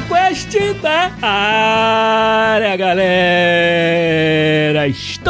Podcast 0.00 0.58
da 0.80 1.12
área, 1.20 2.76
galera! 2.76 3.02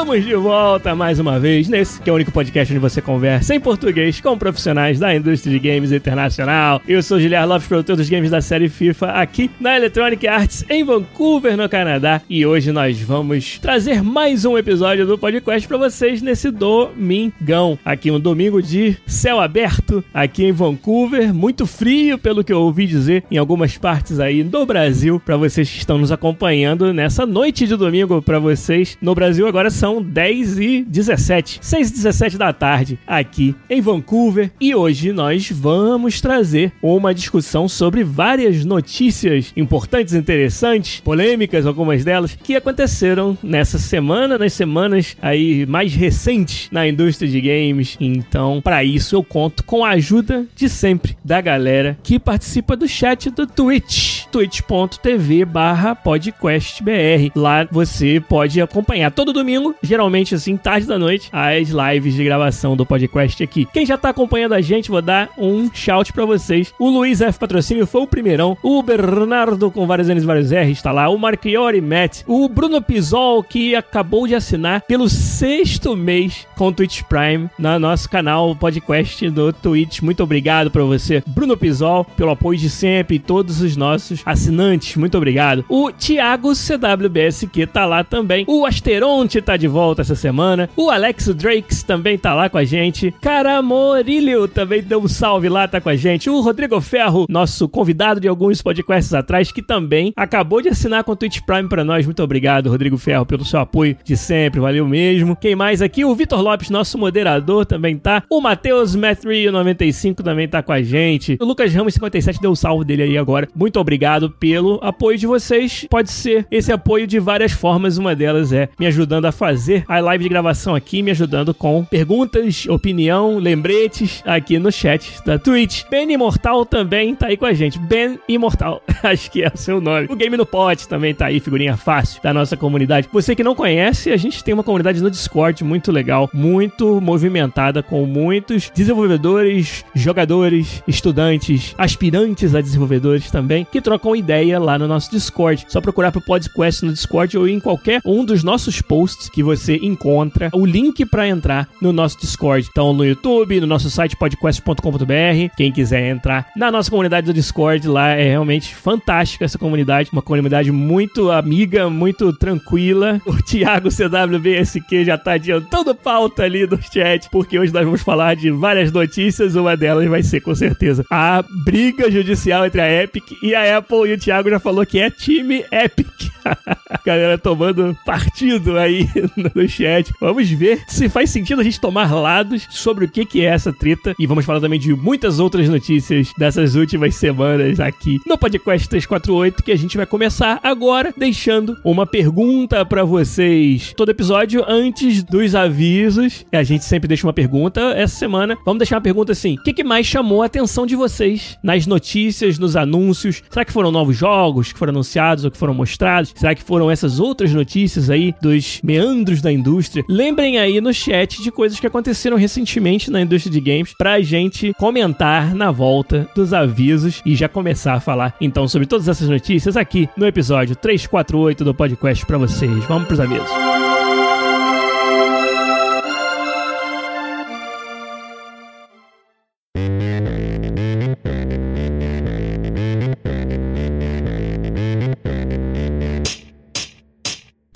Estamos 0.02 0.24
de 0.24 0.34
volta 0.34 0.97
mais 0.97 1.20
uma 1.20 1.38
vez 1.38 1.69
nesse 1.69 2.01
que 2.01 2.10
é 2.10 2.12
o 2.12 2.16
único 2.16 2.33
podcast 2.33 2.73
onde 2.73 2.80
você 2.80 3.01
conversa 3.01 3.55
em 3.55 3.60
português 3.60 4.20
com 4.20 4.37
profissionais 4.37 4.98
da 4.98 5.15
indústria 5.15 5.56
de 5.56 5.60
games 5.60 5.93
internacional. 5.93 6.83
Eu 6.88 7.01
sou 7.05 7.19
Guilherme 7.19 7.47
Lopes, 7.47 7.69
produtor 7.69 7.95
dos 7.95 8.10
games 8.10 8.29
da 8.29 8.41
série 8.41 8.69
FIFA, 8.69 9.12
aqui 9.12 9.48
na 9.60 9.77
Electronic 9.77 10.27
Arts 10.27 10.65
em 10.69 10.83
Vancouver, 10.83 11.57
no 11.57 11.69
Canadá. 11.69 12.20
E 12.29 12.45
hoje 12.45 12.73
nós 12.73 12.98
vamos 12.98 13.60
trazer 13.60 14.02
mais 14.02 14.45
um 14.45 14.59
episódio 14.59 15.07
do 15.07 15.16
podcast 15.16 15.69
para 15.69 15.79
vocês 15.79 16.21
nesse 16.21 16.51
domingão. 16.51 17.79
Aqui 17.84 18.10
um 18.10 18.19
domingo 18.19 18.60
de 18.60 18.96
céu 19.07 19.38
aberto, 19.38 20.04
aqui 20.13 20.46
em 20.46 20.52
Vancouver, 20.52 21.32
muito 21.32 21.65
frio 21.65 22.19
pelo 22.19 22.43
que 22.43 22.52
eu 22.52 22.60
ouvi 22.60 22.88
dizer 22.88 23.23
em 23.30 23.38
algumas 23.38 23.79
partes 23.79 24.19
aí 24.19 24.43
do 24.43 24.66
Brasil, 24.66 25.23
para 25.24 25.37
vocês 25.37 25.71
que 25.71 25.79
estão 25.79 25.96
nos 25.96 26.10
acompanhando 26.10 26.93
nessa 26.93 27.24
noite 27.24 27.69
de 27.69 27.76
domingo 27.76 28.21
para 28.21 28.41
vocês. 28.41 28.98
No 29.01 29.15
Brasil 29.15 29.46
agora 29.46 29.71
são 29.71 29.91
10 30.01 30.59
e 30.59 30.85
17, 30.85 31.59
6 31.60 31.90
e 31.90 31.93
17 31.95 32.38
da 32.38 32.52
tarde, 32.52 32.98
aqui 33.07 33.54
em 33.68 33.80
Vancouver. 33.80 34.51
E 34.60 34.74
hoje 34.74 35.12
nós 35.12 35.51
vamos 35.51 36.21
trazer 36.21 36.73
uma 36.80 37.12
discussão 37.12 37.68
sobre 37.68 38.04
várias 38.04 38.65
notícias 38.65 39.52
importantes, 39.57 40.15
interessantes, 40.15 41.01
polêmicas, 41.01 41.66
algumas 41.66 42.04
delas, 42.04 42.38
que 42.43 42.54
aconteceram 42.54 43.37
nessa 43.43 43.79
semana, 43.79 44.38
nas 44.38 44.52
semanas 44.52 45.16
aí 45.20 45.66
mais 45.66 45.95
recentes 45.95 46.68
na 46.70 46.87
indústria 46.87 47.29
de 47.29 47.40
games. 47.40 47.96
Então, 48.01 48.60
para 48.63 48.85
isso 48.85 49.16
eu 49.16 49.24
conto 49.24 49.65
com 49.65 49.85
a 49.85 49.90
ajuda 49.90 50.46
de 50.54 50.68
sempre 50.68 51.16
da 51.24 51.40
galera 51.40 51.98
que 52.02 52.18
participa 52.18 52.76
do 52.76 52.87
chat 52.87 53.30
do 53.30 53.46
Twitch 53.46 54.23
twitch.tv 54.32 55.45
barra 55.45 55.95
podcastbr. 55.95 57.30
Lá 57.37 57.68
você 57.70 58.20
pode 58.20 58.60
acompanhar 58.60 59.10
todo 59.10 59.32
domingo, 59.32 59.74
geralmente 59.83 60.35
assim, 60.35 60.57
tarde 60.57 60.87
da 60.87 60.99
noite, 60.99 61.29
as 61.33 61.69
lives 61.69 62.15
de 62.15 62.25
gravação 62.25 62.77
do 62.77 62.87
podcast 62.87 63.43
aqui. 63.43 63.66
Quem 63.73 63.85
já 63.85 63.99
tá 63.99 64.11
acompanhando 64.11 64.55
a 64.55 64.61
gente, 64.61 64.91
vou 64.91 65.03
dar 65.03 65.31
um 65.37 65.71
shout 65.72 66.12
para 66.12 66.25
vocês. 66.25 66.72
O 66.78 66.88
Luiz 66.88 67.21
F. 67.21 67.38
Patrocínio 67.38 67.87
foi 67.87 68.03
o 68.03 68.06
primeirão. 68.06 68.56
O 68.62 68.83
Bernardo 68.83 69.71
com 69.71 69.87
vários 69.87 70.09
N's 70.09 70.22
e 70.22 70.27
vários 70.27 70.50
R's 70.50 70.71
está 70.71 70.93
lá. 70.93 71.09
O 71.09 71.19
Marchiori 71.19 71.81
Matt. 71.81 72.22
O 72.27 72.49
Bruno 72.49 72.81
Pisol, 72.81 73.43
que 73.43 73.75
acabou 73.75 74.27
de 74.27 74.34
assinar 74.34 74.83
pelo 74.83 75.09
sexto 75.09 75.97
mês 75.97 76.47
com 76.56 76.69
o 76.69 76.72
Twitch 76.72 77.03
Prime 77.03 77.49
no 77.59 77.78
nosso 77.78 78.09
canal 78.09 78.55
podcast 78.55 79.28
do 79.31 79.53
Twitch. 79.53 80.00
Muito 80.00 80.22
obrigado 80.22 80.71
para 80.71 80.84
você, 80.84 81.22
Bruno 81.27 81.56
Pisol, 81.56 82.05
pelo 82.05 82.31
apoio 82.31 82.59
de 82.59 82.71
sempre 82.71 83.16
e 83.16 83.19
todos 83.19 83.60
os 83.60 83.76
nossos 83.76 84.22
assinantes, 84.25 84.97
muito 84.97 85.16
obrigado. 85.16 85.65
O 85.69 85.91
Thiago 85.91 86.54
CWBSQ 86.54 87.66
tá 87.66 87.84
lá 87.84 88.04
também. 88.04 88.44
O 88.47 88.65
Asteronte 88.66 89.41
tá 89.41 89.56
de 89.56 89.69
volta 89.72 90.03
essa 90.03 90.15
semana. 90.15 90.69
O 90.77 90.91
Alex 90.91 91.28
Drakes 91.34 91.83
também 91.83 92.19
tá 92.19 92.34
lá 92.34 92.49
com 92.49 92.59
a 92.59 92.65
gente. 92.65 93.12
Caramorilho 93.21 94.47
também 94.47 94.83
deu 94.83 95.00
um 95.03 95.09
salve 95.09 95.49
lá, 95.49 95.66
tá 95.66 95.81
com 95.81 95.88
a 95.88 95.97
gente. 95.97 96.28
O 96.28 96.41
Rodrigo 96.41 96.81
Ferro, 96.81 97.27
nosso 97.28 97.69
convidado 97.69 98.21
de 98.21 98.28
alguns 98.28 98.60
podcasts 98.60 99.15
atrás, 99.15 99.50
que 99.50 99.62
também 99.62 100.12
acabou 100.15 100.60
de 100.60 100.69
assinar 100.69 101.03
com 101.03 101.12
o 101.12 101.16
Twitch 101.16 101.41
Prime 101.41 101.69
para 101.69 101.83
nós. 101.83 102.05
Muito 102.05 102.22
obrigado, 102.22 102.69
Rodrigo 102.69 102.99
Ferro, 102.99 103.25
pelo 103.25 103.44
seu 103.44 103.60
apoio 103.60 103.97
de 104.05 104.16
sempre. 104.16 104.60
Valeu 104.60 104.87
mesmo. 104.87 105.34
Quem 105.34 105.56
mais 105.56 105.81
aqui? 105.81 106.04
O 106.04 106.15
Vitor 106.15 106.41
Lopes, 106.43 106.69
nosso 106.69 106.99
moderador, 106.99 107.65
também 107.65 107.97
tá. 107.97 108.22
O 108.28 108.41
Matheus 108.41 108.94
Matthew95 108.94 110.16
também 110.22 110.47
tá 110.47 110.62
com 110.62 110.72
a 110.72 110.83
gente. 110.83 111.39
O 111.41 111.44
Lucas 111.44 111.72
Ramos 111.72 111.94
57 111.94 112.41
deu 112.41 112.50
um 112.50 112.54
salve 112.54 112.84
dele 112.84 113.04
aí 113.04 113.16
agora. 113.16 113.49
Muito 113.54 113.81
obrigado 113.81 114.31
pelo 114.31 114.78
apoio 114.83 115.16
de 115.16 115.27
vocês. 115.27 115.87
Pode 115.89 116.10
ser 116.10 116.47
esse 116.50 116.71
apoio 116.71 117.06
de 117.06 117.19
várias 117.19 117.53
formas. 117.53 117.97
Uma 117.97 118.15
delas 118.15 118.53
é 118.53 118.69
me 118.78 118.87
ajudando 118.87 119.25
a 119.25 119.33
fazer 119.33 119.61
a 119.86 120.00
live 120.00 120.24
de 120.24 120.28
gravação 120.28 120.74
aqui, 120.74 121.02
me 121.02 121.10
ajudando 121.10 121.54
com 121.54 121.84
perguntas, 121.84 122.66
opinião, 122.66 123.38
lembretes 123.38 124.22
aqui 124.26 124.58
no 124.58 124.72
chat 124.72 125.22
da 125.24 125.38
Twitch. 125.38 125.84
Ben 125.90 126.10
Imortal 126.10 126.66
também 126.66 127.14
tá 127.14 127.26
aí 127.26 127.36
com 127.36 127.46
a 127.46 127.52
gente. 127.52 127.78
Ben 127.78 128.18
Imortal, 128.28 128.82
acho 129.02 129.30
que 129.30 129.42
é 129.42 129.50
o 129.52 129.56
seu 129.56 129.80
nome. 129.80 130.06
O 130.10 130.16
Game 130.16 130.36
no 130.36 130.44
Pot 130.44 130.88
também 130.88 131.14
tá 131.14 131.26
aí, 131.26 131.38
figurinha 131.40 131.76
fácil 131.76 132.22
da 132.22 132.34
nossa 132.34 132.56
comunidade. 132.56 133.08
Você 133.12 133.34
que 133.34 133.44
não 133.44 133.54
conhece, 133.54 134.10
a 134.10 134.16
gente 134.16 134.42
tem 134.42 134.52
uma 134.52 134.64
comunidade 134.64 135.02
no 135.02 135.10
Discord 135.10 135.62
muito 135.62 135.92
legal, 135.92 136.28
muito 136.32 137.00
movimentada, 137.00 137.82
com 137.82 138.04
muitos 138.04 138.70
desenvolvedores, 138.74 139.84
jogadores, 139.94 140.82
estudantes, 140.88 141.74
aspirantes 141.78 142.54
a 142.54 142.60
desenvolvedores 142.60 143.30
também, 143.30 143.66
que 143.70 143.80
trocam 143.80 144.16
ideia 144.16 144.58
lá 144.58 144.78
no 144.78 144.88
nosso 144.88 145.10
Discord. 145.10 145.64
Só 145.68 145.80
procurar 145.80 146.10
pro 146.10 146.20
podcast 146.20 146.84
no 146.84 146.92
Discord 146.92 147.38
ou 147.38 147.48
em 147.48 147.60
qualquer 147.60 148.00
um 148.04 148.24
dos 148.24 148.42
nossos 148.42 148.80
posts 148.80 149.28
que 149.28 149.42
você 149.42 149.51
encontra 149.82 150.50
o 150.52 150.64
link 150.64 151.04
para 151.06 151.28
entrar 151.28 151.68
no 151.80 151.92
nosso 151.92 152.18
Discord. 152.20 152.68
Então 152.70 152.92
no 152.92 153.04
YouTube, 153.04 153.60
no 153.60 153.66
nosso 153.66 153.90
site 153.90 154.16
podcast.com.br, 154.16 155.54
quem 155.56 155.72
quiser 155.72 156.08
entrar 156.08 156.48
na 156.56 156.70
nossa 156.70 156.90
comunidade 156.90 157.26
do 157.26 157.32
Discord 157.32 157.86
lá 157.88 158.10
é 158.10 158.30
realmente 158.30 158.74
fantástica 158.74 159.44
essa 159.44 159.58
comunidade, 159.58 160.10
uma 160.12 160.22
comunidade 160.22 160.70
muito 160.70 161.30
amiga, 161.30 161.88
muito 161.88 162.32
tranquila. 162.32 163.20
O 163.32 163.42
Thiago 163.42 163.88
CWBSQ 163.91 165.04
já 165.04 165.16
tá 165.16 165.32
adiantando 165.32 165.94
pauta 165.94 166.42
ali 166.42 166.66
no 166.66 166.78
chat, 166.82 167.28
porque 167.30 167.58
hoje 167.58 167.72
nós 167.72 167.84
vamos 167.84 168.02
falar 168.02 168.36
de 168.36 168.50
várias 168.50 168.92
notícias, 168.92 169.54
uma 169.54 169.76
delas 169.76 170.06
vai 170.06 170.22
ser 170.22 170.41
com 170.41 170.54
certeza 170.54 171.04
a 171.10 171.42
briga 171.64 172.10
judicial 172.10 172.66
entre 172.66 172.80
a 172.80 173.02
Epic 173.02 173.24
e 173.42 173.54
a 173.54 173.78
Apple 173.78 174.10
e 174.10 174.14
o 174.14 174.18
Thiago 174.18 174.50
já 174.50 174.58
falou 174.58 174.84
que 174.84 174.98
é 174.98 175.10
time 175.10 175.64
Epic. 175.70 176.08
Galera 177.04 177.38
tomando 177.38 177.97
partido 178.04 178.78
aí 178.78 179.08
no 179.36 179.69
chat. 179.69 180.12
Vamos 180.20 180.48
ver 180.50 180.82
se 180.86 181.08
faz 181.08 181.30
sentido 181.30 181.60
a 181.60 181.64
gente 181.64 181.80
tomar 181.80 182.12
lados 182.12 182.66
sobre 182.70 183.04
o 183.04 183.08
que, 183.08 183.25
que 183.25 183.44
é 183.44 183.48
essa 183.48 183.72
treta. 183.72 184.14
E 184.19 184.26
vamos 184.26 184.44
falar 184.44 184.60
também 184.60 184.78
de 184.78 184.94
muitas 184.94 185.38
outras 185.38 185.69
notícias 185.69 186.32
dessas 186.38 186.75
últimas 186.75 187.14
semanas 187.14 187.80
aqui 187.80 188.19
no 188.26 188.38
podcast 188.38 188.88
348, 188.88 189.62
que 189.62 189.72
a 189.72 189.76
gente 189.76 189.97
vai 189.97 190.06
começar 190.06 190.60
agora 190.62 191.12
deixando 191.16 191.76
uma 191.84 192.06
pergunta 192.06 192.84
para 192.84 193.04
vocês. 193.04 193.92
Todo 193.97 194.10
episódio, 194.10 194.64
antes 194.69 195.22
dos 195.22 195.54
avisos, 195.54 196.44
a 196.53 196.62
gente 196.62 196.84
sempre 196.84 197.09
deixa 197.09 197.26
uma 197.26 197.32
pergunta. 197.32 197.80
Essa 197.97 198.16
semana, 198.16 198.56
vamos 198.64 198.78
deixar 198.78 198.97
uma 198.97 199.03
pergunta 199.03 199.32
assim: 199.32 199.54
o 199.54 199.62
que, 199.62 199.72
que 199.72 199.84
mais 199.84 200.06
chamou 200.06 200.42
a 200.42 200.47
atenção 200.47 200.86
de 200.86 200.97
vocês 200.97 201.59
nas 201.62 201.86
notícias, 201.86 202.59
nos 202.59 202.76
anúncios? 202.76 203.42
Será 203.50 203.64
que 203.64 203.72
foram 203.72 203.91
novos 203.91 204.16
jogos 204.16 204.72
que 204.72 204.78
foram 204.78 204.92
anunciados 204.92 205.44
ou 205.44 205.50
que 205.50 205.59
foram 205.59 205.74
mostrados? 205.74 206.32
Será 206.36 206.54
que 206.54 206.62
foram 206.62 206.81
essas 206.91 207.20
outras 207.20 207.53
notícias 207.53 208.10
aí 208.10 208.34
dos 208.41 208.81
meandros 208.82 209.41
da 209.41 209.53
indústria? 209.53 210.04
Lembrem 210.09 210.59
aí 210.59 210.81
no 210.81 210.92
chat 210.92 211.42
de 211.42 211.51
coisas 211.51 211.78
que 211.78 211.86
aconteceram 211.86 212.36
recentemente 212.36 213.10
na 213.10 213.21
indústria 213.21 213.53
de 213.53 213.60
games 213.60 213.95
pra 213.97 214.21
gente 214.21 214.72
comentar 214.74 215.54
na 215.54 215.71
volta 215.71 216.28
dos 216.34 216.53
avisos 216.53 217.22
e 217.24 217.34
já 217.34 217.48
começar 217.48 217.95
a 217.95 218.01
falar 218.01 218.34
então 218.41 218.66
sobre 218.66 218.86
todas 218.86 219.09
essas 219.09 219.28
notícias 219.28 219.77
aqui 219.77 220.09
no 220.16 220.27
episódio 220.27 220.77
348 220.77 221.65
do 221.65 221.74
podcast 221.74 222.24
para 222.27 222.39
vocês. 222.39 222.84
Vamos 222.84 223.06
pros 223.06 223.21
avisos. 223.21 223.91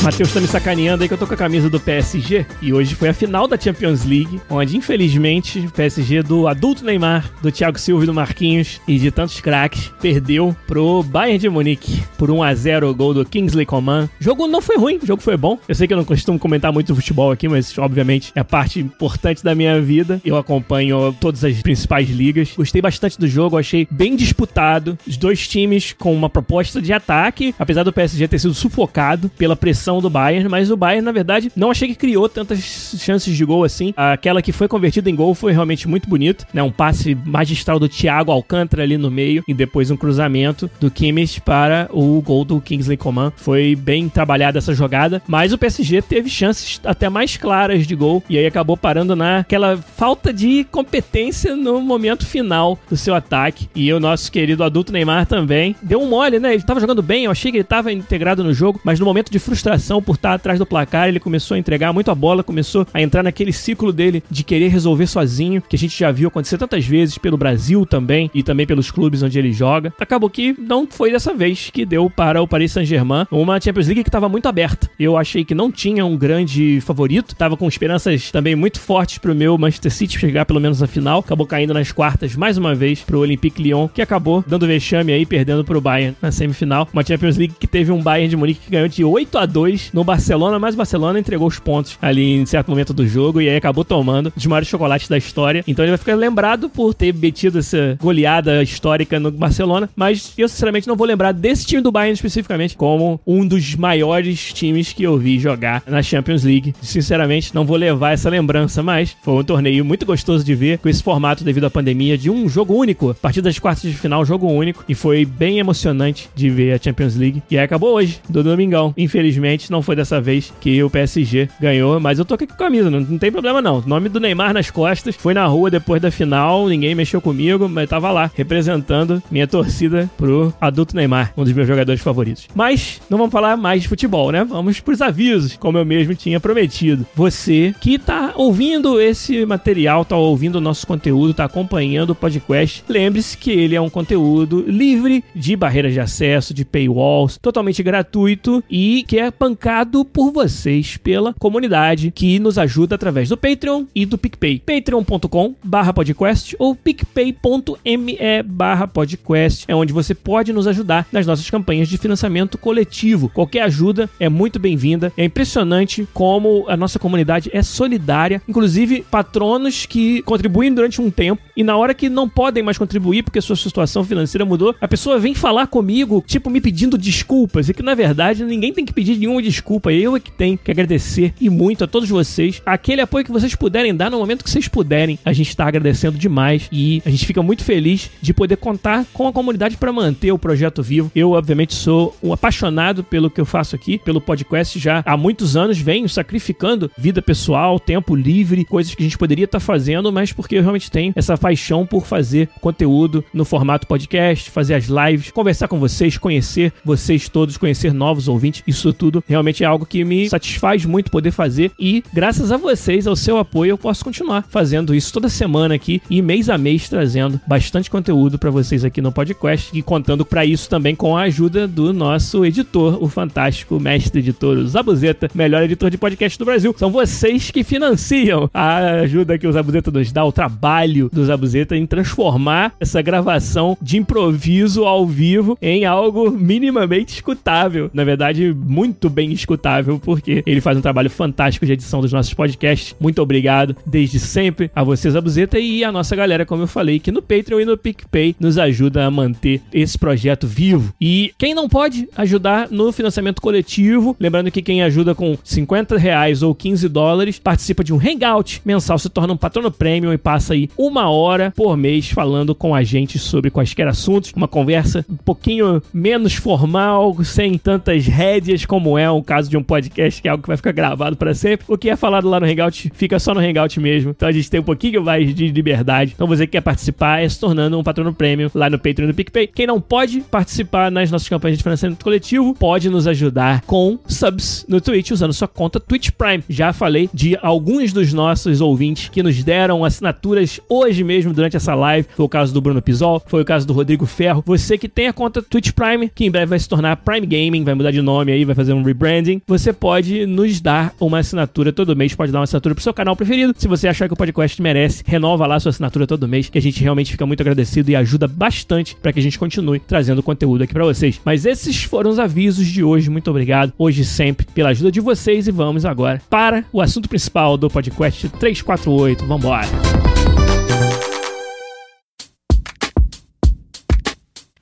Matheus 0.07 0.33
tá 0.33 0.41
me 0.41 0.47
sacaneando 0.47 1.03
aí 1.03 1.09
que 1.09 1.15
eu 1.15 1.19
tô 1.19 1.27
com 1.27 1.35
a 1.35 1.37
camisa 1.37 1.69
do 1.69 1.81
PSG 1.81 2.47
e 2.63 2.73
hoje 2.73 2.95
foi 2.95 3.09
a 3.09 3.13
final 3.13 3.49
da 3.49 3.59
Champions 3.59 4.05
League, 4.05 4.41
onde 4.49 4.77
infelizmente 4.77 5.59
o 5.59 5.71
PSG 5.73 6.23
do 6.23 6.47
adulto 6.47 6.85
Neymar, 6.85 7.29
do 7.43 7.51
Thiago 7.51 7.77
Silva 7.77 8.05
e 8.05 8.07
do 8.07 8.15
Marquinhos 8.15 8.81
e 8.87 9.01
de 9.01 9.11
tantos 9.11 9.41
craques 9.41 9.93
perdeu 10.01 10.55
pro 10.65 11.03
Bayern 11.03 11.41
de 11.41 11.49
Munique 11.49 12.05
por 12.17 12.31
1 12.31 12.41
a 12.41 12.55
0 12.55 12.89
o 12.89 12.95
gol 12.95 13.15
do 13.15 13.25
Kingsley 13.25 13.67
Coman. 13.67 14.09
O 14.21 14.23
jogo 14.23 14.47
não 14.47 14.63
foi 14.63 14.77
ruim, 14.79 15.01
o 15.03 15.07
jogo 15.07 15.21
foi 15.21 15.37
bom. 15.37 15.59
Eu 15.67 15.75
sei 15.75 15.89
que 15.89 15.93
eu 15.93 15.99
não 15.99 16.05
costumo 16.05 16.39
comentar 16.39 16.73
muito 16.73 16.95
futebol 16.95 17.33
aqui, 17.33 17.49
mas 17.49 17.77
obviamente 17.77 18.31
é 18.37 18.45
parte 18.45 18.79
importante 18.79 19.43
da 19.43 19.57
minha 19.57 19.83
vida. 19.83 20.21
Eu 20.25 20.37
acompanho 20.37 21.17
todas 21.21 21.43
as 21.43 21.61
principais 21.63 22.09
ligas. 22.09 22.53
Gostei 22.57 22.81
bastante 22.81 23.19
do 23.19 23.27
jogo, 23.27 23.59
achei 23.59 23.89
bem 23.91 24.15
disputado. 24.15 24.97
Os 25.05 25.17
dois 25.17 25.49
times 25.49 25.93
com 25.93 26.15
uma 26.15 26.31
proposta 26.31 26.81
de 26.81 26.93
ataque, 26.93 27.53
apesar 27.59 27.83
do 27.83 27.93
PSG 27.93 28.29
ter 28.29 28.39
sido 28.39 28.55
sufocado 28.55 29.29
pela 29.31 29.57
pressão 29.57 29.96
do 30.01 30.11
Bayern, 30.11 30.49
mas 30.49 30.71
o 30.71 30.77
Bayern, 30.77 31.05
na 31.05 31.13
verdade, 31.13 31.51
não 31.57 31.71
achei 31.71 31.89
que 31.89 31.95
criou 31.95 32.29
tantas 32.29 32.97
chances 32.99 33.37
de 33.37 33.45
gol 33.45 33.65
assim. 33.65 33.93
Aquela 33.97 34.43
que 34.43 34.53
foi 34.53 34.69
convertida 34.69 35.11
em 35.11 35.15
gol 35.15 35.35
foi 35.35 35.53
realmente 35.53 35.89
muito 35.89 36.09
bonito, 36.09 36.47
né? 36.53 36.63
Um 36.63 36.73
passe 36.73 37.15
magistral 37.15 37.79
do 37.79 37.89
Thiago 37.89 38.31
Alcântara 38.31 38.83
ali 38.83 38.97
no 38.97 39.11
meio 39.11 39.43
e 39.47 39.55
depois 39.55 39.91
um 39.91 39.97
cruzamento 39.97 40.71
do 40.81 40.91
Kimmich 40.91 41.41
para 41.41 41.89
o 41.93 42.21
gol 42.21 42.45
do 42.45 42.61
Kingsley 42.61 42.97
Coman. 42.97 43.33
Foi 43.37 43.75
bem 43.75 44.09
trabalhada 44.09 44.59
essa 44.59 44.75
jogada, 44.75 45.23
mas 45.27 45.53
o 45.53 45.59
PSG 45.59 46.03
teve 46.03 46.29
chances 46.29 46.81
até 46.85 47.09
mais 47.09 47.37
claras 47.37 47.87
de 47.87 47.95
gol 47.95 48.23
e 48.29 48.39
aí 48.39 48.47
acabou 48.47 48.77
parando 48.77 49.17
naquela 49.17 49.77
falta 49.77 50.33
de 50.33 50.65
competência 50.65 51.57
no 51.57 51.81
momento 51.81 52.27
final 52.27 52.79
do 52.89 52.97
seu 52.97 53.15
ataque. 53.15 53.69
E 53.75 53.93
o 53.93 54.01
nosso 54.01 54.31
querido 54.31 54.65
adulto 54.65 54.93
Neymar 54.93 55.27
também 55.27 55.77
deu 55.83 56.01
um 56.01 56.09
mole, 56.09 56.39
né? 56.39 56.55
Ele 56.55 56.63
tava 56.63 56.81
jogando 56.81 57.03
bem, 57.03 57.25
eu 57.25 57.31
achei 57.31 57.51
que 57.51 57.59
ele 57.59 57.65
tava 57.65 57.93
integrado 57.93 58.43
no 58.43 58.53
jogo, 58.53 58.81
mas 58.85 58.99
no 58.99 59.07
momento 59.07 59.31
de 59.31 59.39
frustração 59.39 59.86
por 60.03 60.17
estar 60.17 60.35
atrás 60.35 60.59
do 60.59 60.67
placar, 60.67 61.09
ele 61.09 61.21
começou 61.21 61.55
a 61.55 61.59
entregar 61.59 61.93
muito 61.93 62.11
a 62.11 62.15
bola, 62.15 62.43
começou 62.43 62.87
a 62.93 63.01
entrar 63.01 63.23
naquele 63.23 63.53
ciclo 63.53 63.93
dele 63.93 64.23
de 64.31 64.45
querer 64.45 64.69
resolver 64.69 65.07
sozinho, 65.07 65.63
que 65.63 65.77
a 65.77 65.79
gente 65.79 65.99
já 65.99 66.11
viu 66.11 66.29
acontecer 66.29 66.59
tantas 66.59 66.85
vezes 66.85 67.19
pelo 67.19 67.37
Brasil 67.37 67.87
também 67.87 68.31
e 68.35 68.43
também 68.43 68.67
pelos 68.67 68.91
clubes 68.91 69.23
onde 69.23 69.39
ele 69.39 69.53
joga. 69.53 69.93
Acabou 69.99 70.31
que 70.31 70.55
não 70.59 70.87
foi 70.87 71.13
dessa 71.13 71.35
vez 71.35 71.71
que 71.71 71.85
deu 71.85 72.11
para 72.11 72.43
o 72.43 72.49
Paris 72.49 72.73
Saint-Germain 72.73 73.27
uma 73.31 73.61
Champions 73.61 73.87
League 73.87 74.03
que 74.03 74.09
estava 74.09 74.29
muito 74.29 74.47
aberta. 74.47 74.91
Eu 74.99 75.17
achei 75.17 75.45
que 75.45 75.55
não 75.55 75.71
tinha 75.71 76.05
um 76.05 76.17
grande 76.17 76.81
favorito, 76.81 77.35
tava 77.35 77.57
com 77.57 77.69
esperanças 77.69 78.31
também 78.31 78.55
muito 78.55 78.81
fortes 78.81 79.19
pro 79.19 79.35
meu 79.35 79.57
Manchester 79.59 79.93
City 79.93 80.19
chegar 80.19 80.45
pelo 80.45 80.61
menos 80.61 80.81
na 80.81 80.87
final. 80.87 81.21
Acabou 81.21 81.47
caindo 81.47 81.75
nas 81.75 81.93
quartas 81.93 82.35
mais 82.35 82.59
uma 82.59 82.75
vez 82.75 83.01
pro 83.01 83.21
Olympique 83.21 83.63
Lyon, 83.63 83.89
que 83.89 84.03
acabou 84.03 84.45
dando 84.47 84.67
vexame 84.67 85.13
aí, 85.13 85.27
perdendo 85.27 85.65
pro 85.65 85.81
Bayern 85.81 86.17
na 86.21 86.33
semifinal. 86.33 86.89
Uma 86.93 87.05
Champions 87.05 87.37
League 87.37 87.55
que 87.59 87.67
teve 87.67 87.93
um 87.93 88.03
Bayern 88.03 88.29
de 88.29 88.37
Munique 88.37 88.61
que 88.61 88.71
ganhou 88.71 88.89
de 88.89 89.05
8 89.05 89.39
a 89.39 89.47
2 89.47 89.76
no 89.93 90.05
Barcelona, 90.05 90.59
mas 90.59 90.75
o 90.75 90.79
Barcelona 90.79 91.19
entregou 91.19 91.47
os 91.47 91.59
pontos 91.59 91.99
ali 92.01 92.35
em 92.35 92.47
certo 92.47 92.69
momento 92.69 92.93
do 92.93 93.07
jogo 93.07 93.41
e 93.41 93.49
aí 93.49 93.57
acabou 93.57 93.85
tomando 93.85 94.33
os 94.37 94.47
maiores 94.47 94.69
chocolates 94.69 95.09
da 95.09 95.17
história. 95.17 95.65
Então 95.67 95.85
ele 95.85 95.93
vai 95.93 95.99
ficar 95.99 96.15
lembrado 96.15 96.69
por 96.69 96.95
ter 96.95 97.15
metido 97.15 97.59
essa 97.59 97.97
goleada 98.01 98.63
histórica 98.63 99.19
no 99.19 99.31
Barcelona, 99.31 99.89
mas 99.95 100.33
eu 100.37 100.49
sinceramente 100.49 100.89
não 100.89 100.97
vou 100.97 101.07
lembrar 101.07 101.33
desse 101.33 101.67
time 101.67 101.83
do 101.83 101.93
Bayern 101.93 102.15
especificamente 102.15 102.77
como 102.77 103.21
um 103.27 103.47
dos 103.47 103.75
maiores 103.75 104.53
times 104.53 104.93
que 104.93 105.03
eu 105.03 105.17
vi 105.19 105.39
jogar 105.39 105.83
na 105.87 106.03
Champions 106.03 106.45
League. 106.45 106.75
Sinceramente, 106.81 107.55
não 107.55 107.65
vou 107.65 107.77
levar 107.77 108.13
essa 108.13 108.29
lembrança, 108.29 108.83
mas 108.83 109.17
foi 109.23 109.35
um 109.35 109.45
torneio 109.45 109.85
muito 109.85 110.07
gostoso 110.07 110.45
de 110.45 110.55
ver 110.55 110.79
com 110.79 110.89
esse 110.89 111.03
formato 111.03 111.45
devido 111.45 111.65
à 111.65 111.71
pandemia 111.71 112.17
de 112.17 112.31
um 112.31 112.49
jogo 112.49 112.75
único, 112.75 113.11
a 113.11 113.15
partir 113.15 113.43
das 113.43 113.59
quartas 113.59 113.91
de 113.91 113.97
final, 113.97 114.25
jogo 114.25 114.47
único, 114.47 114.85
e 114.89 114.95
foi 114.95 115.25
bem 115.25 115.59
emocionante 115.59 116.29
de 116.35 116.51
ver 116.51 116.73
a 116.73 116.83
Champions 116.83 117.17
League. 117.17 117.43
E 117.51 117.59
aí 117.59 117.65
acabou 117.65 117.95
hoje, 117.95 118.21
do 118.29 118.43
domingão. 118.43 118.95
Infelizmente, 118.97 119.66
não 119.71 119.83
foi 119.83 119.97
dessa 119.97 120.21
vez 120.21 120.53
que 120.61 120.83
o 120.83 120.91
PSG 120.91 121.49
ganhou, 121.61 121.99
mas 122.01 122.19
eu 122.19 122.25
tô 122.25 122.35
aqui 122.35 122.47
com 122.47 122.55
a 122.55 122.57
camisa, 122.57 122.91
não, 122.91 123.01
não 123.01 123.19
tem 123.19 123.33
problema 123.33 123.61
não. 123.63 123.83
Nome 123.87 124.09
do 124.09 124.21
Neymar 124.21 124.53
nas 124.53 124.71
costas, 124.71 125.15
foi 125.17 125.35
na 125.35 125.47
rua 125.47 125.71
depois 125.71 126.01
da 126.01 126.11
final, 126.11 126.69
ninguém 126.69 126.95
mexeu 126.95 127.21
comigo, 127.21 127.69
mas 127.69 127.89
tava 127.89 128.11
lá, 128.11 128.31
representando 128.35 129.23
minha 129.31 129.47
torcida 129.47 130.11
pro 130.17 130.53
adulto 130.61 130.97
Neymar, 130.97 131.33
um 131.37 131.45
dos 131.45 131.53
meus 131.53 131.69
jogadores 131.69 132.01
favoritos. 132.01 132.49
Mas 132.55 133.01
não 133.09 133.19
vamos 133.19 133.33
falar 133.33 133.57
mais 133.57 133.83
de 133.83 133.89
futebol, 133.89 134.31
né? 134.31 134.45
Vamos 134.45 134.81
pros 134.81 135.01
avisos, 135.01 135.57
como 135.57 135.79
eu 135.79 135.85
mesmo 135.85 136.15
tinha 136.15 136.41
prometido. 136.41 137.07
Você 137.15 137.75
que 137.81 137.99
tá 137.99 138.33
ouvindo 138.37 139.01
esse 139.01 139.45
material, 139.47 140.05
tá 140.05 140.17
ouvindo 140.17 140.57
o 140.57 140.61
nosso 140.61 140.87
conteúdo, 140.87 141.35
tá 141.35 141.45
acompanhando 141.45 142.11
o 142.11 142.15
podcast, 142.15 142.85
lembre-se 142.89 143.37
que 143.37 143.51
ele 143.51 143.75
é 143.75 143.81
um 143.81 143.91
conteúdo 143.91 144.65
livre 144.67 145.25
de 145.35 145.57
barreiras 145.57 145.93
de 145.93 146.01
acesso, 146.01 146.55
de 146.55 146.65
paywalls, 146.65 147.39
totalmente 147.39 147.83
gratuito 147.83 148.63
e 148.71 149.05
que 149.07 149.19
é 149.19 149.31
pancado 149.57 150.05
por 150.05 150.31
vocês, 150.31 150.99
pela 150.99 151.33
comunidade 151.33 152.13
que 152.15 152.39
nos 152.39 152.59
ajuda 152.59 152.95
através 152.95 153.31
do 153.31 153.39
Patreon 153.39 153.87
e 153.95 154.05
do 154.05 154.19
PicPay. 154.19 154.61
patreon.com 154.61 155.55
barra 155.65 155.95
podcast 155.95 156.55
ou 156.59 156.75
picpay.me 156.75 158.19
barra 158.45 158.87
podcast 158.87 159.65
é 159.67 159.75
onde 159.75 159.95
você 159.95 160.15
pode 160.15 160.53
nos 160.53 160.67
ajudar 160.67 161.09
nas 161.11 161.27
nossas 161.27 161.49
campanhas 161.49 161.89
de 161.89 161.97
financiamento 161.97 162.59
coletivo. 162.59 163.31
Qualquer 163.31 163.63
ajuda 163.63 164.11
é 164.21 164.29
muito 164.29 164.59
bem-vinda. 164.59 165.11
É 165.17 165.25
impressionante 165.25 166.07
como 166.13 166.67
a 166.69 166.77
nossa 166.77 166.99
comunidade 166.99 167.49
é 167.51 167.63
solidária, 167.63 168.43
inclusive 168.47 169.07
patronos 169.11 169.87
que 169.87 170.21
contribuem 170.23 170.73
durante 170.73 171.01
um 171.01 171.11
tempo 171.11 171.41
e 171.57 171.65
na 171.65 171.79
hora 171.79 171.95
que 171.95 172.11
não 172.11 172.29
podem 172.29 172.63
mais 172.63 172.77
contribuir 172.77 173.23
porque 173.23 173.41
sua 173.41 173.57
situação 173.57 174.05
financeira 174.05 174.45
mudou, 174.45 174.75
a 174.79 174.87
pessoa 174.87 175.19
vem 175.19 175.35
falar 175.35 175.67
comigo, 175.67 176.23
tipo, 176.27 176.51
me 176.51 176.61
pedindo 176.61 176.99
desculpas. 176.99 177.71
E 177.71 177.75
que 177.75 177.83
na 177.83 177.95
verdade 177.95 178.45
ninguém 178.45 178.73
tem 178.73 178.85
que 178.85 178.93
pedir 178.93 179.17
nenhuma 179.17 179.46
desculpa, 179.49 179.93
eu 179.93 180.17
é 180.17 180.21
que 180.21 180.31
tenho 180.31 180.59
que 180.59 180.71
agradecer 180.71 181.33
e 181.41 181.49
muito 181.49 181.85
a 181.85 181.87
todos 181.87 182.09
vocês. 182.09 182.61
Aquele 182.67 183.01
apoio 183.01 183.25
que 183.25 183.33
vocês 183.33 183.55
puderem 183.55 183.95
dar 183.95 184.11
no 184.11 184.19
momento 184.19 184.45
que 184.45 184.51
vocês 184.51 184.69
puderem, 184.69 185.19
a 185.25 185.33
gente 185.33 185.49
está 185.49 185.67
agradecendo 185.67 186.19
demais 186.19 186.69
e 186.73 187.03
a 187.05 187.11
gente 187.11 187.27
fica 187.27 187.43
muito 187.43 187.65
feliz 187.65 188.11
de 188.21 188.35
poder 188.35 188.57
contar 188.57 189.05
com 189.13 189.29
a 189.29 189.33
comunidade 189.33 189.77
para 189.77 189.93
manter 189.93 190.33
o 190.33 190.39
projeto 190.39 190.83
vivo. 190.83 191.11
Eu, 191.15 191.33
obviamente, 191.33 191.75
sou 191.75 192.17
um 192.23 192.33
apaixonado 192.33 193.05
pelo 193.05 193.31
que 193.31 193.41
eu 193.41 193.47
faço 193.47 193.77
aqui, 193.77 193.99
pelo 193.99 194.21
podcast 194.21 194.79
já 194.79 195.03
há 195.07 195.17
muitos 195.17 195.57
anos, 195.57 195.79
venho 195.79 196.09
sacrificando 196.09 196.91
vida 196.97 197.23
pessoal, 197.23 197.79
tempo 197.79 198.15
livre, 198.15 198.65
coisas 198.65 198.95
que 198.95 199.03
a 199.03 199.07
gente 199.07 199.19
poderia 199.19 199.45
estar 199.45 199.61
tá 199.61 199.65
fazendo, 199.65 200.13
mas 200.13 200.33
porque 200.33 200.57
eu 200.57 200.63
realmente 200.63 200.91
tenho 200.91 201.13
essa 201.15 201.37
paixão 201.37 201.87
por 201.87 202.07
fazer 202.07 202.49
conteúdo 202.61 203.25
no 203.33 203.45
formato 203.45 203.87
podcast, 203.87 204.51
fazer 204.51 204.75
as 204.75 204.87
lives, 204.87 205.31
conversar 205.31 205.69
com 205.69 205.79
vocês, 205.79 206.19
conhecer 206.19 206.73
vocês 206.85 207.29
todos, 207.29 207.57
conhecer 207.57 207.93
novos 207.93 208.29
ouvintes. 208.29 208.63
Isso 208.67 208.93
tudo 208.93 209.23
realmente 209.27 209.63
é 209.63 209.67
algo 209.67 209.87
que 209.87 210.05
me 210.05 210.29
satisfaz 210.29 210.85
muito 210.85 211.11
poder 211.11 211.31
fazer 211.31 211.71
e 211.79 212.03
graças 212.13 212.51
a 212.53 212.57
vocês, 212.57 213.07
ao 213.07 213.17
seu 213.17 213.39
apoio, 213.39 213.71
eu 213.71 213.79
posso 213.79 214.05
continuar 214.05 214.45
fazendo 214.49 214.95
isso 214.95 215.13
toda 215.13 215.29
semana 215.29 215.75
aqui 215.75 216.01
e 216.09 216.23
mês 216.23 216.49
a 216.49 216.59
mês 216.59 216.89
trazendo 216.89 217.41
bastante 217.47 217.91
conteúdo 217.91 218.39
para 218.39 218.51
vocês 218.51 218.85
aqui 218.85 219.01
no 219.01 219.13
podcast 219.13 219.71
e 219.77 219.83
contando 219.83 220.25
para 220.25 220.45
isso 220.45 220.69
também 220.69 220.95
com 220.95 221.17
a 221.17 221.23
ajuda 221.23 221.67
do 221.67 221.93
nosso 221.93 222.45
editor, 222.45 223.03
o 223.03 223.09
fantástico 223.09 223.79
mestre 223.81 224.21
editor 224.21 224.57
o 224.57 224.67
Zabuzeta, 224.67 225.29
melhor 225.35 225.63
editor 225.63 225.91
de 225.91 225.99
podcast 225.99 226.39
do 226.39 226.45
Brasil. 226.45 226.75
São 226.79 226.91
vocês 226.91 227.51
que 227.51 227.65
financiam 227.65 228.51
a 228.53 228.77
ajuda 229.01 229.39
que 229.39 229.47
o 229.47 229.53
Zabuzeta 229.53 229.91
nos 229.91 230.13
dá, 230.13 230.25
o 230.25 230.33
trabalho 230.33 231.11
do 231.13 231.25
Zabuzeta 231.25 231.77
em 231.77 231.87
transformar 231.87 232.75
essa 232.81 233.03
gravação 233.03 233.77
de 233.81 233.97
improviso 233.97 234.85
ao 234.85 235.07
vivo 235.07 235.59
em 235.61 235.85
algo 235.85 236.31
minimamente 236.31 237.15
escutável. 237.15 237.91
Na 237.93 238.05
verdade, 238.05 238.55
muito 238.55 239.09
bem 239.17 239.33
escutável, 239.33 239.99
porque 239.99 240.43
ele 240.45 240.61
faz 240.61 240.77
um 240.77 240.83
trabalho 240.83 241.09
fantástico 241.09 241.65
de 241.65 241.73
edição 241.73 242.03
dos 242.03 242.13
nossos 242.13 242.35
podcasts. 242.35 242.95
Muito 243.01 243.23
obrigado 243.23 243.75
desde 243.87 244.21
sempre 244.21 244.71
a 244.77 244.85
vocês, 244.85 245.15
Zabuzeta, 245.15 245.59
e 245.59 245.83
a 245.83 245.91
nossa 245.91 246.15
galera, 246.15 246.45
como 246.45 246.65
eu 246.65 246.67
falei, 246.67 246.99
que 246.99 247.11
no 247.11 247.23
Patreon 247.23 247.61
e 247.61 247.65
no 247.65 247.79
PicPay 247.79 248.37
nos 248.39 248.59
ajuda 248.59 249.07
a 249.07 249.11
manter 249.11 249.63
esse 249.73 249.99
projeto 249.99 250.47
vivo. 250.47 250.93
E 251.01 251.33
quem 251.39 251.55
não 251.55 251.67
pode 251.67 252.07
ajudar 252.15 252.69
no 252.71 252.93
financiamento 252.93 253.41
coletivo, 253.41 254.15
lembrando 254.21 254.51
que 254.51 254.61
quem 254.61 254.83
ajuda 254.83 255.15
com 255.15 255.39
50 255.43 255.97
reais 255.97 256.43
ou 256.43 256.55
15 256.55 256.87
dólares 256.87 257.39
participa 257.39 257.83
de 257.83 257.95
um 257.95 257.99
hangout 257.99 258.61
mensal, 258.67 258.99
se 258.99 259.09
torna 259.09 259.33
um 259.33 259.39
patrono 259.39 259.71
premium 259.71 260.13
e 260.13 260.19
passa 260.19 260.53
aí 260.53 260.69
uma 260.77 261.09
hora 261.09 261.55
por 261.57 261.75
mês 261.75 262.11
falando 262.11 262.55
com 262.55 262.75
a 262.75 262.83
gente 262.83 263.19
sobre 263.19 263.51
quaisquer 263.51 263.89
assuntos, 263.89 264.31
uma 264.37 264.47
conversa 264.47 265.07
um 265.09 265.17
pouquinho 265.17 265.83
menos 265.91 266.35
formal, 266.35 267.17
sem 267.25 267.57
tantas 267.57 268.07
rédeas 268.07 268.67
como 268.67 268.99
é 268.99 269.06
o 269.11 269.23
caso 269.23 269.49
de 269.49 269.57
um 269.57 269.63
podcast, 269.63 270.21
que 270.21 270.29
é 270.29 270.31
algo 270.31 270.43
que 270.43 270.49
vai 270.49 270.57
ficar 270.57 270.73
gravado 270.73 271.17
para 271.17 271.35
sempre. 271.35 271.67
O 271.69 271.79
que 271.79 271.89
é 271.89 271.97
falado 271.97 272.29
lá 272.29 272.41
no 272.41 272.47
hangout 272.47 272.91
fica 272.95 273.19
só 273.19 273.35
no 273.35 273.41
hangout 273.41 273.79
mesmo. 273.81 274.11
Então 274.11 274.29
a 274.29 274.33
gente 274.33 274.51
tem 274.51 274.61
um 274.61 274.65
pouquinho 274.65 275.03
mais 275.03 275.35
de 275.35 275.49
liberdade. 275.49 276.13
Então 276.15 276.27
você 276.27 276.47
que 276.47 276.53
quer 276.53 276.61
participar 276.61 277.23
é 277.23 277.29
se 277.29 277.39
tornando 277.39 277.79
um 277.79 277.85
patrono 277.85 278.13
premium 278.13 278.51
lá 278.55 278.69
no 278.69 278.79
Patreon 278.79 279.09
do 279.09 279.15
PicPay. 279.15 279.47
Quem 279.47 279.67
não 279.67 279.81
pode 279.81 280.21
participar 280.23 280.91
nas 280.91 281.11
nossas 281.11 281.29
campanhas 281.29 281.59
de 281.59 281.63
financiamento 281.63 282.03
coletivo, 282.03 282.55
pode 282.55 282.89
nos 282.89 283.07
ajudar 283.07 283.63
com 283.63 283.99
subs 284.07 284.65
no 284.69 284.81
Twitch 284.81 285.11
usando 285.11 285.33
sua 285.33 285.49
conta 285.49 285.79
Twitch 285.79 286.11
Prime. 286.11 286.43
Já 286.49 286.73
falei 286.73 287.09
de 287.13 287.39
alguns 287.43 287.77
alguns 287.77 287.93
dos 287.93 288.13
nossos 288.13 288.61
ouvintes 288.61 289.09
que 289.09 289.23
nos 289.23 289.43
deram 289.43 289.85
assinaturas 289.85 290.61
hoje 290.69 291.05
mesmo 291.05 291.33
durante 291.33 291.57
essa 291.57 291.75
live. 291.75 292.09
Foi 292.15 292.25
o 292.25 292.29
caso 292.29 292.55
do 292.55 292.61
Bruno 292.61 292.81
Pisol, 292.81 293.23
foi 293.27 293.43
o 293.43 293.45
caso 293.45 293.67
do 293.67 293.73
Rodrigo 293.73 294.07
Ferro. 294.07 294.43
Você 294.47 294.79
que 294.79 294.89
tem 294.89 295.09
a 295.09 295.13
conta 295.13 295.43
Twitch 295.43 295.73
Prime, 295.73 296.09
que 296.09 296.25
em 296.25 296.31
breve 296.31 296.47
vai 296.47 296.59
se 296.59 296.69
tornar 296.69 296.97
Prime 296.97 297.27
Gaming, 297.27 297.65
vai 297.65 297.75
mudar 297.75 297.91
de 297.91 298.01
nome 298.01 298.33
aí, 298.33 298.45
vai 298.45 298.55
fazer 298.55 298.73
um 298.73 298.83
rebranding. 298.97 299.43
Você 299.47 299.73
pode 299.73 300.27
nos 300.27 300.61
dar 300.61 300.95
uma 300.99 301.19
assinatura 301.19 301.73
todo 301.73 301.95
mês, 301.95 302.15
pode 302.15 302.33
dar 302.33 302.39
uma 302.39 302.45
assinatura 302.45 302.75
pro 302.75 302.83
seu 302.83 302.95
canal 302.95 303.15
preferido. 303.15 303.55
Se 303.57 303.69
você 303.69 303.87
achar 303.87 304.09
que 304.09 304.15
o 304.15 304.17
podcast 304.17 304.61
merece, 304.61 305.03
renova 305.07 305.47
lá 305.47 305.61
sua 305.61 305.71
assinatura 305.71 306.07
todo 306.07 306.27
mês, 306.27 306.49
que 306.49 306.59
a 306.59 306.63
gente 306.63 306.83
realmente 306.83 307.13
fica 307.13 307.27
muito 307.27 307.41
agradecido 307.41 307.91
e 307.91 307.97
ajuda 307.97 308.27
bastante 308.27 308.97
para 308.97 309.13
que 309.13 309.21
a 309.21 309.23
gente 309.23 309.39
continue 309.39 309.79
trazendo 309.79 310.23
conteúdo 310.23 310.65
aqui 310.65 310.73
para 310.73 310.85
vocês. 310.85 311.21
Mas 311.25 311.45
esses 311.45 311.85
foram 311.85 312.11
os 312.11 312.19
avisos 312.19 312.67
de 312.67 312.83
hoje. 312.83 313.11
Muito 313.11 313.31
obrigado, 313.31 313.73
hoje 313.79 314.05
sempre, 314.05 314.47
pela 314.55 314.71
ajuda 314.71 314.91
de 314.91 315.01
vocês 315.01 315.47
e 315.47 315.51
vamos 315.51 315.85
agora 315.85 316.23
para 316.31 316.65
o 316.73 316.81
assunto 316.81 317.09
principal 317.09 317.57
do 317.57 317.69
podcast 317.69 318.29
348. 318.29 319.27
Vambora! 319.27 320.06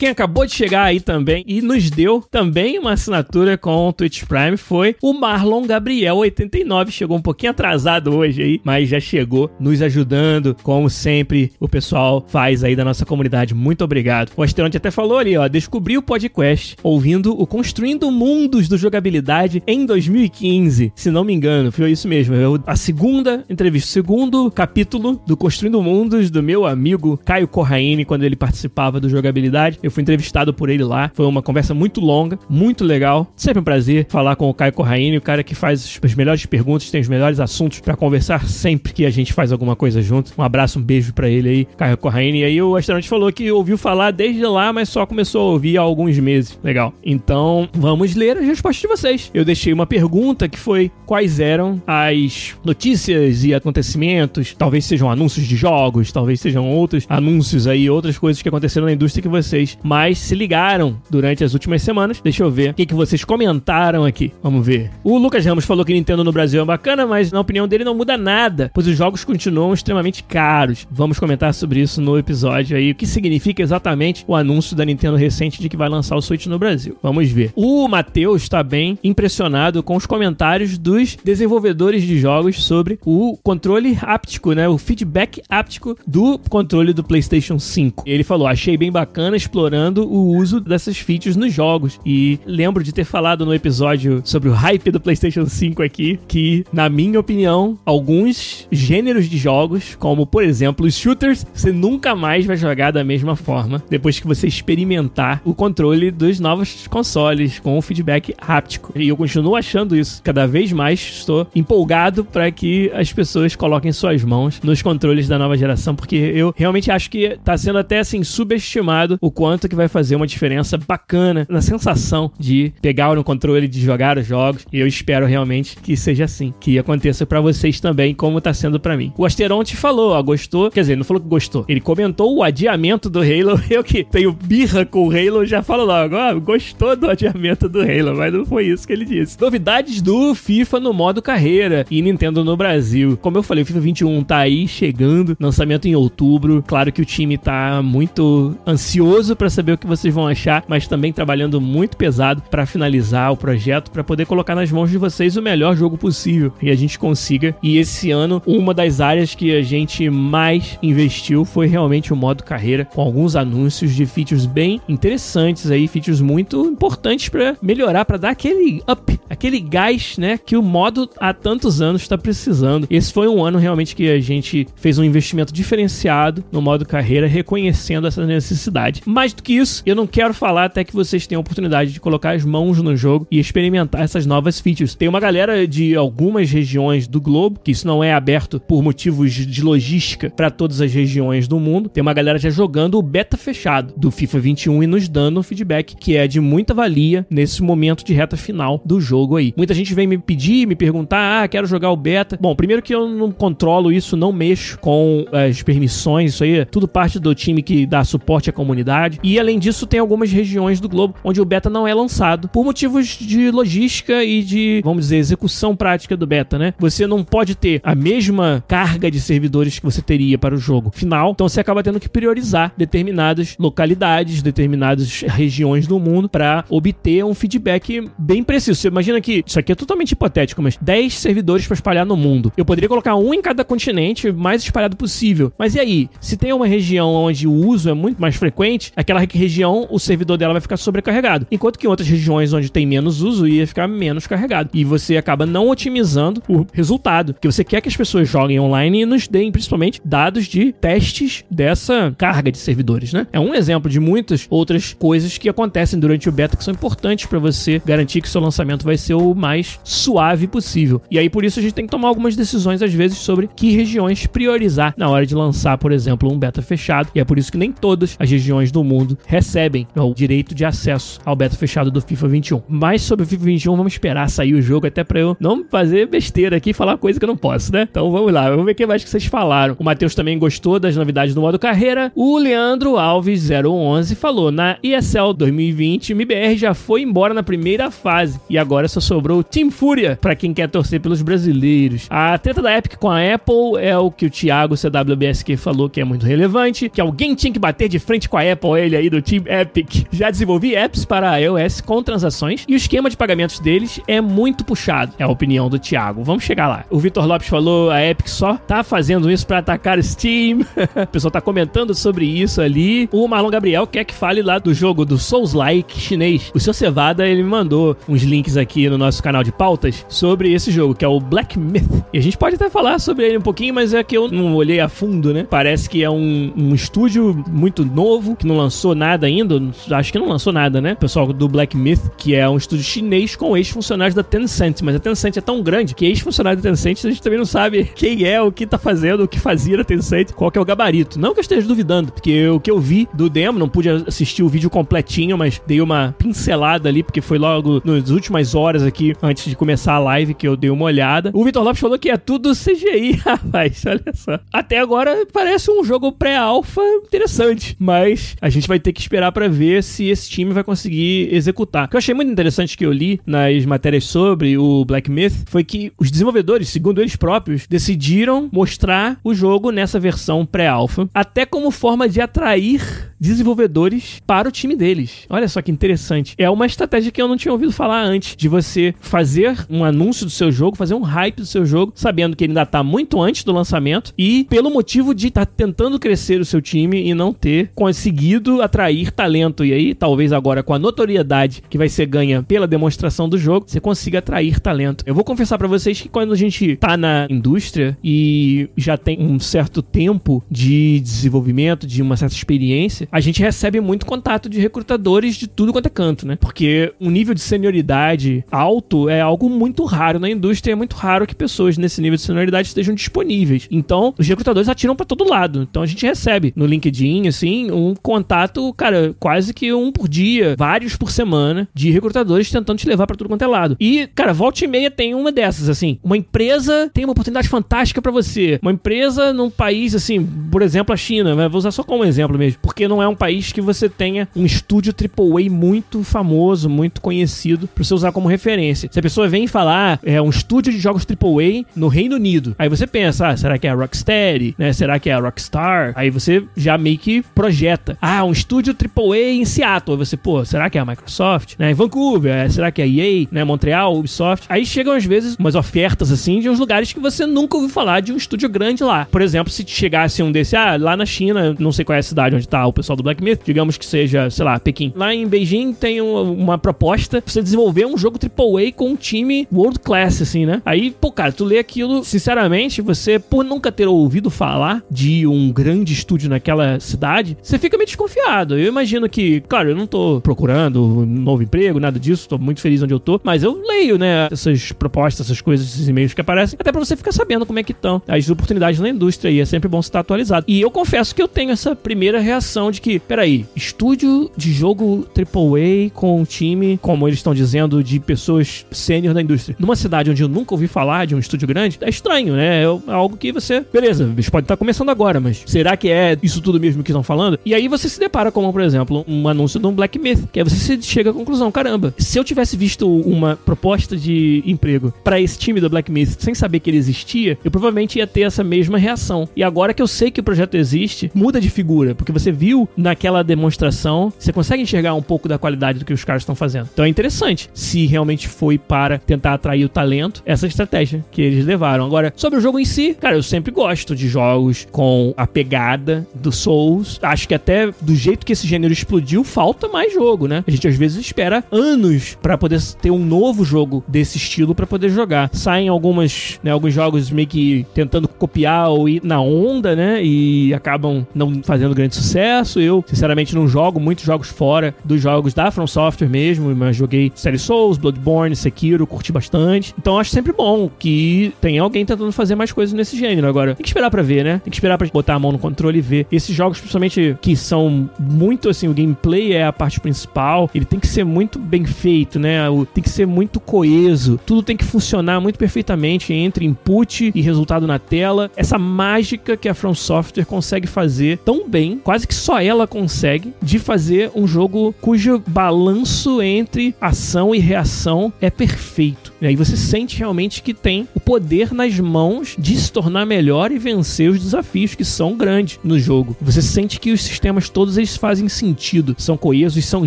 Quem 0.04 0.10
acabou 0.10 0.44
de 0.44 0.52
chegar 0.52 0.82
aí 0.82 1.00
também 1.00 1.42
e 1.48 1.62
nos 1.62 1.88
deu 1.88 2.22
também 2.30 2.78
uma 2.78 2.92
assinatura 2.92 3.56
com 3.56 3.88
o 3.88 3.90
Twitch 3.90 4.24
Prime 4.24 4.58
foi 4.58 4.94
o 5.00 5.14
Marlon 5.14 5.66
Gabriel 5.66 6.16
89. 6.16 6.92
Chegou 6.92 7.16
um 7.16 7.22
pouquinho 7.22 7.52
atrasado 7.52 8.14
hoje 8.14 8.42
aí, 8.42 8.60
mas 8.62 8.86
já 8.86 9.00
chegou 9.00 9.50
nos 9.58 9.80
ajudando, 9.80 10.54
como 10.62 10.90
sempre 10.90 11.52
o 11.58 11.66
pessoal 11.66 12.22
faz 12.28 12.62
aí 12.62 12.76
da 12.76 12.84
nossa 12.84 13.06
comunidade. 13.06 13.54
Muito 13.54 13.82
obrigado. 13.82 14.30
O 14.36 14.42
Asteronte 14.42 14.76
até 14.76 14.90
falou 14.90 15.16
ali, 15.16 15.38
ó, 15.38 15.48
descobri 15.48 15.96
o 15.96 16.02
podcast 16.02 16.76
ouvindo 16.82 17.32
o 17.40 17.46
Construindo 17.46 18.10
Mundos 18.10 18.68
do 18.68 18.76
Jogabilidade 18.76 19.62
em 19.66 19.86
2015. 19.86 20.92
Se 20.94 21.10
não 21.10 21.24
me 21.24 21.32
engano, 21.32 21.72
foi 21.72 21.90
isso 21.90 22.06
mesmo. 22.06 22.34
Eu, 22.34 22.62
a 22.66 22.76
segunda 22.76 23.42
entrevista, 23.48 23.88
o 23.88 23.92
segundo 23.92 24.50
capítulo 24.50 25.18
do 25.26 25.34
Construindo 25.34 25.82
Mundos 25.82 26.28
do 26.28 26.42
meu 26.42 26.66
amigo 26.66 27.18
Caio 27.24 27.48
Corraine, 27.48 28.04
quando 28.04 28.24
ele 28.24 28.36
participava 28.36 29.00
do 29.00 29.08
Jogabilidade. 29.08 29.78
Eu 29.82 29.93
fui 29.94 30.02
entrevistado 30.02 30.52
por 30.52 30.68
ele 30.68 30.84
lá. 30.84 31.10
Foi 31.14 31.26
uma 31.26 31.42
conversa 31.42 31.72
muito 31.72 32.00
longa, 32.00 32.38
muito 32.48 32.84
legal. 32.84 33.26
Sempre 33.36 33.60
um 33.60 33.64
prazer 33.64 34.06
falar 34.08 34.36
com 34.36 34.50
o 34.50 34.54
Caio 34.54 34.72
Corraine, 34.72 35.16
o 35.16 35.20
cara 35.20 35.42
que 35.42 35.54
faz 35.54 36.00
as 36.02 36.14
melhores 36.14 36.44
perguntas, 36.46 36.90
tem 36.90 37.00
os 37.00 37.08
melhores 37.08 37.40
assuntos 37.40 37.80
para 37.80 37.96
conversar 37.96 38.46
sempre 38.46 38.92
que 38.92 39.06
a 39.06 39.10
gente 39.10 39.32
faz 39.32 39.52
alguma 39.52 39.76
coisa 39.76 40.02
junto. 40.02 40.32
Um 40.36 40.42
abraço, 40.42 40.78
um 40.78 40.82
beijo 40.82 41.14
para 41.14 41.28
ele 41.28 41.48
aí, 41.48 41.64
Caio 41.76 41.96
Corraine. 41.96 42.40
E 42.40 42.44
aí 42.44 42.62
o 42.62 42.76
astronauta 42.76 43.08
falou 43.08 43.32
que 43.32 43.50
ouviu 43.50 43.78
falar 43.78 44.10
desde 44.10 44.44
lá, 44.44 44.72
mas 44.72 44.88
só 44.88 45.06
começou 45.06 45.40
a 45.42 45.52
ouvir 45.52 45.78
há 45.78 45.82
alguns 45.82 46.18
meses. 46.18 46.58
Legal. 46.62 46.92
Então, 47.04 47.68
vamos 47.72 48.14
ler 48.14 48.36
as 48.38 48.44
respostas 48.44 48.82
de 48.82 48.88
vocês. 48.88 49.30
Eu 49.32 49.44
deixei 49.44 49.72
uma 49.72 49.86
pergunta 49.86 50.48
que 50.48 50.58
foi 50.58 50.90
quais 51.06 51.38
eram 51.38 51.80
as 51.86 52.54
notícias 52.64 53.44
e 53.44 53.54
acontecimentos, 53.54 54.54
talvez 54.56 54.84
sejam 54.84 55.10
anúncios 55.10 55.46
de 55.46 55.56
jogos, 55.56 56.10
talvez 56.10 56.40
sejam 56.40 56.68
outros 56.68 57.06
anúncios 57.08 57.66
aí, 57.66 57.88
outras 57.88 58.18
coisas 58.18 58.42
que 58.42 58.48
aconteceram 58.48 58.86
na 58.86 58.92
indústria 58.92 59.22
que 59.22 59.28
vocês 59.28 59.73
mas 59.82 60.18
se 60.18 60.34
ligaram 60.34 60.96
durante 61.10 61.44
as 61.44 61.54
últimas 61.54 61.82
semanas. 61.82 62.20
Deixa 62.22 62.42
eu 62.42 62.50
ver 62.50 62.70
o 62.70 62.74
que, 62.74 62.86
que 62.86 62.94
vocês 62.94 63.24
comentaram 63.24 64.04
aqui. 64.04 64.32
Vamos 64.42 64.66
ver. 64.66 64.90
O 65.02 65.18
Lucas 65.18 65.44
Ramos 65.44 65.64
falou 65.64 65.84
que 65.84 65.92
Nintendo 65.92 66.24
no 66.24 66.32
Brasil 66.32 66.62
é 66.62 66.64
bacana, 66.64 67.06
mas 67.06 67.32
na 67.32 67.40
opinião 67.40 67.68
dele 67.68 67.84
não 67.84 67.94
muda 67.94 68.16
nada, 68.16 68.70
pois 68.74 68.86
os 68.86 68.96
jogos 68.96 69.24
continuam 69.24 69.72
extremamente 69.72 70.22
caros. 70.22 70.86
Vamos 70.90 71.18
comentar 71.18 71.52
sobre 71.54 71.80
isso 71.80 72.00
no 72.00 72.18
episódio 72.18 72.76
aí. 72.76 72.90
O 72.90 72.94
que 72.94 73.06
significa 73.06 73.62
exatamente 73.62 74.24
o 74.26 74.34
anúncio 74.34 74.76
da 74.76 74.84
Nintendo 74.84 75.16
recente 75.16 75.60
de 75.60 75.68
que 75.68 75.76
vai 75.76 75.88
lançar 75.88 76.16
o 76.16 76.22
Switch 76.22 76.46
no 76.46 76.58
Brasil. 76.58 76.96
Vamos 77.02 77.30
ver. 77.30 77.52
O 77.54 77.86
Matheus 77.88 78.42
está 78.42 78.62
bem 78.62 78.98
impressionado 79.02 79.82
com 79.82 79.96
os 79.96 80.06
comentários 80.06 80.78
dos 80.78 81.16
desenvolvedores 81.22 82.02
de 82.02 82.18
jogos 82.18 82.62
sobre 82.64 82.98
o 83.04 83.38
controle 83.42 83.98
áptico, 84.02 84.52
né? 84.52 84.68
O 84.68 84.78
feedback 84.78 85.42
áptico 85.48 85.96
do 86.06 86.38
controle 86.48 86.92
do 86.92 87.04
PlayStation 87.04 87.58
5. 87.58 88.04
Ele 88.06 88.24
falou: 88.24 88.46
achei 88.46 88.76
bem 88.76 88.90
bacana, 88.90 89.36
explorando 89.64 90.06
o 90.06 90.36
uso 90.36 90.60
dessas 90.60 90.98
features 90.98 91.36
nos 91.36 91.52
jogos. 91.52 91.98
E 92.04 92.38
lembro 92.44 92.82
de 92.84 92.92
ter 92.92 93.04
falado 93.04 93.46
no 93.46 93.54
episódio 93.54 94.20
sobre 94.24 94.48
o 94.48 94.52
hype 94.52 94.90
do 94.90 95.00
PlayStation 95.00 95.46
5 95.46 95.82
aqui, 95.82 96.18
que, 96.28 96.64
na 96.72 96.88
minha 96.88 97.18
opinião, 97.18 97.78
alguns 97.84 98.68
gêneros 98.70 99.28
de 99.28 99.38
jogos, 99.38 99.96
como 99.98 100.26
por 100.26 100.44
exemplo 100.44 100.86
os 100.86 100.94
shooters, 100.94 101.46
você 101.54 101.72
nunca 101.72 102.14
mais 102.14 102.44
vai 102.44 102.56
jogar 102.56 102.90
da 102.90 103.02
mesma 103.02 103.36
forma 103.36 103.82
depois 103.88 104.20
que 104.20 104.26
você 104.26 104.46
experimentar 104.46 105.40
o 105.44 105.54
controle 105.54 106.10
dos 106.10 106.38
novos 106.38 106.86
consoles 106.88 107.58
com 107.58 107.78
o 107.78 107.82
feedback 107.82 108.34
háptico. 108.38 108.92
E 108.94 109.08
eu 109.08 109.16
continuo 109.16 109.56
achando 109.56 109.96
isso. 109.96 110.22
Cada 110.22 110.46
vez 110.46 110.72
mais 110.72 111.00
estou 111.00 111.46
empolgado 111.54 112.24
para 112.24 112.50
que 112.50 112.90
as 112.94 113.12
pessoas 113.12 113.56
coloquem 113.56 113.92
suas 113.92 114.22
mãos 114.22 114.60
nos 114.62 114.82
controles 114.82 115.28
da 115.28 115.38
nova 115.38 115.56
geração, 115.56 115.94
porque 115.94 116.16
eu 116.16 116.52
realmente 116.56 116.90
acho 116.90 117.10
que 117.10 117.24
está 117.24 117.56
sendo 117.56 117.78
até 117.78 118.00
assim 118.00 118.22
subestimado 118.22 119.18
o 119.20 119.30
quanto 119.30 119.53
que 119.58 119.74
vai 119.74 119.88
fazer 119.88 120.16
uma 120.16 120.26
diferença 120.26 120.76
bacana 120.76 121.46
na 121.48 121.60
sensação 121.60 122.30
de 122.38 122.72
pegar 122.80 123.14
no 123.14 123.24
controle 123.24 123.68
de 123.68 123.80
jogar 123.80 124.18
os 124.18 124.26
jogos. 124.26 124.66
E 124.72 124.78
eu 124.78 124.86
espero 124.86 125.26
realmente 125.26 125.76
que 125.76 125.96
seja 125.96 126.24
assim, 126.24 126.52
que 126.60 126.78
aconteça 126.78 127.26
para 127.26 127.40
vocês 127.40 127.80
também, 127.80 128.14
como 128.14 128.40
tá 128.40 128.52
sendo 128.52 128.80
para 128.80 128.96
mim. 128.96 129.12
O 129.16 129.24
Asteronte 129.24 129.76
falou, 129.76 130.12
ó, 130.12 130.22
gostou, 130.22 130.70
quer 130.70 130.80
dizer, 130.80 130.96
não 130.96 131.04
falou 131.04 131.22
que 131.22 131.28
gostou. 131.28 131.64
Ele 131.68 131.80
comentou 131.80 132.36
o 132.36 132.42
adiamento 132.42 133.08
do 133.08 133.20
Halo. 133.20 133.60
Eu 133.70 133.84
que 133.84 134.04
tenho 134.04 134.32
birra 134.32 134.84
com 134.84 135.08
o 135.08 135.10
Halo, 135.10 135.44
já 135.44 135.62
falo 135.62 135.84
logo, 135.84 136.16
ó, 136.16 136.34
gostou 136.40 136.96
do 136.96 137.10
adiamento 137.10 137.68
do 137.68 137.80
Halo, 137.80 138.16
mas 138.16 138.32
não 138.32 138.44
foi 138.44 138.66
isso 138.66 138.86
que 138.86 138.92
ele 138.92 139.04
disse. 139.04 139.40
Novidades 139.40 140.00
do 140.00 140.34
FIFA 140.34 140.80
no 140.80 140.92
modo 140.92 141.22
carreira 141.22 141.86
e 141.90 142.02
Nintendo 142.02 142.44
no 142.44 142.56
Brasil. 142.56 143.18
Como 143.20 143.38
eu 143.38 143.42
falei, 143.42 143.62
o 143.62 143.66
FIFA 143.66 143.80
21 143.80 144.24
tá 144.24 144.38
aí 144.38 144.66
chegando, 144.68 145.36
lançamento 145.40 145.86
em 145.86 145.94
outubro. 145.94 146.62
Claro 146.66 146.92
que 146.92 147.02
o 147.02 147.04
time 147.04 147.36
tá 147.36 147.82
muito 147.82 148.56
ansioso 148.66 149.36
para 149.36 149.43
saber 149.50 149.72
o 149.72 149.78
que 149.78 149.86
vocês 149.86 150.12
vão 150.12 150.26
achar, 150.26 150.64
mas 150.68 150.86
também 150.86 151.12
trabalhando 151.12 151.60
muito 151.60 151.96
pesado 151.96 152.42
para 152.50 152.66
finalizar 152.66 153.32
o 153.32 153.36
projeto, 153.36 153.90
para 153.90 154.04
poder 154.04 154.26
colocar 154.26 154.54
nas 154.54 154.70
mãos 154.70 154.90
de 154.90 154.98
vocês 154.98 155.36
o 155.36 155.42
melhor 155.42 155.76
jogo 155.76 155.96
possível 155.96 156.52
e 156.60 156.70
a 156.70 156.74
gente 156.74 156.98
consiga. 156.98 157.54
E 157.62 157.78
esse 157.78 158.10
ano, 158.10 158.42
uma 158.46 158.74
das 158.74 159.00
áreas 159.00 159.34
que 159.34 159.54
a 159.54 159.62
gente 159.62 160.08
mais 160.10 160.78
investiu 160.82 161.44
foi 161.44 161.66
realmente 161.66 162.12
o 162.12 162.16
modo 162.16 162.44
carreira, 162.44 162.84
com 162.84 163.00
alguns 163.00 163.36
anúncios 163.36 163.94
de 163.94 164.06
features 164.06 164.46
bem 164.46 164.80
interessantes 164.88 165.70
aí, 165.70 165.86
features 165.88 166.20
muito 166.20 166.66
importantes 166.66 167.28
para 167.28 167.56
melhorar, 167.60 168.04
para 168.04 168.18
dar 168.18 168.30
aquele 168.30 168.82
up, 168.90 169.13
aquele 169.28 169.60
gás, 169.60 170.16
né, 170.18 170.38
que 170.38 170.56
o 170.56 170.62
modo 170.62 171.08
há 171.18 171.32
tantos 171.32 171.80
anos 171.80 172.02
está 172.02 172.16
precisando. 172.16 172.86
Esse 172.90 173.12
foi 173.12 173.28
um 173.28 173.44
ano 173.44 173.58
realmente 173.58 173.96
que 173.96 174.08
a 174.10 174.20
gente 174.20 174.66
fez 174.76 174.98
um 174.98 175.04
investimento 175.04 175.52
diferenciado 175.52 176.44
no 176.52 176.60
modo 176.60 176.86
carreira, 176.86 177.26
reconhecendo 177.26 178.06
essa 178.06 178.24
necessidade. 178.26 179.02
Mais 179.06 179.32
do 179.32 179.42
que 179.42 179.54
isso, 179.54 179.82
eu 179.86 179.96
não 179.96 180.06
quero 180.06 180.34
falar 180.34 180.64
até 180.64 180.84
que 180.84 180.94
vocês 180.94 181.26
tenham 181.26 181.40
a 181.40 181.42
oportunidade 181.42 181.92
de 181.92 182.00
colocar 182.00 182.32
as 182.32 182.44
mãos 182.44 182.80
no 182.80 182.96
jogo 182.96 183.26
e 183.30 183.38
experimentar 183.38 184.02
essas 184.02 184.26
novas 184.26 184.60
features. 184.60 184.94
Tem 184.94 185.08
uma 185.08 185.20
galera 185.20 185.66
de 185.66 185.94
algumas 185.94 186.50
regiões 186.50 187.06
do 187.06 187.20
globo, 187.20 187.60
que 187.62 187.70
isso 187.70 187.86
não 187.86 188.02
é 188.02 188.12
aberto 188.12 188.60
por 188.60 188.82
motivos 188.82 189.32
de 189.32 189.62
logística 189.62 190.30
para 190.30 190.50
todas 190.50 190.80
as 190.80 190.92
regiões 190.92 191.48
do 191.48 191.58
mundo. 191.58 191.88
Tem 191.88 192.02
uma 192.02 192.14
galera 192.14 192.38
já 192.38 192.50
jogando 192.50 192.98
o 192.98 193.02
beta 193.02 193.36
fechado 193.36 193.94
do 193.96 194.10
FIFA 194.10 194.38
21 194.38 194.82
e 194.82 194.86
nos 194.86 195.08
dando 195.08 195.40
um 195.40 195.42
feedback 195.42 195.96
que 195.96 196.16
é 196.16 196.26
de 196.26 196.40
muita 196.40 196.74
valia 196.74 197.26
nesse 197.30 197.62
momento 197.62 198.04
de 198.04 198.12
reta 198.12 198.36
final 198.36 198.80
do 198.84 199.00
jogo 199.00 199.13
aí. 199.36 199.54
Muita 199.56 199.74
gente 199.74 199.94
vem 199.94 200.06
me 200.06 200.18
pedir, 200.18 200.66
me 200.66 200.74
perguntar: 200.74 201.42
"Ah, 201.42 201.48
quero 201.48 201.66
jogar 201.66 201.90
o 201.90 201.96
beta". 201.96 202.38
Bom, 202.40 202.54
primeiro 202.54 202.82
que 202.82 202.94
eu 202.94 203.08
não 203.08 203.30
controlo 203.30 203.92
isso, 203.92 204.16
não 204.16 204.32
mexo 204.32 204.78
com 204.78 205.24
as 205.32 205.62
permissões, 205.62 206.34
isso 206.34 206.44
aí 206.44 206.58
é 206.60 206.64
tudo 206.64 206.86
parte 206.88 207.18
do 207.18 207.34
time 207.34 207.62
que 207.62 207.86
dá 207.86 208.04
suporte 208.04 208.50
à 208.50 208.52
comunidade 208.52 209.18
e 209.22 209.38
além 209.38 209.58
disso, 209.58 209.86
tem 209.86 210.00
algumas 210.00 210.30
regiões 210.30 210.80
do 210.80 210.88
globo 210.88 211.14
onde 211.24 211.40
o 211.40 211.44
beta 211.44 211.70
não 211.70 211.86
é 211.86 211.94
lançado 211.94 212.48
por 212.48 212.64
motivos 212.64 213.06
de 213.06 213.50
logística 213.50 214.24
e 214.24 214.42
de, 214.42 214.80
vamos 214.84 215.04
dizer, 215.04 215.16
execução 215.16 215.74
prática 215.74 216.16
do 216.16 216.26
beta, 216.26 216.58
né? 216.58 216.74
Você 216.78 217.06
não 217.06 217.24
pode 217.24 217.54
ter 217.54 217.80
a 217.82 217.94
mesma 217.94 218.64
carga 218.68 219.10
de 219.10 219.20
servidores 219.20 219.78
que 219.78 219.84
você 219.84 220.02
teria 220.02 220.38
para 220.38 220.54
o 220.54 220.58
jogo 220.58 220.90
final, 220.92 221.30
então 221.30 221.48
você 221.48 221.60
acaba 221.60 221.82
tendo 221.82 222.00
que 222.00 222.08
priorizar 222.08 222.72
determinadas 222.76 223.56
localidades, 223.58 224.42
determinadas 224.42 225.22
regiões 225.22 225.86
do 225.86 225.98
mundo 225.98 226.28
para 226.28 226.64
obter 226.68 227.24
um 227.24 227.34
feedback 227.34 228.08
bem 228.18 228.42
preciso. 228.42 228.80
Você 228.80 228.90
imagina 229.04 229.20
que 229.20 229.44
isso 229.46 229.58
aqui 229.58 229.72
é 229.72 229.74
totalmente 229.74 230.12
hipotético, 230.12 230.62
mas 230.62 230.78
10 230.80 231.18
servidores 231.18 231.66
para 231.66 231.74
espalhar 231.74 232.06
no 232.06 232.16
mundo. 232.16 232.52
Eu 232.56 232.64
poderia 232.64 232.88
colocar 232.88 233.14
um 233.16 233.34
em 233.34 233.42
cada 233.42 233.64
continente, 233.64 234.32
mais 234.32 234.62
espalhado 234.62 234.96
possível. 234.96 235.52
Mas 235.58 235.74
e 235.74 235.80
aí? 235.80 236.08
Se 236.20 236.36
tem 236.36 236.52
uma 236.52 236.66
região 236.66 237.10
onde 237.10 237.46
o 237.46 237.52
uso 237.52 237.90
é 237.90 237.94
muito 237.94 238.20
mais 238.20 238.36
frequente, 238.36 238.92
aquela 238.96 239.20
região 239.20 239.86
o 239.90 239.98
servidor 239.98 240.38
dela 240.38 240.54
vai 240.54 240.60
ficar 240.60 240.76
sobrecarregado. 240.76 241.46
Enquanto 241.50 241.78
que 241.78 241.86
em 241.86 241.90
outras 241.90 242.08
regiões 242.08 242.52
onde 242.52 242.70
tem 242.70 242.86
menos 242.86 243.20
uso 243.20 243.46
ia 243.46 243.66
ficar 243.66 243.86
menos 243.86 244.26
carregado. 244.26 244.70
E 244.72 244.84
você 244.84 245.16
acaba 245.16 245.44
não 245.44 245.68
otimizando 245.68 246.42
o 246.48 246.66
resultado, 246.72 247.34
que 247.40 247.46
você 247.46 247.62
quer 247.62 247.80
que 247.80 247.88
as 247.88 247.96
pessoas 247.96 248.28
joguem 248.28 248.58
online 248.58 249.02
e 249.02 249.06
nos 249.06 249.28
deem 249.28 249.52
principalmente 249.52 250.00
dados 250.04 250.46
de 250.46 250.72
testes 250.72 251.44
dessa 251.50 252.14
carga 252.16 252.50
de 252.50 252.58
servidores, 252.58 253.12
né? 253.12 253.26
É 253.32 253.40
um 253.40 253.54
exemplo 253.54 253.90
de 253.90 254.00
muitas 254.00 254.46
outras 254.48 254.94
coisas 254.94 255.36
que 255.36 255.48
acontecem 255.48 255.98
durante 255.98 256.28
o 256.28 256.32
beta 256.32 256.56
que 256.56 256.64
são 256.64 256.72
importantes 256.72 257.26
para 257.26 257.38
você 257.38 257.80
garantir 257.84 258.20
que 258.20 258.28
seu 258.28 258.40
lançamento 258.40 258.84
vai 258.84 258.93
ser 258.96 259.14
o 259.14 259.34
mais 259.34 259.78
suave 259.82 260.46
possível. 260.46 261.00
E 261.10 261.18
aí 261.18 261.28
por 261.28 261.44
isso 261.44 261.58
a 261.58 261.62
gente 261.62 261.74
tem 261.74 261.84
que 261.84 261.90
tomar 261.90 262.08
algumas 262.08 262.36
decisões 262.36 262.82
às 262.82 262.92
vezes 262.92 263.18
sobre 263.18 263.48
que 263.54 263.70
regiões 263.70 264.26
priorizar 264.26 264.94
na 264.96 265.08
hora 265.08 265.26
de 265.26 265.34
lançar, 265.34 265.78
por 265.78 265.92
exemplo, 265.92 266.32
um 266.32 266.38
beta 266.38 266.62
fechado. 266.62 267.08
E 267.14 267.20
é 267.20 267.24
por 267.24 267.38
isso 267.38 267.52
que 267.52 267.58
nem 267.58 267.72
todas 267.72 268.16
as 268.18 268.30
regiões 268.30 268.70
do 268.70 268.82
mundo 268.82 269.18
recebem 269.26 269.86
o 269.96 270.14
direito 270.14 270.54
de 270.54 270.64
acesso 270.64 271.18
ao 271.24 271.36
beta 271.36 271.56
fechado 271.56 271.90
do 271.90 272.00
FIFA 272.00 272.28
21. 272.28 272.62
Mas 272.68 273.02
sobre 273.02 273.24
o 273.24 273.28
FIFA 273.28 273.44
21 273.44 273.76
vamos 273.76 273.92
esperar 273.92 274.28
sair 274.28 274.54
o 274.54 274.62
jogo 274.62 274.86
até 274.86 275.04
para 275.04 275.20
eu 275.20 275.36
não 275.40 275.64
fazer 275.64 276.06
besteira 276.06 276.56
aqui 276.56 276.70
e 276.70 276.74
falar 276.74 276.98
coisa 276.98 277.18
que 277.18 277.24
eu 277.24 277.28
não 277.28 277.36
posso, 277.36 277.72
né? 277.72 277.86
Então 277.90 278.10
vamos 278.10 278.32
lá, 278.32 278.48
vamos 278.50 278.64
ver 278.64 278.72
o 278.72 278.74
que 278.74 278.86
mais 278.86 279.02
que 279.02 279.10
vocês 279.10 279.26
falaram. 279.26 279.76
O 279.78 279.84
Matheus 279.84 280.14
também 280.14 280.38
gostou 280.38 280.78
das 280.78 280.96
novidades 280.96 281.34
do 281.34 281.40
modo 281.40 281.58
carreira. 281.58 282.12
O 282.14 282.38
Leandro 282.38 282.98
Alves 282.98 283.50
011 283.50 284.14
falou: 284.14 284.50
na 284.50 284.76
ESL 284.82 285.32
2020, 285.36 286.12
o 286.12 286.16
MBR 286.16 286.56
já 286.56 286.74
foi 286.74 287.02
embora 287.02 287.34
na 287.34 287.42
primeira 287.42 287.90
fase 287.90 288.40
e 288.48 288.58
agora 288.58 288.83
só 288.88 289.00
sobrou 289.00 289.38
o 289.38 289.44
Team 289.44 289.70
Fúria 289.70 290.18
para 290.20 290.34
quem 290.34 290.52
quer 290.52 290.68
torcer 290.68 291.00
pelos 291.00 291.22
brasileiros. 291.22 292.06
A 292.10 292.36
treta 292.38 292.62
da 292.62 292.76
Epic 292.76 292.96
com 292.96 293.10
a 293.10 293.34
Apple 293.34 293.78
é 293.80 293.96
o 293.96 294.10
que 294.10 294.26
o 294.26 294.30
Thiago 294.30 294.76
CWBSQ 294.76 295.56
falou 295.56 295.88
que 295.88 296.00
é 296.00 296.04
muito 296.04 296.26
relevante, 296.26 296.88
que 296.88 297.00
alguém 297.00 297.34
tinha 297.34 297.52
que 297.52 297.58
bater 297.58 297.88
de 297.88 297.98
frente 297.98 298.28
com 298.28 298.36
a 298.36 298.52
Apple, 298.52 298.78
ele 298.78 298.96
aí 298.96 299.10
do 299.10 299.22
Team 299.22 299.44
Epic. 299.46 300.06
Já 300.12 300.30
desenvolvi 300.30 300.74
apps 300.74 301.04
para 301.04 301.36
iOS 301.38 301.80
com 301.80 302.02
transações 302.02 302.64
e 302.68 302.74
o 302.74 302.76
esquema 302.76 303.10
de 303.10 303.16
pagamentos 303.16 303.58
deles 303.60 304.00
é 304.06 304.20
muito 304.20 304.64
puxado. 304.64 305.12
É 305.18 305.24
a 305.24 305.28
opinião 305.28 305.68
do 305.68 305.78
Thiago. 305.78 306.22
Vamos 306.22 306.44
chegar 306.44 306.68
lá. 306.68 306.84
O 306.90 306.98
Vitor 306.98 307.26
Lopes 307.26 307.48
falou: 307.48 307.90
a 307.90 308.02
Epic 308.04 308.28
só 308.28 308.56
tá 308.56 308.82
fazendo 308.82 309.30
isso 309.30 309.46
para 309.46 309.58
atacar 309.58 310.02
Steam. 310.02 310.60
o 311.02 311.06
pessoal 311.06 311.30
tá 311.30 311.40
comentando 311.40 311.94
sobre 311.94 312.26
isso 312.26 312.60
ali. 312.60 313.08
O 313.12 313.26
Marlon 313.28 313.50
Gabriel 313.50 313.86
quer 313.86 314.04
que 314.04 314.14
fale 314.14 314.42
lá 314.42 314.58
do 314.58 314.74
jogo 314.74 315.04
do 315.04 315.18
Souls-like 315.18 316.00
chinês. 316.00 316.50
O 316.54 316.60
seu 316.60 316.74
Cevada, 316.74 317.26
ele 317.26 317.42
me 317.42 317.48
mandou 317.48 317.96
uns 318.08 318.22
links 318.22 318.56
aqui 318.56 318.73
no 318.90 318.98
nosso 318.98 319.22
canal 319.22 319.42
de 319.42 319.52
pautas 319.52 320.04
sobre 320.08 320.52
esse 320.52 320.70
jogo, 320.70 320.94
que 320.94 321.04
é 321.04 321.08
o 321.08 321.20
Black 321.20 321.58
Myth. 321.58 322.04
E 322.12 322.18
a 322.18 322.22
gente 322.22 322.36
pode 322.36 322.56
até 322.56 322.68
falar 322.68 322.98
sobre 322.98 323.26
ele 323.26 323.38
um 323.38 323.42
pouquinho, 323.42 323.74
mas 323.74 323.94
é 323.94 324.02
que 324.02 324.16
eu 324.16 324.28
não 324.28 324.54
olhei 324.54 324.80
a 324.80 324.88
fundo, 324.88 325.32
né? 325.32 325.46
Parece 325.48 325.88
que 325.88 326.02
é 326.02 326.10
um, 326.10 326.52
um 326.56 326.74
estúdio 326.74 327.44
muito 327.48 327.84
novo, 327.84 328.36
que 328.36 328.46
não 328.46 328.56
lançou 328.56 328.94
nada 328.94 329.26
ainda. 329.26 329.60
Acho 329.90 330.12
que 330.12 330.18
não 330.18 330.28
lançou 330.28 330.52
nada, 330.52 330.80
né? 330.80 330.92
O 330.92 330.96
pessoal 330.96 331.32
do 331.32 331.48
Black 331.48 331.76
Myth, 331.76 332.00
que 332.16 332.34
é 332.34 332.48
um 332.48 332.56
estúdio 332.56 332.84
chinês 332.84 333.36
com 333.36 333.56
ex-funcionários 333.56 334.14
da 334.14 334.22
Tencent. 334.22 334.82
Mas 334.82 334.96
a 334.96 334.98
Tencent 334.98 335.36
é 335.36 335.40
tão 335.40 335.62
grande 335.62 335.94
que 335.94 336.04
ex-funcionário 336.04 336.60
da 336.60 336.68
Tencent 336.68 337.04
a 337.04 337.10
gente 337.10 337.22
também 337.22 337.38
não 337.38 337.46
sabe 337.46 337.84
quem 337.94 338.24
é, 338.24 338.40
o 338.40 338.52
que 338.52 338.66
tá 338.66 338.78
fazendo, 338.78 339.24
o 339.24 339.28
que 339.28 339.38
fazia 339.38 339.76
na 339.76 339.84
Tencent, 339.84 340.32
qual 340.32 340.50
que 340.50 340.58
é 340.58 340.60
o 340.60 340.64
gabarito. 340.64 341.18
Não 341.18 341.32
que 341.32 341.40
eu 341.40 341.42
esteja 341.42 341.66
duvidando, 341.66 342.12
porque 342.12 342.48
o 342.48 342.60
que 342.60 342.70
eu 342.70 342.78
vi 342.78 343.08
do 343.14 343.28
demo, 343.28 343.58
não 343.58 343.68
pude 343.68 343.88
assistir 343.88 344.42
o 344.42 344.48
vídeo 344.48 344.70
completinho, 344.70 345.36
mas 345.36 345.60
dei 345.66 345.80
uma 345.80 346.14
pincelada 346.18 346.88
ali, 346.88 347.02
porque 347.02 347.20
foi 347.20 347.38
logo 347.38 347.80
nas 347.84 348.10
últimas 348.10 348.54
horas 348.54 348.63
aqui, 348.64 349.12
antes 349.22 349.44
de 349.44 349.56
começar 349.56 349.94
a 349.94 349.98
live, 349.98 350.32
que 350.32 350.48
eu 350.48 350.56
dei 350.56 350.70
uma 350.70 350.86
olhada. 350.86 351.30
O 351.34 351.44
Vitor 351.44 351.62
Lopes 351.62 351.80
falou 351.80 351.98
que 351.98 352.08
é 352.08 352.16
tudo 352.16 352.52
CGI, 352.52 353.12
rapaz, 353.24 353.84
olha 353.86 354.12
só. 354.14 354.40
Até 354.52 354.78
agora 354.78 355.26
parece 355.32 355.70
um 355.70 355.84
jogo 355.84 356.10
pré-alpha 356.12 356.80
interessante, 357.04 357.76
mas 357.78 358.36
a 358.40 358.48
gente 358.48 358.66
vai 358.66 358.80
ter 358.80 358.92
que 358.92 359.00
esperar 359.00 359.32
para 359.32 359.48
ver 359.48 359.82
se 359.82 360.08
esse 360.08 360.30
time 360.30 360.52
vai 360.52 360.64
conseguir 360.64 361.28
executar. 361.34 361.86
O 361.86 361.88
que 361.88 361.96
eu 361.96 361.98
achei 361.98 362.14
muito 362.14 362.32
interessante 362.32 362.76
que 362.76 362.86
eu 362.86 362.92
li 362.92 363.20
nas 363.26 363.64
matérias 363.66 364.04
sobre 364.04 364.56
o 364.56 364.84
Black 364.84 365.10
Myth 365.10 365.44
foi 365.46 365.62
que 365.62 365.92
os 365.98 366.10
desenvolvedores, 366.10 366.68
segundo 366.70 367.00
eles 367.00 367.16
próprios, 367.16 367.66
decidiram 367.66 368.48
mostrar 368.50 369.18
o 369.22 369.34
jogo 369.34 369.70
nessa 369.70 370.00
versão 370.00 370.46
pré-alpha, 370.46 371.08
até 371.12 371.44
como 371.44 371.70
forma 371.70 372.08
de 372.08 372.20
atrair 372.20 373.12
desenvolvedores 373.20 374.20
para 374.26 374.48
o 374.48 374.52
time 374.52 374.76
deles. 374.76 375.26
Olha 375.28 375.48
só 375.48 375.62
que 375.62 375.70
interessante. 375.70 376.34
É 376.38 376.48
uma 376.48 376.66
estratégia 376.66 377.10
que 377.10 377.20
eu 377.20 377.28
não 377.28 377.36
tinha 377.36 377.52
ouvido 377.52 377.72
falar 377.72 378.02
antes, 378.02 378.36
de 378.36 378.48
você 378.54 378.94
fazer 379.00 379.66
um 379.68 379.84
anúncio 379.84 380.24
do 380.24 380.30
seu 380.30 380.52
jogo, 380.52 380.76
fazer 380.76 380.94
um 380.94 381.02
hype 381.02 381.36
do 381.36 381.46
seu 381.46 381.66
jogo, 381.66 381.92
sabendo 381.94 382.36
que 382.36 382.44
ele 382.44 382.52
ainda 382.52 382.62
está 382.62 382.82
muito 382.82 383.20
antes 383.20 383.42
do 383.42 383.52
lançamento 383.52 384.12
e 384.16 384.44
pelo 384.44 384.70
motivo 384.70 385.14
de 385.14 385.28
estar 385.28 385.44
tá 385.44 385.52
tentando 385.56 385.98
crescer 385.98 386.40
o 386.40 386.44
seu 386.44 386.62
time 386.62 387.02
e 387.04 387.14
não 387.14 387.32
ter 387.32 387.70
conseguido 387.74 388.62
atrair 388.62 389.10
talento. 389.10 389.64
E 389.64 389.72
aí, 389.72 389.94
talvez 389.94 390.32
agora 390.32 390.62
com 390.62 390.72
a 390.72 390.78
notoriedade 390.78 391.62
que 391.68 391.78
vai 391.78 391.88
ser 391.88 392.06
ganha 392.06 392.42
pela 392.42 392.66
demonstração 392.66 393.28
do 393.28 393.36
jogo, 393.36 393.66
você 393.68 393.80
consiga 393.80 394.20
atrair 394.20 394.60
talento. 394.60 395.04
Eu 395.06 395.14
vou 395.14 395.24
confessar 395.24 395.58
para 395.58 395.68
vocês 395.68 396.00
que 396.00 396.08
quando 396.08 396.32
a 396.32 396.36
gente 396.36 396.76
tá 396.76 396.96
na 396.96 397.26
indústria 397.28 397.96
e 398.02 398.68
já 398.76 398.96
tem 398.96 399.20
um 399.20 399.40
certo 399.40 399.82
tempo 399.82 400.44
de 400.50 401.00
desenvolvimento, 401.00 401.86
de 401.86 402.02
uma 402.02 402.16
certa 402.16 402.34
experiência, 402.34 403.08
a 403.10 403.20
gente 403.20 403.42
recebe 403.42 403.80
muito 403.80 404.06
contato 404.06 404.48
de 404.48 404.60
recrutadores 404.60 405.36
de 405.36 405.48
tudo 405.48 405.72
quanto 405.72 405.86
é 405.86 405.90
canto, 405.90 406.26
né? 406.26 406.36
Porque 406.36 406.92
um 407.00 407.10
nível 407.10 407.34
de 407.34 407.40
senioridade 407.40 408.43
alto 408.50 409.08
é 409.08 409.20
algo 409.20 409.48
muito 409.48 409.84
raro 409.84 410.18
na 410.18 410.30
indústria, 410.30 410.72
é 410.72 410.74
muito 410.74 410.94
raro 410.96 411.26
que 411.26 411.34
pessoas 411.34 411.76
nesse 411.78 412.00
nível 412.00 412.16
de 412.16 412.22
senioridade 412.22 412.68
estejam 412.68 412.94
disponíveis. 412.94 413.68
Então, 413.70 414.14
os 414.18 414.26
recrutadores 414.26 414.68
atiram 414.68 414.96
para 414.96 415.06
todo 415.06 415.28
lado. 415.28 415.66
Então, 415.68 415.82
a 415.82 415.86
gente 415.86 416.06
recebe 416.06 416.52
no 416.56 416.66
LinkedIn, 416.66 417.28
assim, 417.28 417.70
um 417.70 417.94
contato, 417.94 418.72
cara, 418.74 419.14
quase 419.18 419.52
que 419.52 419.72
um 419.72 419.90
por 419.90 420.08
dia, 420.08 420.54
vários 420.58 420.96
por 420.96 421.10
semana, 421.10 421.68
de 421.74 421.90
recrutadores 421.90 422.50
tentando 422.50 422.78
te 422.78 422.88
levar 422.88 423.06
para 423.06 423.16
tudo 423.16 423.28
quanto 423.28 423.42
é 423.42 423.46
lado. 423.46 423.76
E, 423.80 424.08
cara, 424.14 424.32
volta 424.32 424.64
e 424.64 424.68
meia 424.68 424.90
tem 424.90 425.14
uma 425.14 425.32
dessas, 425.32 425.68
assim. 425.68 425.98
Uma 426.02 426.16
empresa 426.16 426.90
tem 426.92 427.04
uma 427.04 427.12
oportunidade 427.12 427.48
fantástica 427.48 428.00
para 428.00 428.12
você. 428.12 428.58
Uma 428.62 428.72
empresa 428.72 429.32
num 429.32 429.50
país, 429.50 429.94
assim, 429.94 430.24
por 430.50 430.62
exemplo, 430.62 430.92
a 430.92 430.96
China, 430.96 431.48
vou 431.48 431.58
usar 431.58 431.70
só 431.70 431.82
como 431.82 432.04
exemplo 432.04 432.38
mesmo, 432.38 432.58
porque 432.62 432.88
não 432.88 433.02
é 433.02 433.08
um 433.08 433.14
país 433.14 433.52
que 433.52 433.60
você 433.60 433.88
tenha 433.88 434.28
um 434.34 434.44
estúdio 434.44 434.92
AAA 434.92 435.50
muito 435.50 436.02
famoso, 436.02 436.68
muito 436.68 437.00
conhecido, 437.00 437.66
para 437.68 437.82
você 437.84 437.94
usar 437.94 438.12
como 438.12 438.23
referência. 438.28 438.88
Se 438.90 438.98
a 438.98 439.02
pessoa 439.02 439.28
vem 439.28 439.46
falar, 439.46 439.98
é 440.02 440.20
um 440.20 440.30
estúdio 440.30 440.72
de 440.72 440.78
jogos 440.78 441.06
AAA 441.06 441.64
no 441.74 441.88
Reino 441.88 442.16
Unido, 442.16 442.54
aí 442.58 442.68
você 442.68 442.86
pensa, 442.86 443.28
ah, 443.28 443.36
será 443.36 443.58
que 443.58 443.66
é 443.66 443.70
a 443.70 443.74
Rocksteady, 443.74 444.54
né? 444.58 444.72
Será 444.72 444.98
que 444.98 445.10
é 445.10 445.12
a 445.12 445.20
Rockstar? 445.20 445.92
Aí 445.96 446.10
você 446.10 446.44
já 446.56 446.76
meio 446.78 446.98
que 446.98 447.22
projeta, 447.34 447.96
ah, 448.00 448.24
um 448.24 448.32
estúdio 448.32 448.74
AAA 448.74 449.32
em 449.32 449.44
Seattle. 449.44 449.96
Aí 449.96 450.06
você, 450.06 450.16
pô, 450.16 450.44
será 450.44 450.68
que 450.68 450.78
é 450.78 450.80
a 450.80 450.84
Microsoft? 450.84 451.54
Né? 451.58 451.70
Em 451.70 451.74
Vancouver, 451.74 452.32
é, 452.34 452.48
será 452.48 452.70
que 452.70 452.82
é 452.82 452.84
a 452.84 452.88
EA, 452.88 453.26
né? 453.30 453.44
Montreal, 453.44 453.96
Ubisoft. 453.96 454.46
Aí 454.48 454.64
chegam 454.64 454.92
às 454.92 455.04
vezes 455.04 455.36
umas 455.36 455.54
ofertas 455.54 456.10
assim 456.10 456.40
de 456.40 456.48
uns 456.48 456.58
lugares 456.58 456.92
que 456.92 457.00
você 457.00 457.26
nunca 457.26 457.56
ouviu 457.56 457.70
falar 457.70 458.00
de 458.00 458.12
um 458.12 458.16
estúdio 458.16 458.48
grande 458.48 458.82
lá. 458.82 459.06
Por 459.10 459.22
exemplo, 459.22 459.52
se 459.52 459.64
chegasse 459.66 460.22
um 460.22 460.32
desse, 460.32 460.56
ah, 460.56 460.76
lá 460.78 460.96
na 460.96 461.06
China, 461.06 461.54
não 461.58 461.72
sei 461.72 461.84
qual 461.84 461.96
é 461.96 461.98
a 461.98 462.02
cidade 462.02 462.36
onde 462.36 462.48
tá 462.48 462.66
o 462.66 462.72
pessoal 462.72 462.96
do 462.96 463.02
Black 463.02 463.22
Myth, 463.22 463.40
digamos 463.44 463.76
que 463.76 463.86
seja, 463.86 464.30
sei 464.30 464.44
lá, 464.44 464.58
Pequim. 464.58 464.92
Lá 464.94 465.14
em 465.14 465.26
Beijing 465.26 465.72
tem 465.72 466.00
uma 466.00 466.58
proposta 466.58 467.20
pra 467.20 467.32
você 467.32 467.42
desenvolver 467.42 467.86
um 467.86 467.96
jogo 467.96 468.13
AAA 468.18 468.72
com 468.72 468.90
um 468.90 468.96
time 468.96 469.46
world 469.52 469.78
class, 469.78 470.22
assim, 470.22 470.46
né? 470.46 470.62
Aí, 470.64 470.90
pô, 470.90 471.10
cara, 471.10 471.32
tu 471.32 471.44
lê 471.44 471.58
aquilo, 471.58 472.04
sinceramente, 472.04 472.82
você, 472.82 473.18
por 473.18 473.44
nunca 473.44 473.72
ter 473.72 473.86
ouvido 473.86 474.30
falar 474.30 474.82
de 474.90 475.26
um 475.26 475.52
grande 475.52 475.92
estúdio 475.92 476.28
naquela 476.28 476.78
cidade, 476.80 477.36
você 477.42 477.58
fica 477.58 477.76
meio 477.76 477.86
desconfiado. 477.86 478.58
Eu 478.58 478.68
imagino 478.68 479.08
que, 479.08 479.40
claro, 479.42 479.70
eu 479.70 479.76
não 479.76 479.86
tô 479.86 480.20
procurando 480.22 480.84
um 480.84 481.06
novo 481.06 481.42
emprego, 481.42 481.80
nada 481.80 481.98
disso, 481.98 482.28
tô 482.28 482.38
muito 482.38 482.60
feliz 482.60 482.82
onde 482.82 482.94
eu 482.94 483.00
tô, 483.00 483.20
mas 483.22 483.42
eu 483.42 483.60
leio, 483.66 483.98
né, 483.98 484.28
essas 484.30 484.72
propostas, 484.72 485.26
essas 485.26 485.40
coisas, 485.40 485.66
esses 485.66 485.88
e-mails 485.88 486.14
que 486.14 486.20
aparecem, 486.20 486.56
até 486.60 486.70
pra 486.70 486.80
você 486.84 486.96
ficar 486.96 487.12
sabendo 487.12 487.46
como 487.46 487.58
é 487.58 487.62
que 487.62 487.72
estão 487.72 488.02
as 488.06 488.28
oportunidades 488.30 488.80
na 488.80 488.88
indústria 488.88 489.30
e 489.30 489.40
é 489.40 489.44
sempre 489.44 489.68
bom 489.68 489.80
estar 489.80 490.00
atualizado. 490.00 490.44
E 490.48 490.60
eu 490.60 490.70
confesso 490.70 491.14
que 491.14 491.22
eu 491.22 491.28
tenho 491.28 491.50
essa 491.50 491.74
primeira 491.74 492.20
reação 492.20 492.70
de 492.70 492.80
que, 492.80 492.98
peraí, 492.98 493.46
estúdio 493.54 494.30
de 494.36 494.52
jogo 494.52 495.06
AAA 495.16 495.90
com 495.92 496.20
um 496.20 496.24
time, 496.24 496.78
como 496.80 497.08
eles 497.08 497.18
estão 497.18 497.34
dizendo, 497.34 497.82
de 497.82 497.98
pessoas 498.04 498.66
sênior 498.70 499.14
da 499.14 499.22
indústria. 499.22 499.56
Numa 499.58 499.76
cidade 499.76 500.10
onde 500.10 500.22
eu 500.22 500.28
nunca 500.28 500.54
ouvi 500.54 500.66
falar 500.66 501.06
de 501.06 501.14
um 501.14 501.18
estúdio 501.18 501.48
grande, 501.48 501.78
é 501.80 501.88
estranho, 501.88 502.34
né? 502.34 502.62
É 502.62 502.92
algo 502.92 503.16
que 503.16 503.32
você. 503.32 503.64
Beleza, 503.72 504.04
eles 504.04 504.28
podem 504.28 504.44
estar 504.44 504.56
começando 504.56 504.90
agora, 504.90 505.20
mas 505.20 505.42
será 505.46 505.76
que 505.76 505.88
é 505.88 506.16
isso 506.22 506.40
tudo 506.40 506.60
mesmo 506.60 506.82
que 506.82 506.90
estão 506.90 507.02
falando? 507.02 507.38
E 507.44 507.54
aí 507.54 507.68
você 507.68 507.88
se 507.88 507.98
depara 507.98 508.30
com, 508.30 508.50
por 508.52 508.60
exemplo, 508.60 509.04
um 509.08 509.28
anúncio 509.28 509.58
de 509.58 509.66
um 509.66 509.72
Black 509.72 509.98
Myth, 509.98 510.28
que 510.32 510.38
aí 510.38 510.44
você 510.44 510.80
chega 510.80 511.10
à 511.10 511.12
conclusão: 511.12 511.50
caramba, 511.50 511.94
se 511.98 512.18
eu 512.18 512.24
tivesse 512.24 512.56
visto 512.56 512.88
uma 513.00 513.36
proposta 513.36 513.96
de 513.96 514.42
emprego 514.46 514.92
para 515.02 515.20
esse 515.20 515.38
time 515.38 515.60
do 515.60 515.70
Black 515.70 515.90
Myth 515.90 516.16
sem 516.18 516.34
saber 516.34 516.60
que 516.60 516.70
ele 516.70 516.76
existia, 516.76 517.38
eu 517.44 517.50
provavelmente 517.50 517.98
ia 517.98 518.06
ter 518.06 518.22
essa 518.22 518.44
mesma 518.44 518.78
reação. 518.78 519.28
E 519.34 519.42
agora 519.42 519.74
que 519.74 519.82
eu 519.82 519.86
sei 519.86 520.10
que 520.10 520.20
o 520.20 520.24
projeto 520.24 520.56
existe, 520.56 521.10
muda 521.14 521.40
de 521.40 521.50
figura, 521.50 521.94
porque 521.94 522.12
você 522.12 522.30
viu 522.30 522.68
naquela 522.76 523.22
demonstração, 523.22 524.12
você 524.18 524.32
consegue 524.32 524.62
enxergar 524.62 524.94
um 524.94 525.02
pouco 525.02 525.28
da 525.28 525.38
qualidade 525.38 525.78
do 525.78 525.84
que 525.84 525.92
os 525.92 526.04
caras 526.04 526.22
estão 526.22 526.34
fazendo. 526.34 526.68
Então 526.72 526.84
é 526.84 526.88
interessante 526.88 527.50
se 527.54 527.86
realmente 527.94 528.28
foi 528.28 528.58
para 528.58 528.98
tentar 528.98 529.34
atrair 529.34 529.64
o 529.64 529.68
talento, 529.68 530.22
essa 530.26 530.46
estratégia 530.46 531.04
que 531.10 531.22
eles 531.22 531.44
levaram. 531.44 531.86
Agora, 531.86 532.12
sobre 532.16 532.38
o 532.38 532.42
jogo 532.42 532.58
em 532.58 532.64
si, 532.64 532.94
cara, 532.94 533.16
eu 533.16 533.22
sempre 533.22 533.52
gosto 533.52 533.94
de 533.94 534.08
jogos 534.08 534.66
com 534.70 535.14
a 535.16 535.26
pegada 535.26 536.06
do 536.14 536.30
Souls. 536.30 536.98
Acho 537.02 537.28
que 537.28 537.34
até 537.34 537.72
dos 537.80 537.98
jeito 537.98 538.26
que 538.26 538.32
esse 538.32 538.46
gênero 538.46 538.72
explodiu, 538.72 539.24
falta 539.24 539.68
mais 539.68 539.92
jogo, 539.92 540.26
né? 540.26 540.44
A 540.46 540.50
gente 540.50 540.68
às 540.68 540.76
vezes 540.76 540.98
espera 540.98 541.44
anos 541.50 542.18
para 542.20 542.36
poder 542.36 542.60
ter 542.80 542.90
um 542.90 543.04
novo 543.04 543.44
jogo 543.44 543.82
desse 543.88 544.18
estilo 544.18 544.54
para 544.54 544.66
poder 544.66 544.90
jogar. 544.90 545.30
Saem 545.32 545.68
algumas, 545.68 546.38
né, 546.42 546.50
alguns 546.50 546.74
jogos 546.74 547.10
meio 547.10 547.28
que 547.28 547.66
tentando 547.72 548.06
copiar 548.08 548.68
ou 548.70 548.88
ir 548.88 549.00
na 549.02 549.20
onda, 549.20 549.74
né? 549.74 550.04
E 550.04 550.52
acabam 550.52 551.06
não 551.14 551.42
fazendo 551.42 551.74
grande 551.74 551.94
sucesso. 551.94 552.60
Eu, 552.60 552.84
sinceramente, 552.86 553.34
não 553.34 553.48
jogo 553.48 553.80
muitos 553.80 554.04
jogos 554.04 554.28
fora 554.28 554.74
dos 554.84 555.00
jogos 555.00 555.32
da 555.32 555.50
From 555.50 555.66
Software 555.66 556.08
mesmo, 556.08 556.54
mas 556.54 556.76
joguei 556.76 557.12
Série 557.14 557.38
Souls, 557.38 557.78
Bloodborne, 557.84 558.34
Sekiro, 558.34 558.86
curti 558.86 559.12
bastante. 559.12 559.74
Então 559.78 559.98
acho 559.98 560.10
sempre 560.10 560.32
bom 560.32 560.70
que 560.78 561.32
tem 561.40 561.58
alguém 561.58 561.84
tentando 561.84 562.10
fazer 562.12 562.34
mais 562.34 562.52
coisas 562.52 562.72
nesse 562.72 562.96
gênero. 562.96 563.26
Agora, 563.26 563.54
tem 563.54 563.62
que 563.62 563.68
esperar 563.68 563.90
para 563.90 564.02
ver, 564.02 564.24
né? 564.24 564.40
Tem 564.42 564.50
que 564.50 564.56
esperar 564.56 564.78
para 564.78 564.86
botar 564.88 565.14
a 565.14 565.18
mão 565.18 565.32
no 565.32 565.38
controle 565.38 565.78
e 565.78 565.82
ver. 565.82 566.06
Esses 566.10 566.34
jogos, 566.34 566.58
principalmente 566.58 567.16
que 567.20 567.36
são 567.36 567.88
muito 567.98 568.48
assim, 568.48 568.68
o 568.68 568.74
gameplay 568.74 569.32
é 569.32 569.44
a 569.44 569.52
parte 569.52 569.80
principal, 569.80 570.50
ele 570.54 570.64
tem 570.64 570.80
que 570.80 570.86
ser 570.86 571.04
muito 571.04 571.38
bem 571.38 571.64
feito, 571.64 572.18
né? 572.18 572.40
Tem 572.72 572.82
que 572.82 572.90
ser 572.90 573.06
muito 573.06 573.38
coeso, 573.40 574.18
tudo 574.24 574.42
tem 574.42 574.56
que 574.56 574.64
funcionar 574.64 575.20
muito 575.20 575.38
perfeitamente 575.38 576.12
entre 576.12 576.44
input 576.44 577.12
e 577.14 577.20
resultado 577.20 577.66
na 577.66 577.78
tela. 577.78 578.30
Essa 578.36 578.58
mágica 578.58 579.36
que 579.36 579.48
a 579.48 579.54
From 579.54 579.74
Software 579.74 580.24
consegue 580.24 580.66
fazer 580.66 581.18
tão 581.18 581.48
bem, 581.48 581.80
quase 581.82 582.06
que 582.06 582.14
só 582.14 582.40
ela 582.40 582.66
consegue, 582.66 583.32
de 583.42 583.58
fazer 583.58 584.10
um 584.14 584.26
jogo 584.26 584.74
cujo 584.80 585.22
balanço 585.26 586.22
entre 586.22 586.74
ação 586.80 587.34
e 587.34 587.38
reação 587.38 587.73
é 588.20 588.30
perfeito. 588.30 589.12
E 589.20 589.26
aí 589.26 589.36
você 589.36 589.56
sente 589.56 589.98
realmente 589.98 590.42
que 590.42 590.54
tem 590.54 590.86
o 590.94 591.00
poder 591.00 591.52
nas 591.52 591.78
mãos 591.80 592.36
de 592.38 592.56
se 592.56 592.70
tornar 592.70 593.06
melhor 593.06 593.50
e 593.50 593.58
vencer 593.58 594.10
os 594.10 594.20
desafios 594.20 594.74
que 594.74 594.84
são 594.84 595.16
grandes 595.16 595.58
no 595.64 595.78
jogo. 595.78 596.16
Você 596.20 596.40
sente 596.40 596.78
que 596.78 596.92
os 596.92 597.02
sistemas 597.02 597.48
todos 597.48 597.76
eles 597.76 597.96
fazem 597.96 598.28
sentido, 598.28 598.94
são 598.98 599.16
coesos, 599.16 599.64
são 599.64 599.86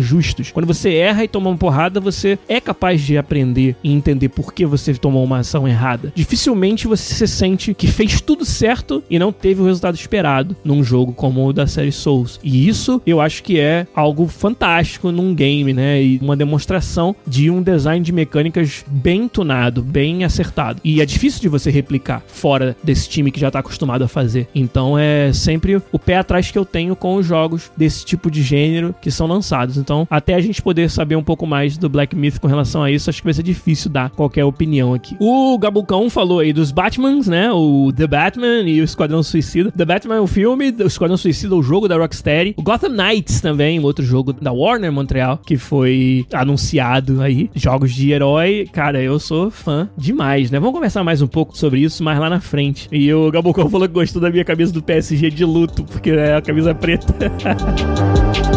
justos. 0.00 0.50
Quando 0.50 0.66
você 0.66 0.92
erra 0.94 1.24
e 1.24 1.28
toma 1.28 1.50
uma 1.50 1.56
porrada, 1.56 2.00
você 2.00 2.38
é 2.48 2.60
capaz 2.60 3.00
de 3.00 3.16
aprender 3.16 3.76
e 3.82 3.92
entender 3.92 4.28
por 4.28 4.52
que 4.52 4.66
você 4.66 4.92
tomou 4.94 5.24
uma 5.24 5.38
ação 5.38 5.66
errada. 5.66 6.12
Dificilmente 6.14 6.86
você 6.86 7.14
se 7.14 7.28
sente 7.28 7.74
que 7.74 7.86
fez 7.86 8.20
tudo 8.20 8.44
certo 8.44 9.02
e 9.08 9.18
não 9.18 9.32
teve 9.32 9.62
o 9.62 9.66
resultado 9.66 9.94
esperado 9.94 10.56
num 10.64 10.82
jogo 10.82 11.12
como 11.12 11.46
o 11.46 11.52
da 11.52 11.66
série 11.66 11.92
Souls. 11.92 12.38
E 12.42 12.68
isso 12.68 13.00
eu 13.06 13.20
acho 13.20 13.42
que 13.42 13.58
é 13.58 13.86
algo 13.94 14.26
fantástico 14.26 15.10
num 15.10 15.34
game, 15.34 15.72
né? 15.72 16.02
E 16.02 16.18
uma 16.18 16.36
demonstração 16.36 17.14
de 17.26 17.50
um 17.50 17.62
design 17.62 17.77
de 18.02 18.12
mecânicas 18.12 18.84
bem 18.86 19.28
tunado, 19.28 19.82
bem 19.82 20.24
acertado. 20.24 20.80
E 20.84 21.00
é 21.00 21.06
difícil 21.06 21.40
de 21.40 21.48
você 21.48 21.70
replicar 21.70 22.22
fora 22.26 22.76
desse 22.82 23.08
time 23.08 23.30
que 23.30 23.40
já 23.40 23.50
tá 23.50 23.60
acostumado 23.60 24.02
a 24.02 24.08
fazer. 24.08 24.48
Então 24.54 24.98
é 24.98 25.32
sempre 25.32 25.80
o 25.90 25.98
pé 25.98 26.16
atrás 26.16 26.50
que 26.50 26.58
eu 26.58 26.64
tenho 26.64 26.94
com 26.94 27.16
os 27.16 27.26
jogos 27.26 27.70
desse 27.76 28.04
tipo 28.04 28.30
de 28.30 28.42
gênero 28.42 28.94
que 29.00 29.10
são 29.10 29.26
lançados. 29.26 29.76
Então, 29.76 30.06
até 30.10 30.34
a 30.34 30.40
gente 30.40 30.60
poder 30.60 30.90
saber 30.90 31.16
um 31.16 31.22
pouco 31.22 31.46
mais 31.46 31.76
do 31.76 31.88
Black 31.88 32.14
Myth 32.14 32.38
com 32.38 32.46
relação 32.46 32.82
a 32.82 32.90
isso, 32.90 33.08
acho 33.08 33.20
que 33.20 33.26
vai 33.26 33.34
ser 33.34 33.42
difícil 33.42 33.90
dar 33.90 34.10
qualquer 34.10 34.44
opinião 34.44 34.94
aqui. 34.94 35.16
O 35.20 35.58
Gabucão 35.58 36.10
falou 36.10 36.40
aí 36.40 36.52
dos 36.52 36.72
Batmans, 36.72 37.26
né? 37.26 37.50
O 37.52 37.92
The 37.94 38.06
Batman 38.06 38.62
e 38.62 38.80
o 38.80 38.84
Esquadrão 38.84 39.22
Suicida. 39.22 39.70
The 39.70 39.84
Batman 39.84 40.16
é 40.16 40.20
o 40.20 40.26
filme, 40.26 40.74
o 40.78 40.86
Esquadrão 40.86 41.16
Suicida 41.16 41.54
é 41.54 41.58
o 41.58 41.62
jogo 41.62 41.88
da 41.88 41.96
Rocksteady. 41.96 42.54
O 42.56 42.62
Gotham 42.62 42.90
Knights 42.90 43.40
também, 43.40 43.80
outro 43.80 44.04
jogo 44.04 44.32
da 44.32 44.52
Warner 44.52 44.92
Montreal, 44.92 45.38
que 45.38 45.56
foi 45.56 46.26
anunciado 46.32 47.20
aí. 47.20 47.50
Jogos 47.68 47.92
de 47.92 48.12
herói, 48.12 48.66
cara, 48.72 48.98
eu 49.02 49.18
sou 49.18 49.50
fã 49.50 49.90
demais, 49.94 50.50
né? 50.50 50.58
Vamos 50.58 50.74
conversar 50.74 51.04
mais 51.04 51.20
um 51.20 51.26
pouco 51.26 51.54
sobre 51.54 51.80
isso 51.80 52.02
mais 52.02 52.18
lá 52.18 52.30
na 52.30 52.40
frente. 52.40 52.88
E 52.90 53.12
o 53.12 53.30
Gabucão 53.30 53.68
falou 53.68 53.86
que 53.86 53.92
gostou 53.92 54.22
da 54.22 54.30
minha 54.30 54.42
camisa 54.42 54.72
do 54.72 54.82
PSG 54.82 55.28
de 55.28 55.44
luto, 55.44 55.84
porque 55.84 56.12
é 56.12 56.36
a 56.36 56.40
camisa 56.40 56.74
preta. 56.74 57.12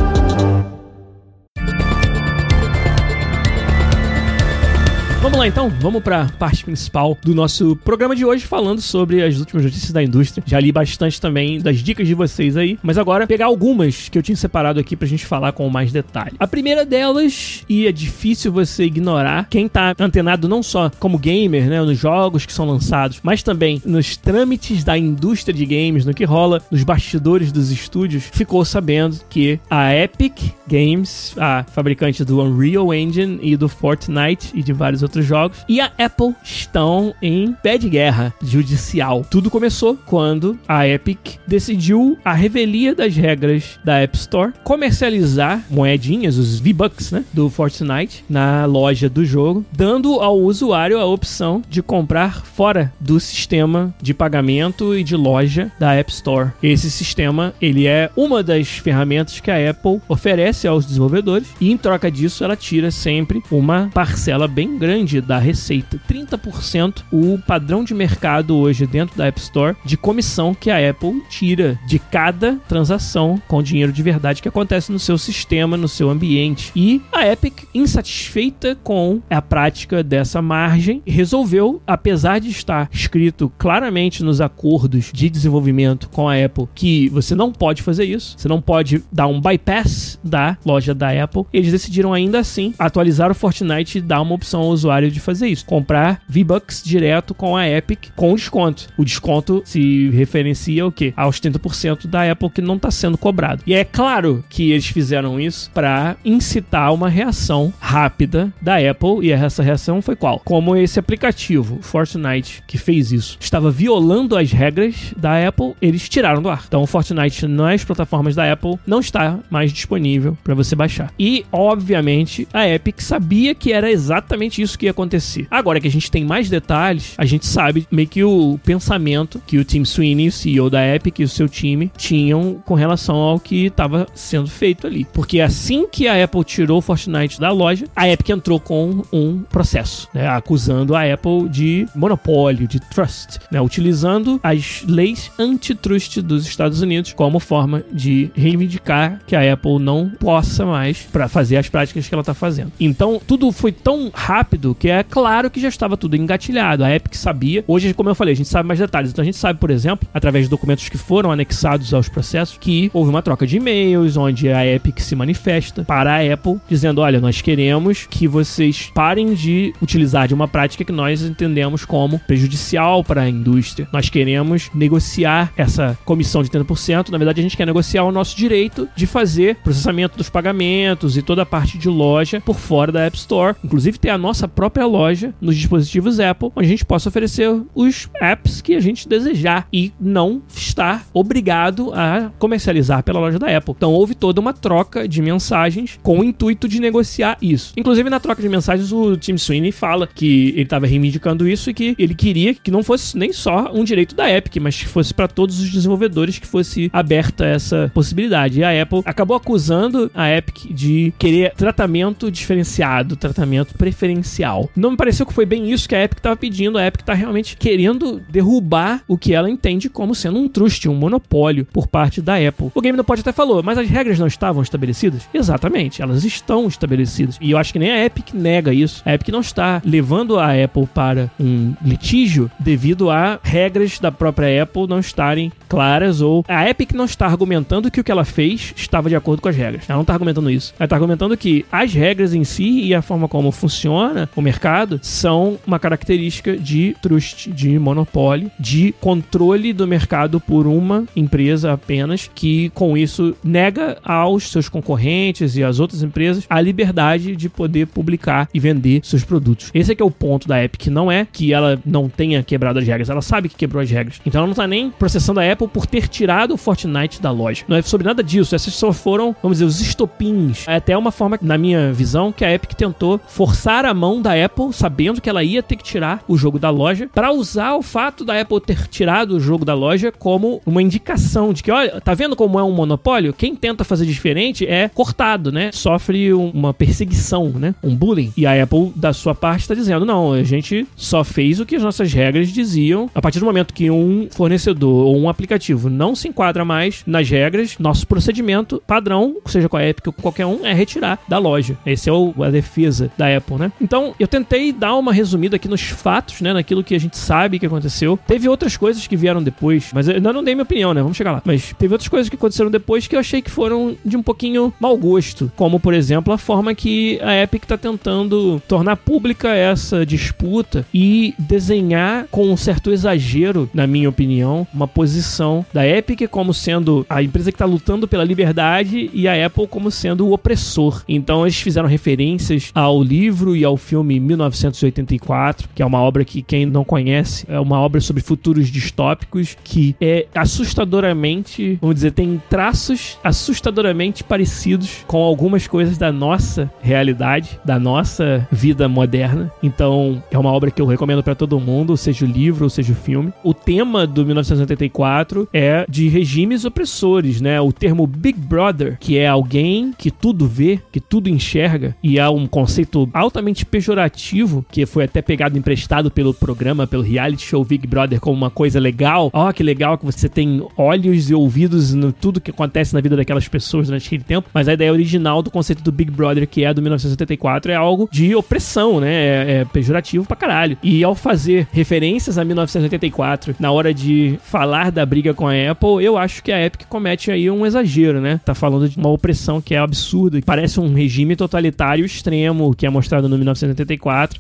lá 5.42 5.48
então, 5.48 5.70
vamos 5.80 6.04
para 6.04 6.22
a 6.22 6.30
parte 6.30 6.64
principal 6.64 7.18
do 7.24 7.34
nosso 7.34 7.76
programa 7.78 8.16
de 8.16 8.24
hoje, 8.24 8.46
falando 8.46 8.80
sobre 8.80 9.24
as 9.24 9.40
últimas 9.40 9.64
notícias 9.64 9.92
da 9.92 10.04
indústria. 10.04 10.44
Já 10.46 10.60
li 10.60 10.72
bastante 10.72 11.20
também 11.20 11.60
das 11.60 11.80
dicas 11.80 12.08
de 12.08 12.14
vocês 12.14 12.56
aí, 12.56 12.78
mas 12.84 12.96
agora 12.96 13.26
pegar 13.26 13.48
algumas 13.48 14.08
que 14.08 14.20
eu 14.20 14.22
tinha 14.22 14.36
separado 14.36 14.80
aqui 14.80 14.96
pra 14.96 15.08
gente 15.08 15.26
falar 15.26 15.52
com 15.52 15.68
mais 15.68 15.92
detalhe. 15.92 16.36
A 16.38 16.46
primeira 16.46 16.86
delas, 16.86 17.66
e 17.68 17.88
é 17.88 17.92
difícil 17.92 18.52
você 18.52 18.84
ignorar, 18.84 19.48
quem 19.50 19.68
tá 19.68 19.96
antenado 19.98 20.48
não 20.48 20.62
só 20.62 20.92
como 21.00 21.18
gamer, 21.18 21.68
né, 21.68 21.82
nos 21.82 21.98
jogos 21.98 22.46
que 22.46 22.54
são 22.54 22.68
lançados, 22.68 23.20
mas 23.24 23.42
também 23.42 23.82
nos 23.84 24.16
trâmites 24.16 24.84
da 24.84 24.96
indústria 24.96 25.56
de 25.56 25.66
games, 25.66 26.06
no 26.06 26.14
que 26.14 26.24
rola 26.24 26.62
nos 26.70 26.84
bastidores 26.84 27.52
dos 27.52 27.72
estúdios, 27.72 28.30
ficou 28.32 28.64
sabendo 28.64 29.20
que 29.28 29.60
a 29.68 29.92
Epic 29.96 30.54
Games, 30.68 31.34
a 31.38 31.64
fabricante 31.64 32.24
do 32.24 32.42
Unreal 32.42 32.94
Engine 32.94 33.40
e 33.42 33.58
do 33.58 33.68
Fortnite 33.68 34.52
e 34.54 34.62
de 34.62 34.72
vários 34.72 35.02
outros 35.02 35.31
jogos. 35.32 35.60
E 35.68 35.80
a 35.80 35.90
Apple 35.98 36.36
estão 36.44 37.14
em 37.22 37.54
pé 37.64 37.78
de 37.78 37.90
guerra 37.90 38.34
judicial. 38.44 39.26
Tudo 39.30 39.50
começou 39.50 39.98
quando 40.06 40.60
a 40.68 40.86
Epic 40.86 41.38
decidiu 41.48 42.18
a 42.26 42.34
revelia 42.34 42.94
das 42.94 43.16
regras 43.16 43.80
da 43.84 44.00
App 44.00 44.18
Store 44.18 44.52
comercializar 44.64 45.64
moedinhas, 45.70 46.38
os 46.38 46.60
V-Bucks, 46.60 47.12
né, 47.12 47.24
do 47.32 47.50
Fortnite 47.50 48.26
na 48.30 48.66
loja 48.66 49.10
do 49.10 49.24
jogo, 49.24 49.66
dando 49.72 50.20
ao 50.20 50.38
usuário 50.38 51.00
a 51.00 51.06
opção 51.06 51.62
de 51.70 51.82
comprar 51.82 52.46
fora 52.46 52.92
do 53.00 53.20
sistema 53.20 53.94
de 54.02 54.14
pagamento 54.14 54.94
e 54.96 55.04
de 55.04 55.16
loja 55.16 55.72
da 55.80 55.94
App 55.94 56.12
Store. 56.12 56.52
Esse 56.62 56.92
sistema, 56.92 57.54
ele 57.62 57.88
é 57.88 58.10
uma 58.18 58.44
das 58.44 58.68
ferramentas 58.68 59.40
que 59.40 59.50
a 59.50 59.70
Apple 59.70 60.02
oferece 60.10 60.68
aos 60.68 60.86
desenvolvedores 60.86 61.48
e 61.62 61.72
em 61.72 61.78
troca 61.78 62.12
disso 62.12 62.44
ela 62.44 62.56
tira 62.56 62.92
sempre 62.92 63.42
uma 63.50 63.90
parcela 63.94 64.48
bem 64.48 64.78
grande 64.78 65.21
da 65.22 65.38
receita, 65.38 66.00
30% 66.10 67.04
o 67.12 67.38
padrão 67.40 67.84
de 67.84 67.94
mercado 67.94 68.58
hoje 68.58 68.86
dentro 68.86 69.18
da 69.18 69.28
App 69.28 69.40
Store 69.40 69.76
de 69.86 69.98
comissão 69.98 70.54
que 70.54 70.70
a 70.70 70.90
Apple 70.90 71.22
tira 71.30 71.80
de 71.88 72.00
cada 72.00 72.58
transação 72.68 73.42
com 73.48 73.64
dinheiro 73.64 73.92
de 73.92 74.04
verdade 74.04 74.42
que 74.42 74.48
acontece 74.48 74.92
no 74.92 75.00
seu 75.00 75.18
sistema, 75.18 75.78
no 75.78 75.88
seu 75.88 76.10
ambiente. 76.10 76.72
E 76.76 77.02
a 77.12 77.28
Epic, 77.28 77.64
insatisfeita 77.74 78.78
com 78.84 79.22
a 79.30 79.42
prática 79.42 80.04
dessa 80.04 80.42
margem, 80.42 81.02
resolveu, 81.06 81.82
apesar 81.86 82.40
de 82.40 82.50
estar 82.50 82.90
escrito 82.92 83.52
claramente 83.58 84.24
nos 84.24 84.42
acordos 84.42 85.12
de 85.14 85.30
desenvolvimento 85.30 86.10
com 86.10 86.28
a 86.28 86.36
Apple 86.44 86.68
que 86.74 87.10
você 87.10 87.36
não 87.36 87.52
pode 87.52 87.82
fazer 87.82 88.06
isso, 88.06 88.36
você 88.38 88.48
não 88.48 88.62
pode 88.62 89.04
dar 89.12 89.28
um 89.28 89.40
bypass 89.40 90.20
da 90.24 90.58
loja 90.66 90.94
da 90.94 91.12
Apple, 91.24 91.46
eles 91.54 91.72
decidiram 91.72 92.14
ainda 92.14 92.40
assim 92.40 92.74
atualizar 92.78 93.32
o 93.32 93.36
Fortnite 93.36 93.98
e 93.98 94.02
dar 94.02 94.22
uma 94.22 94.36
opção 94.36 94.62
ao 94.62 94.70
usuário 94.70 95.01
usuário 95.02 95.12
de 95.12 95.20
fazer 95.20 95.48
isso. 95.48 95.66
Comprar 95.66 96.22
V-Bucks 96.28 96.84
direto 96.84 97.34
com 97.34 97.58
a 97.58 97.68
Epic 97.68 98.10
com 98.16 98.36
desconto. 98.36 98.88
O 98.98 99.04
desconto 99.04 99.62
se 99.66 100.10
referencia 100.10 100.84
ao 100.84 100.92
quê? 100.92 101.14
Aos 101.16 101.40
30% 101.40 102.08
da 102.08 102.30
Apple 102.30 102.50
que 102.50 102.62
não 102.62 102.76
está 102.76 102.92
sendo 102.92 103.18
cobrado. 103.18 103.64
E 103.66 103.74
é 103.74 103.84
claro 103.84 104.44
que 104.50 104.72
eles 104.72 104.88
fizeram 104.88 105.40
isso 105.40 105.72
para 105.74 106.16
incitar 106.24 106.94
uma 106.94 107.10
reação 107.10 107.74
rápida 107.80 108.54
da 108.62 108.78
Apple. 108.78 109.26
E 109.26 109.32
essa 109.32 109.64
reação 109.64 110.02
foi 110.02 110.16
qual? 110.16 110.40
Como 110.40 110.76
esse 110.76 111.00
aplicativo, 111.00 111.80
Fortnite, 111.82 112.64
que 112.68 112.78
fez 112.78 113.12
isso, 113.12 113.38
estava 113.40 113.72
violando 113.72 114.38
as 114.38 114.52
regras 114.52 115.14
da 115.18 115.48
Apple, 115.48 115.74
eles 115.82 116.08
tiraram 116.08 116.42
do 116.42 116.50
ar. 116.50 116.64
Então, 116.68 116.82
o 116.82 116.88
Fortnite 116.88 117.48
nas 117.48 117.84
plataformas 117.84 118.36
da 118.36 118.52
Apple 118.52 118.78
não 118.86 119.00
está 119.00 119.40
mais 119.50 119.72
disponível 119.72 120.38
para 120.44 120.54
você 120.54 120.76
baixar. 120.76 121.12
E, 121.18 121.46
obviamente, 121.52 122.48
a 122.54 122.68
Epic 122.68 123.02
sabia 123.02 123.56
que 123.56 123.72
era 123.72 123.92
exatamente 123.92 124.62
isso 124.62 124.78
que 124.78 124.86
ia 124.86 124.91
acontecer. 124.92 125.48
Agora 125.50 125.80
que 125.80 125.88
a 125.88 125.92
gente 125.92 126.12
tem 126.12 126.24
mais 126.24 126.50
detalhes, 126.50 127.14
a 127.18 127.26
gente 127.26 127.46
sabe 127.46 127.88
meio 127.92 128.08
que 128.08 128.24
o 128.24 128.60
pensamento 128.64 129.42
que 129.46 129.58
o 129.58 129.66
Tim 129.66 129.84
Sweeney, 129.84 130.28
o 130.28 130.32
CEO 130.32 130.70
da 130.70 130.86
Epic 130.96 131.20
e 131.20 131.24
o 131.24 131.30
seu 131.30 131.48
time 131.50 131.92
tinham 131.98 132.62
com 132.66 132.74
relação 132.74 133.16
ao 133.16 133.40
que 133.40 133.66
estava 133.66 134.08
sendo 134.14 134.50
feito 134.50 134.88
ali. 134.88 135.06
Porque 135.14 135.40
assim 135.40 135.88
que 135.88 136.08
a 136.08 136.24
Apple 136.24 136.44
tirou 136.44 136.80
o 136.80 136.82
Fortnite 136.82 137.40
da 137.40 137.52
loja, 137.52 137.86
a 137.96 138.08
Epic 138.08 138.30
entrou 138.30 138.60
com 138.60 139.04
um 139.12 139.40
processo, 139.44 140.08
né, 140.14 140.28
acusando 140.28 140.96
a 140.96 141.02
Apple 141.04 141.50
de 141.50 141.86
monopólio, 141.96 142.68
de 142.68 142.80
trust, 142.80 143.40
né, 143.52 143.62
utilizando 143.62 144.40
as 144.44 144.84
leis 144.88 145.32
antitrust 145.40 146.22
dos 146.22 146.46
Estados 146.46 146.82
Unidos 146.82 147.14
como 147.14 147.40
forma 147.40 147.84
de 147.92 148.32
reivindicar 148.36 149.22
que 149.26 149.36
a 149.36 149.54
Apple 149.54 149.80
não 149.80 150.10
possa 150.10 150.66
mais 150.66 151.04
para 151.12 151.28
fazer 151.28 151.58
as 151.58 151.70
práticas 151.70 152.08
que 152.08 152.14
ela 152.14 152.22
está 152.22 152.34
fazendo. 152.34 152.72
Então, 152.80 153.22
tudo 153.26 153.52
foi 153.52 153.72
tão 153.72 154.12
rápido 154.14 154.76
que 154.82 154.90
é 154.90 155.04
claro 155.04 155.52
que 155.52 155.60
já 155.60 155.68
estava 155.68 155.96
tudo 155.96 156.16
engatilhado. 156.16 156.84
A 156.84 156.90
Epic 156.90 157.14
sabia. 157.14 157.64
Hoje, 157.68 157.94
como 157.94 158.10
eu 158.10 158.16
falei, 158.16 158.34
a 158.34 158.36
gente 158.36 158.50
sabe 158.50 158.68
mais 158.68 158.80
detalhes. 158.80 159.12
Então 159.12 159.22
a 159.22 159.26
gente 159.26 159.38
sabe, 159.38 159.60
por 159.60 159.70
exemplo, 159.70 160.10
através 160.12 160.46
de 160.46 160.50
documentos 160.50 160.90
que 160.90 160.98
foram 160.98 161.32
anexados 161.32 161.94
aos 161.94 162.10
processos, 162.10 162.58
que 162.58 162.90
houve 162.92 163.12
uma 163.12 163.22
troca 163.22 163.46
de 163.46 163.58
e-mails 163.58 164.18
onde 164.18 164.50
a 164.50 164.66
Epic 164.66 165.00
se 165.00 165.16
manifesta 165.16 165.84
para 165.84 166.16
a 166.16 166.34
Apple 166.34 166.60
dizendo: 166.68 167.00
olha, 167.00 167.22
nós 167.22 167.44
queremos 167.44 168.08
que 168.10 168.28
vocês 168.28 168.90
parem 168.96 169.36
de 169.36 169.72
utilizar 169.80 170.28
de 170.28 170.34
uma 170.34 170.48
prática 170.48 170.84
que 170.84 170.92
nós 170.92 171.22
entendemos 171.22 171.86
como 171.86 172.18
prejudicial 172.18 173.04
para 173.04 173.22
a 173.22 173.30
indústria. 173.30 173.88
Nós 173.94 174.10
queremos 174.10 174.72
negociar 174.74 175.54
essa 175.56 175.96
comissão 176.04 176.42
de 176.42 176.50
30%. 176.50 177.10
Na 177.10 177.20
verdade, 177.20 177.40
a 177.40 177.44
gente 177.44 177.56
quer 177.56 177.68
negociar 177.68 178.04
o 178.04 178.12
nosso 178.12 178.36
direito 178.36 178.90
de 178.96 179.06
fazer 179.06 179.58
processamento 179.58 180.18
dos 180.18 180.28
pagamentos 180.28 181.16
e 181.18 181.22
toda 181.22 181.44
a 181.44 181.46
parte 181.46 181.78
de 181.78 181.88
loja 181.88 182.42
por 182.42 182.56
fora 182.56 182.92
da 182.92 183.06
App 183.06 183.16
Store. 183.16 183.56
Inclusive, 183.64 184.00
ter 184.00 184.10
a 184.10 184.18
nossa 184.18 184.48
própria 184.48 184.71
loja 184.86 185.34
nos 185.40 185.56
dispositivos 185.56 186.20
Apple, 186.20 186.52
onde 186.56 186.68
a 186.68 186.70
gente 186.70 186.86
possa 186.86 187.10
oferecer 187.10 187.50
os 187.76 188.10
apps 188.22 188.62
que 188.62 188.76
a 188.76 188.80
gente 188.80 189.08
desejar 189.08 189.68
e 189.72 189.92
não 190.00 190.42
estar 190.56 191.06
obrigado 191.14 191.92
a 191.94 192.32
comercializar 192.40 193.04
pela 193.04 193.20
loja 193.20 193.38
da 193.38 193.56
Apple. 193.56 193.74
Então, 193.78 193.92
houve 193.92 194.16
toda 194.16 194.40
uma 194.40 194.54
troca 194.54 195.08
de 195.08 195.22
mensagens 195.22 196.00
com 196.02 196.20
o 196.20 196.24
intuito 196.24 196.68
de 196.68 196.80
negociar 196.80 197.38
isso. 197.42 197.74
Inclusive, 197.78 198.10
na 198.10 198.20
troca 198.20 198.42
de 198.42 198.50
mensagens, 198.50 198.92
o 198.92 199.18
Tim 199.18 199.38
Sweeney 199.38 199.72
fala 199.72 200.08
que 200.08 200.50
ele 200.50 200.62
estava 200.62 200.88
reivindicando 200.88 201.48
isso 201.48 201.70
e 201.70 201.74
que 201.74 201.96
ele 201.98 202.16
queria 202.16 202.54
que 202.54 202.72
não 202.72 202.84
fosse 202.84 203.18
nem 203.18 203.34
só 203.34 203.72
um 203.74 203.84
direito 203.84 204.16
da 204.16 204.30
Epic, 204.30 204.58
mas 204.58 204.78
que 204.78 204.88
fosse 204.88 205.14
para 205.14 205.28
todos 205.28 205.60
os 205.60 205.70
desenvolvedores 205.70 206.40
que 206.40 206.48
fosse 206.48 206.90
aberta 206.94 207.46
essa 207.46 207.92
possibilidade. 207.94 208.60
E 208.60 208.64
a 208.64 208.82
Apple 208.82 209.02
acabou 209.06 209.36
acusando 209.36 210.12
a 210.14 210.30
Epic 210.30 210.72
de 210.72 211.14
querer 211.18 211.54
tratamento 211.56 212.32
diferenciado, 212.32 213.16
tratamento 213.16 213.74
preferencial. 213.76 214.61
Não 214.76 214.92
me 214.92 214.98
pareceu 214.98 215.26
que 215.26 215.34
foi 215.34 215.46
bem 215.46 215.72
isso 215.72 215.88
que 215.88 215.96
a 215.96 216.04
Epic 216.04 216.20
estava 216.20 216.36
pedindo. 216.36 216.78
A 216.78 216.86
Epic 216.86 217.02
está 217.02 217.14
realmente 217.14 217.58
querendo 217.58 218.22
derrubar 218.30 219.04
o 219.08 219.18
que 219.18 219.34
ela 219.34 219.50
entende 219.50 219.90
como 219.90 220.16
sendo 220.16 220.40
um 220.40 220.48
trust, 220.48 220.88
um 220.88 220.96
monopólio 220.96 221.66
por 221.66 221.88
parte 221.88 222.22
da 222.22 222.36
Apple. 222.36 222.72
O 222.74 222.82
Game 222.82 222.98
no 222.98 223.04
Pod 223.04 223.22
até 223.22 223.32
falou, 223.32 223.62
mas 223.64 223.78
as 223.78 223.90
regras 223.90 224.20
não 224.20 224.28
estavam 224.28 224.62
estabelecidas? 224.62 225.28
Exatamente, 225.34 226.02
elas 226.02 226.24
estão 226.24 226.68
estabelecidas. 226.68 227.38
E 227.42 227.52
eu 227.52 227.58
acho 227.58 227.74
que 227.74 227.80
nem 227.80 227.92
a 227.92 228.06
Epic 228.06 228.34
nega 228.34 228.74
isso. 228.74 229.02
A 229.06 229.14
Epic 229.14 229.30
não 229.30 229.42
está 229.42 229.82
levando 229.86 230.40
a 230.40 230.52
Apple 230.52 230.88
para 230.88 231.32
um 231.40 231.74
litígio 231.84 232.50
devido 232.60 233.10
a 233.10 233.40
regras 233.44 234.00
da 234.00 234.12
própria 234.12 234.64
Apple 234.64 234.88
não 234.88 235.00
estarem 235.00 235.52
claras 235.68 236.22
ou 236.22 236.44
a 236.48 236.70
Epic 236.70 236.94
não 236.94 237.06
está 237.06 237.26
argumentando 237.26 237.90
que 237.90 238.00
o 238.00 238.04
que 238.04 238.12
ela 238.12 238.26
fez 238.26 238.74
estava 238.76 239.10
de 239.10 239.16
acordo 239.16 239.42
com 239.42 239.50
as 239.50 239.56
regras. 239.56 239.84
Ela 239.88 239.98
não 239.98 240.02
está 240.02 240.14
argumentando 240.14 240.50
isso. 240.50 240.74
Ela 240.78 240.86
está 240.86 240.96
argumentando 240.96 241.38
que 241.38 241.66
as 241.72 241.94
regras 241.94 242.34
em 242.34 242.44
si 242.44 242.82
e 242.82 242.94
a 242.94 243.02
forma 243.02 243.28
como 243.28 243.52
funciona 243.52 244.30
o 244.36 244.42
mercado 244.52 245.00
são 245.02 245.58
uma 245.66 245.80
característica 245.80 246.58
de 246.58 246.94
trust, 247.02 247.50
de 247.52 247.80
monopólio, 247.80 248.52
de 248.60 248.94
controle 249.00 249.72
do 249.72 249.88
mercado 249.88 250.42
por 250.42 250.68
uma 250.68 251.06
empresa 251.16 251.72
apenas, 251.72 252.30
que 252.36 252.70
com 252.72 252.98
isso 252.98 253.34
nega 253.42 253.98
aos 254.04 254.52
seus 254.52 254.68
concorrentes 254.68 255.56
e 255.56 255.64
às 255.64 255.80
outras 255.80 256.04
empresas 256.04 256.46
a 256.50 256.60
liberdade 256.60 257.34
de 257.34 257.48
poder 257.48 257.88
publicar 257.88 258.50
e 258.54 258.60
vender 258.60 259.00
seus 259.04 259.24
produtos. 259.24 259.72
Esse 259.74 259.94
é 259.94 259.96
que 259.96 260.04
é 260.04 260.06
o 260.06 260.12
ponto 260.12 260.50
da 260.50 260.62
Epic, 260.62 260.88
não 260.88 261.10
é 261.10 261.26
que 261.32 261.54
ela 261.54 261.80
não 261.86 262.10
tenha 262.10 262.44
quebrado 262.44 262.80
as 262.80 262.86
regras, 262.86 263.10
ela 263.10 263.22
sabe 263.22 263.48
que 263.48 263.56
quebrou 263.56 263.82
as 263.82 263.90
regras. 263.90 264.20
Então 264.26 264.40
ela 264.40 264.48
não 264.48 264.52
está 264.52 264.68
nem 264.68 264.92
processando 264.92 265.40
a 265.40 265.50
Apple 265.50 265.70
por 265.70 265.86
ter 265.86 266.10
tirado 266.10 266.54
o 266.54 266.58
Fortnite 266.58 267.22
da 267.22 267.32
loja. 267.32 267.64
Não 267.70 267.78
é 267.78 267.82
sobre 267.82 268.06
nada 268.06 268.22
disso, 268.22 268.54
essas 268.54 268.74
só 268.74 268.92
foram, 268.92 269.34
vamos 269.42 269.60
dizer, 269.60 269.66
os 269.66 269.80
estopins. 269.80 270.68
É 270.68 270.76
até 270.76 270.98
uma 270.98 271.12
forma, 271.12 271.40
na 271.42 271.58
minha 271.58 271.94
visão, 271.94 272.34
que 272.34 272.44
a 272.44 272.54
Epic 272.54 272.74
tentou 272.74 273.18
forçar 273.28 273.86
a 273.86 273.94
mão 273.94 274.22
da 274.22 274.41
Apple, 274.46 274.74
sabendo 274.74 275.22
que 275.22 275.30
ela 275.30 275.44
ia 275.44 275.64
ter 275.64 275.76
que 275.76 275.84
tirar 275.84 276.24
o 276.28 276.38
jogo 276.38 276.60
da 276.60 276.70
loja, 276.70 277.10
para 277.14 277.32
usar 277.32 277.76
o 277.76 277.82
fato 277.82 278.24
da 278.24 278.40
Apple 278.40 278.62
ter 278.62 278.88
tirado 278.88 279.36
o 279.36 279.40
jogo 279.40 279.66
da 279.66 279.74
loja 279.74 280.12
como 280.12 280.62
uma 280.66 280.82
indicação 280.82 281.54
de 281.54 281.64
que, 281.64 281.72
olha, 281.72 282.02
tá 282.02 282.14
vendo 282.14 282.36
como 282.36 282.60
é 282.60 282.64
um 282.64 282.72
monopólio? 282.72 283.34
Quem 283.34 283.56
tenta 283.56 283.84
fazer 283.84 284.06
diferente 284.06 284.66
é 284.66 284.90
cortado, 284.90 285.52
né? 285.52 285.72
Sofre 285.74 286.34
uma 286.34 286.74
perseguição, 286.74 287.50
né? 287.50 287.76
Um 287.84 287.96
bullying. 287.96 288.34
E 288.36 288.46
a 288.46 288.64
Apple, 288.64 288.92
da 288.96 289.14
sua 289.14 289.36
parte, 289.36 289.62
está 289.62 289.76
dizendo: 289.76 290.06
não, 290.06 290.34
a 290.34 290.44
gente 290.44 290.88
só 290.96 291.24
fez 291.24 291.60
o 291.60 291.66
que 291.66 291.76
as 291.76 291.84
nossas 291.84 292.12
regras 292.14 292.50
diziam. 292.50 293.10
A 293.14 293.22
partir 293.22 293.40
do 293.40 293.46
momento 293.46 293.74
que 293.74 293.90
um 293.90 294.28
fornecedor 294.32 295.06
ou 295.06 295.18
um 295.18 295.30
aplicativo 295.30 295.90
não 295.90 296.16
se 296.16 296.28
enquadra 296.28 296.64
mais 296.66 297.04
nas 297.06 297.30
regras, 297.30 297.76
nosso 297.80 298.08
procedimento 298.08 298.82
padrão, 298.86 299.38
seja 299.46 299.70
com 299.70 299.78
a 299.78 299.86
Epic 299.86 300.08
ou 300.08 300.14
com 300.14 300.22
qualquer 300.22 300.46
um, 300.46 300.66
é 300.66 300.74
retirar 300.74 301.20
da 301.28 301.38
loja. 301.38 301.78
Esse 301.86 302.10
é 302.10 302.14
o, 302.14 302.34
a 302.42 302.50
defesa 302.50 303.12
da 303.18 303.36
Apple, 303.36 303.58
né? 303.58 303.72
Então, 303.82 304.14
eu 304.20 304.28
tentei 304.32 304.72
dar 304.72 304.96
uma 304.96 305.12
resumida 305.12 305.58
aqui 305.58 305.68
nos 305.68 305.82
fatos, 305.82 306.40
né? 306.40 306.54
Naquilo 306.54 306.84
que 306.84 306.96
a 306.96 307.00
gente 307.00 307.18
sabe 307.18 307.60
que 307.60 307.66
aconteceu. 307.66 308.18
Teve 308.26 308.48
outras 308.48 308.78
coisas 308.78 309.06
que 309.06 309.18
vieram 309.18 309.44
depois, 309.44 309.92
mas 309.94 310.08
eu 310.08 310.16
ainda 310.16 310.32
não 310.32 310.44
dei 310.44 310.56
minha 310.56 310.64
opinião, 310.64 310.94
né? 310.94 311.02
Vamos 311.02 311.18
chegar 311.18 311.34
lá. 311.34 311.42
Mas 311.44 311.74
teve 311.78 311.94
outras 311.94 312.08
coisas 312.08 312.30
que 312.30 312.36
aconteceram 312.38 312.72
depois 312.72 313.08
que 313.08 313.16
eu 313.16 313.20
achei 313.20 313.42
que 313.42 313.52
foram 313.52 313.96
de 314.06 314.16
um 314.16 314.24
pouquinho 314.24 314.74
mau 314.80 314.96
gosto. 314.98 315.52
Como, 315.56 315.80
por 315.80 315.94
exemplo, 315.94 316.34
a 316.34 316.38
forma 316.38 316.74
que 316.74 317.20
a 317.22 317.36
Epic 317.44 317.66
tá 317.66 317.78
tentando 317.78 318.62
tornar 318.68 318.96
pública 318.96 319.50
essa 319.50 320.06
disputa 320.06 320.86
e 320.94 321.34
desenhar 321.38 322.26
com 322.32 322.50
um 322.50 322.56
certo 322.56 322.92
exagero, 322.92 323.70
na 323.74 323.86
minha 323.86 324.08
opinião, 324.08 324.66
uma 324.74 324.88
posição 324.88 325.66
da 325.74 325.86
Epic 325.86 326.30
como 326.30 326.54
sendo 326.54 327.06
a 327.10 327.22
empresa 327.22 327.52
que 327.52 327.58
tá 327.58 327.66
lutando 327.66 328.08
pela 328.08 328.24
liberdade 328.24 329.10
e 329.14 329.28
a 329.28 329.46
Apple 329.46 329.68
como 329.68 329.92
sendo 329.92 330.26
o 330.28 330.34
opressor. 330.34 331.04
Então 331.08 331.44
eles 331.44 331.60
fizeram 331.60 331.90
referências 331.90 332.72
ao 332.74 333.04
livro 333.04 333.56
e 333.56 333.66
ao 333.66 333.76
filme 333.76 334.11
1984, 334.20 335.70
que 335.74 335.82
é 335.82 335.86
uma 335.86 336.00
obra 336.00 336.26
que 336.26 336.42
quem 336.42 336.66
não 336.66 336.84
conhece 336.84 337.46
é 337.48 337.60
uma 337.60 337.80
obra 337.80 338.02
sobre 338.02 338.22
futuros 338.22 338.70
distópicos 338.70 339.58
que 339.64 339.96
é 340.00 340.28
assustadoramente, 340.34 341.78
vamos 341.82 341.96
dizer, 341.96 342.12
tem 342.12 342.42
traços 342.50 343.18
assustadoramente 343.24 344.24
parecidos 344.24 345.04
com 345.08 345.22
algumas 345.24 345.68
coisas 345.68 345.98
da 345.98 346.12
nossa 346.12 346.72
realidade, 346.82 347.60
da 347.64 347.80
nossa 347.80 348.48
vida 348.52 348.88
moderna. 348.88 349.52
Então, 349.62 350.24
é 350.32 350.38
uma 350.38 350.52
obra 350.52 350.72
que 350.72 350.82
eu 350.82 350.86
recomendo 350.86 351.24
para 351.24 351.36
todo 351.36 351.60
mundo, 351.60 351.98
seja 351.98 352.26
o 352.26 352.28
livro 352.28 352.66
ou 352.66 352.70
seja 352.70 352.94
o 352.94 352.96
filme. 352.96 353.34
O 353.44 353.54
tema 353.54 354.08
do 354.08 354.26
1984 354.26 355.48
é 355.54 355.86
de 355.88 356.08
regimes 356.08 356.66
opressores, 356.66 357.42
né? 357.42 357.60
O 357.62 357.72
termo 357.72 358.06
Big 358.08 358.40
Brother, 358.40 358.98
que 359.00 359.18
é 359.18 359.28
alguém 359.28 359.94
que 359.98 360.12
tudo 360.12 360.48
vê, 360.48 360.80
que 360.92 361.00
tudo 361.00 361.30
enxerga, 361.30 361.96
e 362.02 362.20
há 362.20 362.30
um 362.30 362.48
conceito 362.48 363.10
altamente 363.14 363.66
pejorativo, 363.66 364.01
que 364.10 364.86
foi 364.86 365.06
até 365.06 365.22
pegado 365.22 365.58
emprestado 365.58 366.10
pelo 366.10 366.34
programa, 366.34 366.88
pelo 366.88 367.04
reality 367.04 367.46
show 367.46 367.64
Big 367.64 367.88
Brother 367.88 368.20
como 368.20 368.36
uma 368.36 368.50
coisa 368.50 368.80
legal. 368.80 369.30
Ó, 369.34 369.50
oh, 369.50 369.54
que 369.54 369.64
legal 369.64 369.98
que 369.98 370.06
você 370.06 370.28
tem 370.28 370.66
olhos 370.78 371.30
e 371.30 371.34
ouvidos 371.34 371.94
no 371.94 372.12
tudo 372.12 372.42
que 372.42 372.52
acontece 372.52 372.94
na 372.94 373.02
vida 373.02 373.16
daquelas 373.16 373.48
pessoas 373.48 373.88
durante 373.88 374.08
aquele 374.08 374.24
tempo, 374.24 374.50
mas 374.54 374.68
a 374.68 374.74
ideia 374.74 374.92
original 374.92 375.42
do 375.42 375.52
conceito 375.52 375.84
do 375.84 375.92
Big 375.92 376.12
Brother, 376.12 376.48
que 376.48 376.64
é 376.64 376.74
do 376.74 376.82
1984, 376.82 377.72
é 377.72 377.76
algo 377.76 378.10
de 378.12 378.36
opressão, 378.36 379.00
né? 379.00 379.12
É, 379.12 379.52
é 379.62 379.66
pejorativo 379.66 380.26
pra 380.26 380.36
caralho. 380.36 380.78
E 380.82 381.04
ao 381.04 381.16
fazer 381.16 381.68
referências 381.72 382.38
a 382.38 382.44
1984 382.44 383.56
na 383.60 383.72
hora 383.72 383.94
de 383.94 384.38
falar 384.44 384.92
da 384.92 385.06
briga 385.06 385.34
com 385.34 385.48
a 385.48 385.54
Apple, 385.72 386.04
eu 386.04 386.18
acho 386.18 386.44
que 386.44 386.52
a 386.52 386.66
Epic 386.66 386.86
comete 386.88 387.32
aí 387.32 387.50
um 387.50 387.66
exagero, 387.66 388.20
né? 388.20 388.40
Tá 388.44 388.54
falando 388.54 388.90
de 388.90 388.98
uma 388.98 389.10
opressão 389.10 389.62
que 389.62 389.76
é 389.76 389.78
absurda, 389.78 390.40
que 390.40 390.46
parece 390.46 390.80
um 390.80 390.94
regime 390.94 391.36
totalitário 391.36 392.06
extremo 392.06 392.74
que 392.76 392.86
é 392.86 392.90
mostrado 392.90 393.28
no 393.28 393.38
1984 393.38 393.91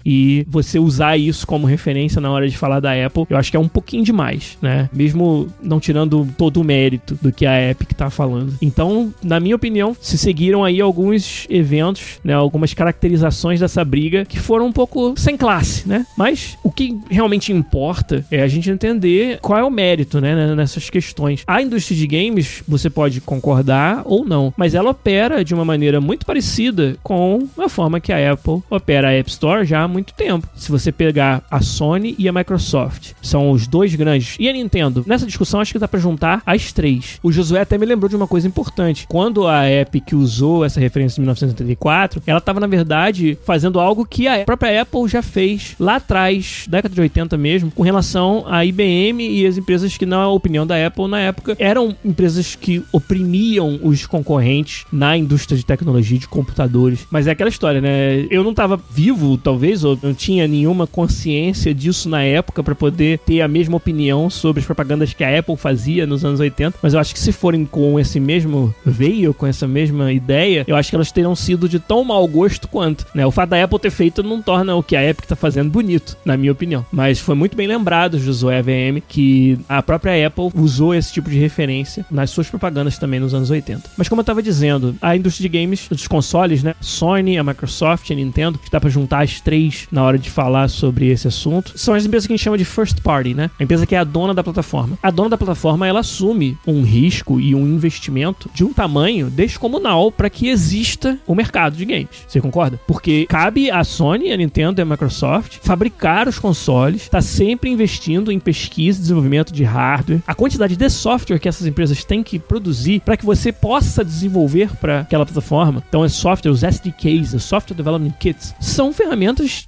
e 0.06 0.46
você 0.48 0.80
usar 0.80 1.18
isso 1.18 1.46
como 1.46 1.68
referência 1.68 2.22
na 2.22 2.32
hora 2.32 2.48
de 2.48 2.58
falar 2.58 2.80
da 2.80 2.94
Apple, 2.94 3.26
eu 3.30 3.38
acho 3.38 3.52
que 3.52 3.58
é 3.58 3.60
um 3.60 3.68
pouquinho 3.68 4.04
demais, 4.04 4.58
né? 4.62 4.90
Mesmo 4.94 5.48
não 5.62 5.80
tirando 5.80 6.28
todo 6.38 6.62
o 6.62 6.64
mérito 6.64 7.18
do 7.22 7.32
que 7.32 7.46
a 7.46 7.70
Epic 7.70 7.94
tá 7.94 8.10
falando. 8.10 8.54
Então, 8.62 9.14
na 9.24 9.40
minha 9.40 9.56
opinião, 9.56 9.96
se 10.00 10.18
seguiram 10.18 10.64
aí 10.64 10.82
alguns 10.82 11.48
eventos, 11.50 12.20
né, 12.24 12.34
algumas 12.34 12.74
caracterizações 12.74 13.60
dessa 13.60 13.84
briga 13.84 14.26
que 14.26 14.40
foram 14.40 14.68
um 14.68 14.72
pouco 14.72 15.14
sem 15.18 15.38
classe, 15.38 15.88
né? 15.88 16.06
Mas 16.18 16.58
o 16.64 16.72
que 16.72 16.98
realmente 17.10 17.52
importa 17.52 18.26
é 18.32 18.42
a 18.42 18.48
gente 18.48 18.70
entender 18.70 19.40
qual 19.42 19.58
é 19.58 19.64
o 19.64 19.70
mérito, 19.70 20.22
né, 20.22 20.56
nessas 20.56 20.90
questões. 20.90 21.44
A 21.48 21.62
indústria 21.62 21.98
de 21.98 22.08
games, 22.08 22.64
você 22.68 22.90
pode 22.90 23.22
concordar 23.22 24.04
ou 24.06 24.26
não, 24.26 24.54
mas 24.56 24.74
ela 24.74 24.92
opera 24.92 25.44
de 25.44 25.54
uma 25.54 25.66
maneira 25.66 26.00
muito 26.00 26.26
parecida 26.26 26.96
com 27.04 27.48
a 27.58 27.70
forma 27.70 28.00
que 28.00 28.12
a 28.12 28.34
Apple 28.34 28.62
opera 28.70 29.10
a 29.10 29.12
App 29.14 29.30
Store 29.30 29.41
já 29.66 29.84
há 29.84 29.88
muito 29.88 30.14
tempo. 30.14 30.48
Se 30.56 30.72
você 30.72 30.92
pegar 30.92 31.44
a 31.50 31.62
Sony 31.62 32.16
e 32.18 32.28
a 32.30 32.32
Microsoft, 32.32 33.14
são 33.22 33.52
os 33.52 33.68
dois 33.68 33.94
grandes. 33.96 34.36
E 34.40 34.48
a 34.48 34.54
Nintendo? 34.54 35.04
Nessa 35.08 35.26
discussão 35.26 35.60
acho 35.60 35.74
que 35.74 35.80
dá 35.80 35.88
para 35.88 36.00
juntar 36.00 36.42
as 36.46 36.72
três. 36.72 37.20
O 37.24 37.32
Josué 37.32 37.62
até 37.62 37.78
me 37.78 37.86
lembrou 37.86 38.08
de 38.08 38.16
uma 38.16 38.28
coisa 38.28 38.48
importante. 38.48 39.06
Quando 39.08 39.48
a 39.48 39.70
Epic 39.70 40.14
usou 40.14 40.64
essa 40.64 40.80
referência 40.80 41.16
de 41.16 41.22
1984, 41.22 42.22
ela 42.26 42.40
estava 42.40 42.60
na 42.60 42.68
verdade 42.68 43.38
fazendo 43.46 43.80
algo 43.80 44.06
que 44.06 44.28
a 44.28 44.46
própria 44.46 44.82
Apple 44.82 45.08
já 45.08 45.22
fez 45.22 45.76
lá 45.80 45.96
atrás, 45.96 46.66
década 46.70 46.94
de 46.94 47.02
80 47.02 47.38
mesmo, 47.38 47.72
com 47.72 47.84
relação 47.84 48.46
à 48.48 48.64
IBM 48.64 49.28
e 49.28 49.46
as 49.46 49.58
empresas 49.58 49.98
que 49.98 50.06
na 50.06 50.28
opinião 50.28 50.68
da 50.68 50.86
Apple 50.86 51.08
na 51.08 51.20
época 51.20 51.56
eram 51.60 51.96
empresas 52.04 52.56
que 52.56 52.84
oprimiam 52.92 53.80
os 53.84 54.06
concorrentes 54.06 54.86
na 54.92 55.18
indústria 55.18 55.58
de 55.58 55.66
tecnologia 55.66 56.20
de 56.20 56.28
computadores. 56.28 57.08
Mas 57.10 57.28
é 57.28 57.32
aquela 57.32 57.50
história, 57.50 57.82
né? 57.82 58.28
Eu 58.30 58.44
não 58.44 58.52
estava 58.52 58.80
vivo 58.90 59.31
talvez, 59.38 59.84
ou 59.84 59.98
não 60.02 60.14
tinha 60.14 60.48
nenhuma 60.48 60.88
consciência 60.88 61.74
disso 61.74 62.10
na 62.10 62.24
época 62.24 62.64
para 62.64 62.76
poder 62.76 63.20
ter 63.20 63.42
a 63.42 63.48
mesma 63.48 63.78
opinião 63.78 64.30
sobre 64.30 64.60
as 64.60 64.66
propagandas 64.66 65.14
que 65.14 65.24
a 65.24 65.40
Apple 65.40 65.56
fazia 65.56 66.06
nos 66.06 66.24
anos 66.26 66.40
80, 66.40 66.78
mas 66.82 66.94
eu 66.94 67.00
acho 67.00 67.14
que 67.14 67.20
se 67.20 67.32
forem 67.32 67.66
com 67.66 68.00
esse 68.00 68.20
mesmo 68.20 68.74
veio, 68.86 69.34
com 69.34 69.48
essa 69.48 69.68
mesma 69.68 70.12
ideia, 70.12 70.64
eu 70.68 70.76
acho 70.76 70.90
que 70.90 70.96
elas 70.96 71.12
terão 71.12 71.36
sido 71.36 71.68
de 71.68 71.80
tão 71.80 72.04
mau 72.04 72.28
gosto 72.28 72.68
quanto, 72.68 73.06
né? 73.14 73.26
O 73.26 73.32
fato 73.32 73.50
da 73.50 73.64
Apple 73.64 73.80
ter 73.80 73.92
feito 73.92 74.24
não 74.24 74.42
torna 74.42 74.76
o 74.76 74.84
que 74.84 74.96
a 74.96 75.08
Epic 75.08 75.26
tá 75.26 75.36
fazendo 75.36 75.70
bonito, 75.70 76.18
na 76.26 76.38
minha 76.38 76.52
opinião. 76.52 76.86
Mas 76.92 77.20
foi 77.20 77.36
muito 77.36 77.56
bem 77.56 77.68
lembrado, 77.68 78.20
Josué 78.20 78.60
AVM, 78.60 79.02
que 79.08 79.60
a 79.68 79.82
própria 79.82 80.28
Apple 80.28 80.52
usou 80.56 80.94
esse 80.94 81.12
tipo 81.14 81.30
de 81.30 81.38
referência 81.38 82.06
nas 82.10 82.30
suas 82.30 82.50
propagandas 82.50 82.98
também 82.98 83.20
nos 83.20 83.34
anos 83.34 83.50
80. 83.50 83.90
Mas 83.98 84.08
como 84.10 84.22
eu 84.22 84.26
tava 84.26 84.42
dizendo, 84.42 84.96
a 85.02 85.16
indústria 85.16 85.50
de 85.50 85.58
games, 85.58 85.88
dos 85.90 86.08
consoles, 86.08 86.64
né? 86.64 86.76
Sony, 86.80 87.38
a 87.38 87.44
Microsoft, 87.44 88.10
a 88.12 88.16
Nintendo, 88.16 88.60
que 88.60 88.70
dá 88.70 88.80
pra 88.80 88.90
juntar 88.90 89.21
as 89.22 89.40
três 89.40 89.88
na 89.92 90.04
hora 90.04 90.18
de 90.18 90.30
falar 90.30 90.68
sobre 90.68 91.08
esse 91.10 91.28
assunto, 91.28 91.74
são 91.76 91.94
as 91.94 92.06
empresas 92.06 92.28
que 92.28 92.34
a 92.34 92.36
gente 92.36 92.44
chama 92.44 92.58
de 92.58 92.66
first 92.66 93.02
party, 93.02 93.34
né? 93.34 93.50
A 93.60 93.64
empresa 93.64 93.86
que 93.86 93.96
é 93.96 94.00
a 94.00 94.04
dona 94.04 94.34
da 94.34 94.44
plataforma. 94.44 94.98
A 95.02 95.12
dona 95.12 95.30
da 95.30 95.38
plataforma, 95.38 95.88
ela 95.88 96.00
assume 96.00 96.58
um 96.66 96.84
risco 96.84 97.40
e 97.40 97.56
um 97.56 97.68
investimento 97.68 98.50
de 98.54 98.64
um 98.64 98.74
tamanho 98.74 99.30
descomunal 99.30 100.12
para 100.12 100.30
que 100.30 100.48
exista 100.48 101.18
o 101.26 101.36
mercado 101.36 101.76
de 101.76 101.86
games. 101.86 102.26
Você 102.28 102.42
concorda? 102.42 102.80
Porque 102.88 103.26
cabe 103.28 103.70
a 103.70 103.84
Sony, 103.84 104.32
a 104.32 104.38
Nintendo 104.38 104.80
e 104.80 104.84
a 104.84 104.86
Microsoft 104.86 105.58
fabricar 105.62 106.28
os 106.28 106.40
consoles, 106.40 107.10
tá 107.10 107.22
sempre 107.22 107.70
investindo 107.70 108.32
em 108.32 108.40
pesquisa 108.40 109.00
e 109.00 109.02
desenvolvimento 109.02 109.54
de 109.54 109.64
hardware. 109.64 110.22
A 110.26 110.36
quantidade 110.36 110.76
de 110.76 110.90
software 110.90 111.40
que 111.40 111.48
essas 111.48 111.68
empresas 111.68 112.04
têm 112.04 112.24
que 112.24 112.40
produzir 112.40 113.02
para 113.02 113.18
que 113.18 113.26
você 113.26 113.52
possa 113.52 114.04
desenvolver 114.04 114.76
para 114.78 115.02
aquela 115.02 115.26
plataforma. 115.26 115.84
Então, 115.88 116.04
é 116.04 116.10
software, 116.10 116.52
os 116.52 116.64
SDKs, 116.64 117.34
os 117.34 117.44
Software 117.44 117.76
Development 117.76 118.14
Kits, 118.20 118.56
são 118.60 118.94
ferramentas 118.94 119.11